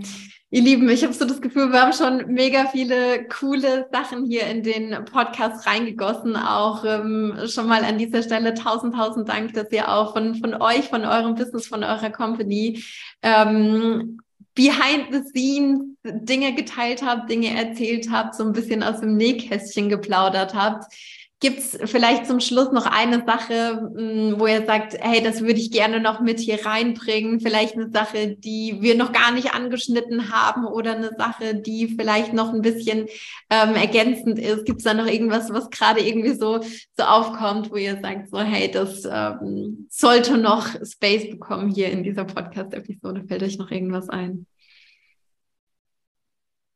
Ihr 0.51 0.63
Lieben, 0.63 0.89
ich 0.89 1.05
habe 1.05 1.13
so 1.13 1.27
das 1.27 1.43
Gefühl, 1.43 1.73
wir 1.73 1.83
haben 1.83 1.93
schon 1.93 2.33
mega 2.33 2.65
viele 2.67 3.29
coole 3.29 3.87
Sachen 3.93 4.25
hier 4.25 4.47
in 4.47 4.63
den 4.63 5.05
Podcast 5.05 5.67
reingegossen. 5.67 6.37
Auch 6.37 6.87
ähm, 6.87 7.37
schon 7.47 7.67
mal 7.67 7.85
an 7.85 7.99
dieser 7.99 8.23
Stelle 8.23 8.55
tausend, 8.55 8.95
tausend 8.95 9.29
Dank, 9.29 9.53
dass 9.53 9.71
ihr 9.73 9.93
auch 9.93 10.15
von, 10.15 10.37
von 10.37 10.55
euch, 10.55 10.89
von 10.89 11.05
eurem 11.05 11.35
Business, 11.35 11.67
von 11.67 11.85
eurer 11.85 12.09
Company 12.09 12.83
ähm, 13.21 14.21
behind 14.55 15.13
the 15.13 15.21
scenes 15.29 15.83
Dinge 16.03 16.55
geteilt 16.55 17.03
habt, 17.03 17.31
Dinge 17.31 17.55
erzählt 17.55 18.11
habt, 18.11 18.35
so 18.35 18.45
ein 18.45 18.53
bisschen 18.53 18.83
aus 18.83 19.01
dem 19.01 19.19
Nähkästchen 19.19 19.91
geplaudert 19.91 20.55
habt. 20.55 20.91
Gibt 21.41 21.61
es 21.61 21.79
vielleicht 21.85 22.27
zum 22.27 22.41
Schluss 22.41 22.73
noch 22.73 22.87
eine 22.87 23.25
Sache, 23.25 23.91
mm, 23.95 24.41
wo 24.41 24.49
ihr 24.49 24.67
sagt, 24.67 24.97
hey, 25.01 25.23
das 25.23 25.41
würde 25.41 25.61
ich 25.61 25.71
gerne 25.71 26.01
noch 26.01 26.21
mit 26.21 26.41
hier 26.41 26.67
reinbringen? 26.67 27.39
Vielleicht 27.39 27.75
eine 27.75 27.91
Sache, 27.91 28.37
die 28.37 28.79
wir 28.81 28.97
noch 28.97 29.13
gar 29.13 29.31
nicht 29.31 29.55
angeschnitten 29.55 30.33
haben 30.33 30.65
oder 30.65 30.97
eine 30.97 31.11
Sache, 31.17 31.55
die 31.55 31.95
vielleicht 31.97 32.33
noch 32.33 32.53
ein 32.53 32.61
bisschen 32.61 33.07
ähm, 33.51 33.77
ergänzend 33.77 34.41
ist? 34.41 34.65
Gibt 34.65 34.79
es 34.79 34.85
da 34.85 34.95
noch 34.95 35.07
irgendwas, 35.07 35.53
was 35.53 35.71
gerade 35.71 36.01
irgendwie 36.01 36.35
so, 36.35 36.61
so 36.97 37.05
aufkommt, 37.05 37.71
wo 37.71 37.77
ihr 37.77 38.01
sagt, 38.01 38.31
so, 38.31 38.41
hey, 38.41 38.69
das 38.69 39.05
ähm, 39.09 39.87
sollte 39.91 40.39
noch 40.39 40.67
Space 40.85 41.31
bekommen 41.31 41.71
hier 41.71 41.91
in 41.91 42.03
dieser 42.03 42.25
Podcast-Episode? 42.25 43.25
Fällt 43.29 43.45
euch 43.45 43.59
noch 43.59 43.71
irgendwas 43.71 44.09
ein? 44.09 44.47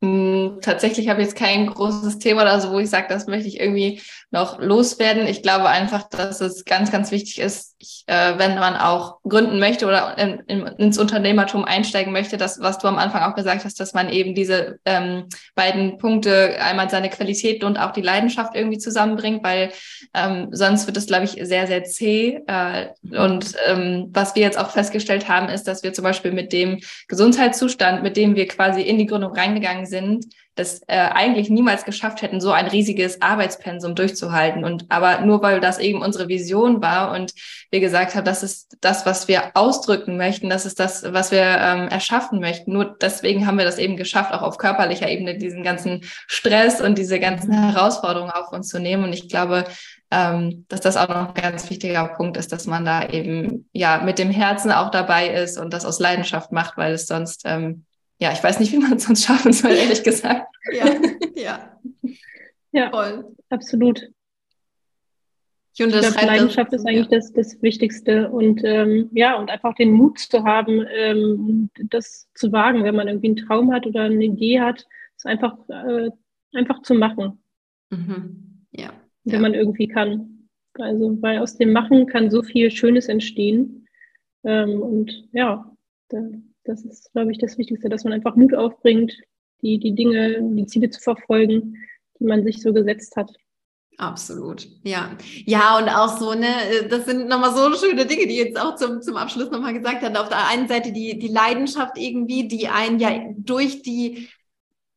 Hm, 0.02 0.58
tatsächlich 0.62 1.08
habe 1.08 1.20
ich 1.20 1.28
jetzt 1.28 1.38
kein 1.38 1.68
großes 1.68 2.18
Thema 2.18 2.42
oder 2.42 2.60
so, 2.60 2.72
wo 2.72 2.80
ich 2.80 2.90
sage, 2.90 3.06
das 3.08 3.28
möchte 3.28 3.46
ich 3.46 3.60
irgendwie 3.60 4.02
noch 4.32 4.58
loswerden. 4.58 5.28
Ich 5.28 5.42
glaube 5.42 5.68
einfach, 5.68 6.08
dass 6.08 6.40
es 6.40 6.64
ganz, 6.64 6.90
ganz 6.90 7.12
wichtig 7.12 7.38
ist, 7.38 7.76
ich, 7.78 8.02
äh, 8.08 8.36
wenn 8.36 8.56
man 8.56 8.74
auch 8.76 9.18
gründen 9.22 9.60
möchte 9.60 9.86
oder 9.86 10.18
in, 10.18 10.40
in, 10.48 10.66
ins 10.66 10.98
Unternehmertum 10.98 11.64
einsteigen 11.64 12.12
möchte, 12.12 12.36
das, 12.36 12.58
was 12.60 12.78
du 12.78 12.88
am 12.88 12.98
Anfang 12.98 13.22
auch 13.22 13.36
gesagt 13.36 13.64
hast, 13.64 13.78
dass 13.78 13.92
man 13.92 14.08
eben 14.08 14.34
diese 14.34 14.80
ähm, 14.84 15.28
beiden 15.54 15.98
Punkte, 15.98 16.56
einmal 16.60 16.90
seine 16.90 17.10
Qualität 17.10 17.62
und 17.62 17.78
auch 17.78 17.92
die 17.92 18.02
Leidenschaft 18.02 18.56
irgendwie 18.56 18.78
zusammenbringt, 18.78 19.44
weil 19.44 19.70
ähm, 20.14 20.48
sonst 20.50 20.86
wird 20.86 20.96
es, 20.96 21.06
glaube 21.06 21.26
ich, 21.26 21.38
sehr, 21.42 21.68
sehr 21.68 21.84
zäh. 21.84 22.40
Äh, 22.48 22.88
und 23.16 23.54
ähm, 23.66 24.08
was 24.12 24.34
wir 24.34 24.42
jetzt 24.42 24.58
auch 24.58 24.70
festgestellt 24.70 25.28
haben, 25.28 25.48
ist, 25.48 25.68
dass 25.68 25.84
wir 25.84 25.92
zum 25.92 26.02
Beispiel 26.02 26.32
mit 26.32 26.52
dem 26.52 26.80
Gesundheitszustand, 27.06 28.02
mit 28.02 28.16
dem 28.16 28.34
wir 28.34 28.48
quasi 28.48 28.80
in 28.82 28.98
die 28.98 29.06
Gründung 29.06 29.32
reingegangen 29.32 29.86
sind, 29.86 29.91
sind, 29.92 30.26
das 30.54 30.82
äh, 30.86 30.96
eigentlich 30.96 31.48
niemals 31.48 31.84
geschafft 31.84 32.20
hätten, 32.20 32.40
so 32.40 32.50
ein 32.50 32.66
riesiges 32.66 33.22
Arbeitspensum 33.22 33.94
durchzuhalten. 33.94 34.64
Und 34.64 34.86
aber 34.90 35.20
nur 35.20 35.42
weil 35.42 35.60
das 35.60 35.78
eben 35.78 36.02
unsere 36.02 36.28
Vision 36.28 36.82
war 36.82 37.12
und 37.12 37.32
wir 37.70 37.80
gesagt 37.80 38.14
haben, 38.14 38.24
das 38.24 38.42
ist 38.42 38.76
das, 38.80 39.06
was 39.06 39.28
wir 39.28 39.52
ausdrücken 39.54 40.16
möchten, 40.16 40.50
das 40.50 40.66
ist 40.66 40.80
das, 40.80 41.04
was 41.12 41.30
wir 41.30 41.42
ähm, 41.42 41.88
erschaffen 41.88 42.40
möchten. 42.40 42.72
Nur 42.72 42.96
deswegen 43.00 43.46
haben 43.46 43.58
wir 43.58 43.64
das 43.64 43.78
eben 43.78 43.96
geschafft, 43.96 44.32
auch 44.32 44.42
auf 44.42 44.58
körperlicher 44.58 45.08
Ebene 45.08 45.38
diesen 45.38 45.62
ganzen 45.62 46.02
Stress 46.26 46.80
und 46.80 46.98
diese 46.98 47.18
ganzen 47.18 47.52
Herausforderungen 47.52 48.32
auf 48.32 48.52
uns 48.52 48.68
zu 48.68 48.78
nehmen. 48.78 49.04
Und 49.04 49.12
ich 49.12 49.28
glaube, 49.28 49.64
ähm, 50.10 50.66
dass 50.68 50.80
das 50.80 50.98
auch 50.98 51.08
noch 51.08 51.34
ein 51.34 51.42
ganz 51.42 51.70
wichtiger 51.70 52.06
Punkt 52.08 52.36
ist, 52.36 52.52
dass 52.52 52.66
man 52.66 52.84
da 52.84 53.08
eben 53.08 53.70
ja 53.72 54.02
mit 54.02 54.18
dem 54.18 54.30
Herzen 54.30 54.70
auch 54.70 54.90
dabei 54.90 55.28
ist 55.28 55.58
und 55.58 55.72
das 55.72 55.86
aus 55.86 55.98
Leidenschaft 55.98 56.52
macht, 56.52 56.76
weil 56.76 56.92
es 56.92 57.06
sonst 57.06 57.42
ähm, 57.46 57.86
ja, 58.22 58.32
ich 58.32 58.42
weiß 58.42 58.60
nicht, 58.60 58.70
wie 58.72 58.78
man 58.78 58.92
es 58.92 59.02
sonst 59.02 59.24
schaffen 59.24 59.52
soll, 59.52 59.72
ehrlich 59.72 60.02
gesagt. 60.04 60.46
ja, 60.72 60.86
ja. 61.34 61.80
Ja, 62.74 62.88
Voll. 62.88 63.36
absolut. 63.50 64.10
Ich, 65.74 65.80
ich 65.80 65.90
glaube, 65.90 66.26
Leidenschaft 66.26 66.72
ist 66.72 66.86
eigentlich 66.86 67.08
das, 67.08 67.30
das 67.30 67.60
Wichtigste 67.60 68.30
und 68.30 68.62
ähm, 68.64 69.10
ja, 69.12 69.36
und 69.36 69.50
einfach 69.50 69.74
den 69.74 69.92
Mut 69.92 70.18
zu 70.20 70.42
haben, 70.44 70.86
ähm, 70.90 71.68
das 71.90 72.30
zu 72.32 72.50
wagen, 72.50 72.82
wenn 72.84 72.96
man 72.96 73.08
irgendwie 73.08 73.26
einen 73.26 73.36
Traum 73.36 73.74
hat 73.74 73.86
oder 73.86 74.04
eine 74.04 74.24
Idee 74.24 74.62
hat, 74.62 74.86
es 75.18 75.26
einfach, 75.26 75.58
äh, 75.68 76.08
einfach 76.54 76.80
zu 76.80 76.94
machen. 76.94 77.42
Mhm. 77.90 78.64
Ja. 78.70 78.94
Wenn 79.24 79.34
ja. 79.34 79.40
man 79.40 79.52
irgendwie 79.52 79.88
kann. 79.88 80.48
Also, 80.78 81.20
weil 81.20 81.40
aus 81.40 81.58
dem 81.58 81.72
Machen 81.74 82.06
kann 82.06 82.30
so 82.30 82.42
viel 82.42 82.70
Schönes 82.70 83.08
entstehen. 83.08 83.86
Ähm, 84.44 84.80
und 84.80 85.28
ja, 85.32 85.70
da, 86.08 86.22
das 86.64 86.84
ist, 86.84 87.12
glaube 87.12 87.32
ich, 87.32 87.38
das 87.38 87.58
Wichtigste, 87.58 87.88
dass 87.88 88.04
man 88.04 88.12
einfach 88.12 88.36
Mut 88.36 88.54
aufbringt, 88.54 89.12
die, 89.62 89.78
die 89.78 89.94
Dinge, 89.94 90.38
die 90.42 90.66
Ziele 90.66 90.90
zu 90.90 91.00
verfolgen, 91.00 91.76
die 92.18 92.24
man 92.24 92.44
sich 92.44 92.60
so 92.60 92.72
gesetzt 92.72 93.16
hat. 93.16 93.30
Absolut, 93.98 94.66
ja. 94.84 95.16
Ja, 95.44 95.78
und 95.78 95.88
auch 95.88 96.18
so, 96.18 96.34
ne, 96.34 96.46
das 96.88 97.04
sind 97.04 97.28
nochmal 97.28 97.54
so 97.54 97.74
schöne 97.76 98.06
Dinge, 98.06 98.26
die 98.26 98.36
jetzt 98.36 98.58
auch 98.58 98.74
zum, 98.74 99.02
zum 99.02 99.16
Abschluss 99.16 99.50
nochmal 99.50 99.74
gesagt 99.74 100.02
hat. 100.02 100.16
Auf 100.16 100.28
der 100.28 100.48
einen 100.48 100.66
Seite 100.66 100.92
die, 100.92 101.18
die 101.18 101.28
Leidenschaft 101.28 101.98
irgendwie, 101.98 102.48
die 102.48 102.68
einen 102.68 102.98
ja 102.98 103.10
durch 103.36 103.82
die 103.82 104.28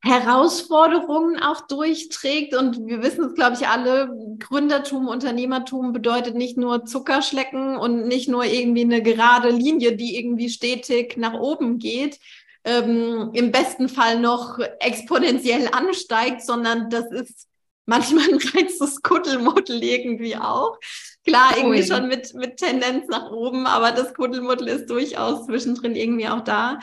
Herausforderungen 0.06 1.42
auch 1.42 1.62
durchträgt. 1.62 2.56
Und 2.56 2.86
wir 2.86 3.02
wissen 3.02 3.26
es, 3.26 3.34
glaube 3.34 3.56
ich, 3.60 3.68
alle, 3.68 4.10
Gründertum, 4.40 5.08
Unternehmertum 5.08 5.94
bedeutet 5.94 6.36
nicht 6.36 6.58
nur 6.58 6.86
Zuckerschlecken 6.86 7.76
und 7.76 8.08
nicht 8.08 8.30
nur 8.30 8.46
irgendwie 8.46 8.84
eine 8.84 9.02
gerade 9.02 9.50
Linie, 9.50 9.96
die 9.96 10.18
irgendwie 10.18 10.50
stetig 10.50 11.18
nach 11.18 11.34
oben 11.34 11.80
geht, 11.80 12.20
ähm, 12.64 13.32
im 13.34 13.52
besten 13.52 13.90
Fall 13.90 14.20
noch 14.20 14.60
exponentiell 14.80 15.70
ansteigt, 15.72 16.44
sondern 16.46 16.90
das 16.90 17.12
ist 17.12 17.48
manchmal 17.86 18.28
ein 18.30 18.40
reizes 18.54 19.02
Kuddelmuddel 19.02 19.84
irgendwie 19.84 20.36
auch. 20.36 20.78
Klar, 21.26 21.58
irgendwie 21.58 21.82
oh, 21.82 21.96
schon 21.96 22.08
mit, 22.08 22.36
mit 22.36 22.58
Tendenz 22.58 23.08
nach 23.08 23.32
oben, 23.32 23.66
aber 23.66 23.92
das 23.92 24.14
Kuddelmuddel 24.14 24.68
ist 24.68 24.90
durchaus 24.90 25.48
zwischendrin 25.48 25.96
irgendwie 25.96 26.28
auch 26.28 26.42
da. 26.42 26.80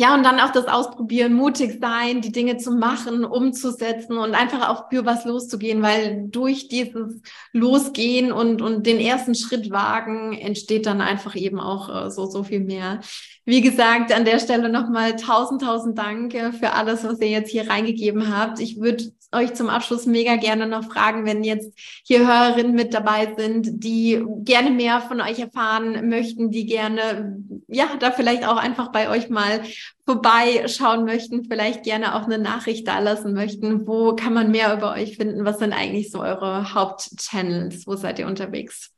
Ja, 0.00 0.14
und 0.14 0.22
dann 0.22 0.38
auch 0.38 0.52
das 0.52 0.66
Ausprobieren, 0.66 1.32
mutig 1.34 1.80
sein, 1.80 2.20
die 2.20 2.30
Dinge 2.30 2.56
zu 2.56 2.70
machen, 2.70 3.24
umzusetzen 3.24 4.16
und 4.16 4.36
einfach 4.36 4.68
auch 4.68 4.88
für 4.90 5.04
was 5.04 5.24
loszugehen, 5.24 5.82
weil 5.82 6.28
durch 6.28 6.68
dieses 6.68 7.20
Losgehen 7.52 8.30
und, 8.30 8.62
und 8.62 8.86
den 8.86 9.00
ersten 9.00 9.34
Schritt 9.34 9.72
wagen 9.72 10.34
entsteht 10.34 10.86
dann 10.86 11.00
einfach 11.00 11.34
eben 11.34 11.58
auch 11.58 12.06
äh, 12.06 12.10
so, 12.12 12.26
so 12.26 12.44
viel 12.44 12.60
mehr. 12.60 13.00
Wie 13.48 13.62
gesagt, 13.62 14.12
an 14.12 14.26
der 14.26 14.40
Stelle 14.40 14.68
nochmal 14.68 15.16
tausend, 15.16 15.62
tausend 15.62 15.96
Dank 15.96 16.34
für 16.60 16.74
alles, 16.74 17.02
was 17.04 17.18
ihr 17.20 17.30
jetzt 17.30 17.50
hier 17.50 17.70
reingegeben 17.70 18.36
habt. 18.36 18.60
Ich 18.60 18.78
würde 18.78 19.10
euch 19.32 19.54
zum 19.54 19.70
Abschluss 19.70 20.04
mega 20.04 20.36
gerne 20.36 20.66
noch 20.66 20.84
fragen, 20.84 21.24
wenn 21.24 21.42
jetzt 21.42 21.72
hier 22.04 22.28
Hörerinnen 22.28 22.74
mit 22.74 22.92
dabei 22.92 23.32
sind, 23.38 23.82
die 23.82 24.22
gerne 24.40 24.70
mehr 24.70 25.00
von 25.00 25.22
euch 25.22 25.38
erfahren 25.38 26.10
möchten, 26.10 26.50
die 26.50 26.66
gerne, 26.66 27.42
ja, 27.68 27.86
da 27.98 28.10
vielleicht 28.10 28.46
auch 28.46 28.58
einfach 28.58 28.92
bei 28.92 29.08
euch 29.08 29.30
mal 29.30 29.62
vorbeischauen 30.04 31.06
möchten, 31.06 31.44
vielleicht 31.44 31.84
gerne 31.84 32.16
auch 32.16 32.24
eine 32.24 32.36
Nachricht 32.36 32.86
da 32.86 32.98
lassen 32.98 33.32
möchten. 33.32 33.86
Wo 33.86 34.14
kann 34.14 34.34
man 34.34 34.50
mehr 34.50 34.74
über 34.74 34.92
euch 34.92 35.16
finden? 35.16 35.46
Was 35.46 35.58
sind 35.58 35.72
eigentlich 35.72 36.10
so 36.10 36.20
eure 36.20 36.74
Hauptchannels? 36.74 37.86
Wo 37.86 37.96
seid 37.96 38.18
ihr 38.18 38.26
unterwegs? 38.26 38.92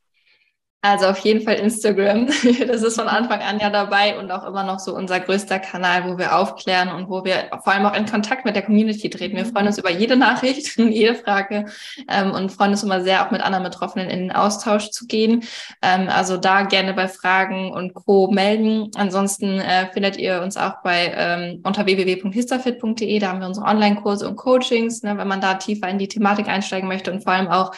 Also 0.83 1.07
auf 1.09 1.19
jeden 1.19 1.43
Fall 1.43 1.57
Instagram. 1.57 2.29
Das 2.67 2.83
ist 2.83 2.99
von 2.99 3.09
Anfang 3.09 3.41
an 3.41 3.59
ja 3.59 3.69
dabei 3.69 4.19
und 4.19 4.31
auch 4.31 4.47
immer 4.47 4.65
noch 4.65 4.79
so 4.79 4.95
unser 4.95 5.21
größter 5.21 5.59
Kanal, 5.59 6.05
wo 6.05 6.17
wir 6.17 6.37
aufklären 6.37 6.89
und 6.89 7.11
wo 7.11 7.25
wir 7.25 7.51
vor 7.63 7.73
allem 7.73 7.85
auch 7.85 7.95
in 7.95 8.07
Kontakt 8.07 8.45
mit 8.45 8.55
der 8.55 8.63
Community 8.63 9.11
treten. 9.11 9.37
Wir 9.37 9.45
freuen 9.45 9.67
uns 9.67 9.77
über 9.77 9.91
jede 9.91 10.17
Nachricht, 10.17 10.79
jede 10.79 11.15
Frage 11.15 11.67
ähm, 12.09 12.33
und 12.33 12.51
freuen 12.51 12.71
uns 12.71 12.83
immer 12.83 13.03
sehr, 13.03 13.27
auch 13.27 13.31
mit 13.31 13.43
anderen 13.43 13.65
Betroffenen 13.65 14.09
in 14.09 14.21
den 14.21 14.33
Austausch 14.33 14.91
zu 14.91 15.07
gehen. 15.07 15.43
Ähm, 15.83 16.09
also 16.09 16.37
da 16.37 16.63
gerne 16.63 16.95
bei 16.95 17.09
Fragen 17.09 17.73
und 17.73 17.93
Co. 17.93 18.31
melden. 18.31 18.91
Ansonsten 18.97 19.59
äh, 19.59 19.91
findet 19.93 20.17
ihr 20.17 20.41
uns 20.41 20.57
auch 20.57 20.83
bei 20.83 21.13
ähm, 21.15 21.61
unter 21.63 21.85
www.histafit.de. 21.85 23.19
Da 23.19 23.29
haben 23.29 23.41
wir 23.41 23.49
unsere 23.49 23.67
Online-Kurse 23.67 24.29
und 24.29 24.37
Coachings, 24.37 25.03
ne, 25.03 25.19
wenn 25.19 25.29
man 25.29 25.41
da 25.41 25.55
tiefer 25.55 25.89
in 25.89 25.99
die 25.99 26.09
Thematik 26.09 26.49
einsteigen 26.49 26.89
möchte 26.89 27.13
und 27.13 27.23
vor 27.23 27.33
allem 27.33 27.49
auch 27.49 27.73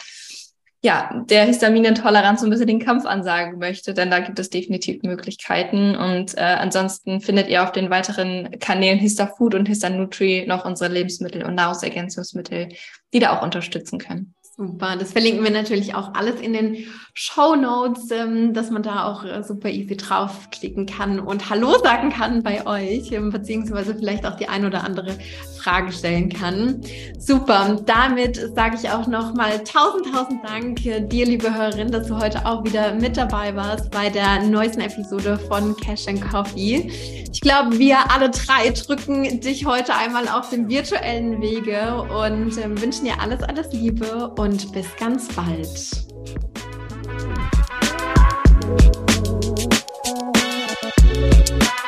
ja, 0.85 1.23
der 1.29 1.45
Histaminintoleranz 1.45 2.41
so 2.41 2.47
ein 2.47 2.49
bisschen 2.49 2.67
den 2.67 2.83
Kampf 2.83 3.05
ansagen 3.05 3.57
möchte, 3.57 3.93
denn 3.93 4.11
da 4.11 4.19
gibt 4.19 4.37
es 4.37 4.49
definitiv 4.49 5.01
Möglichkeiten. 5.03 5.95
Und 5.95 6.37
äh, 6.37 6.41
ansonsten 6.41 7.21
findet 7.21 7.47
ihr 7.47 7.63
auf 7.63 7.71
den 7.71 7.89
weiteren 7.89 8.59
Kanälen 8.59 8.99
Histafood 8.99 9.55
und 9.55 9.67
Histanutri 9.67 10.43
noch 10.45 10.65
unsere 10.65 10.91
Lebensmittel 10.91 11.43
und 11.43 11.55
Nahrungsergänzungsmittel, 11.55 12.67
die 13.13 13.19
da 13.19 13.37
auch 13.37 13.41
unterstützen 13.41 13.97
können. 13.97 14.35
Super, 14.57 14.97
das 14.97 15.13
verlinken 15.13 15.43
wir 15.43 15.51
natürlich 15.51 15.95
auch 15.95 16.13
alles 16.15 16.41
in 16.41 16.51
den 16.51 16.85
Show 17.15 17.55
Notes, 17.55 18.09
ähm, 18.09 18.55
dass 18.55 18.71
man 18.71 18.81
da 18.81 19.05
auch 19.05 19.23
äh, 19.23 19.43
super 19.43 19.69
easy 19.69 19.95
draufklicken 19.95 20.87
kann 20.87 21.19
und 21.19 21.47
Hallo 21.47 21.77
sagen 21.83 22.09
kann 22.09 22.41
bei 22.41 22.65
euch, 22.65 23.11
ähm, 23.11 23.29
beziehungsweise 23.29 23.93
vielleicht 23.93 24.25
auch 24.25 24.35
die 24.35 24.47
ein 24.47 24.65
oder 24.65 24.83
andere 24.83 25.15
Frage 25.61 25.91
stellen 25.91 26.29
kann. 26.29 26.81
Super, 27.19 27.79
damit 27.85 28.37
sage 28.55 28.77
ich 28.81 28.89
auch 28.89 29.05
nochmal 29.05 29.63
tausend, 29.63 30.11
tausend 30.11 30.43
Dank 30.43 30.83
äh, 30.87 31.01
dir, 31.01 31.27
liebe 31.27 31.53
Hörerin, 31.53 31.91
dass 31.91 32.07
du 32.07 32.17
heute 32.17 32.47
auch 32.47 32.63
wieder 32.63 32.95
mit 32.95 33.15
dabei 33.15 33.55
warst 33.55 33.91
bei 33.91 34.09
der 34.09 34.41
neuesten 34.41 34.81
Episode 34.81 35.37
von 35.37 35.77
Cash 35.77 36.07
and 36.07 36.19
Coffee. 36.19 36.89
Ich 37.31 37.41
glaube, 37.41 37.77
wir 37.77 38.11
alle 38.11 38.31
drei 38.31 38.71
drücken 38.71 39.39
dich 39.39 39.67
heute 39.67 39.93
einmal 39.93 40.27
auf 40.27 40.49
dem 40.49 40.67
virtuellen 40.67 41.39
Wege 41.39 42.01
und 42.01 42.57
äh, 42.57 42.81
wünschen 42.81 43.05
dir 43.05 43.21
alles, 43.21 43.43
alles 43.43 43.71
Liebe 43.71 44.29
und 44.35 44.71
bis 44.71 44.87
ganz 44.97 45.27
bald. 45.27 46.03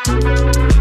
Thank 0.05 0.74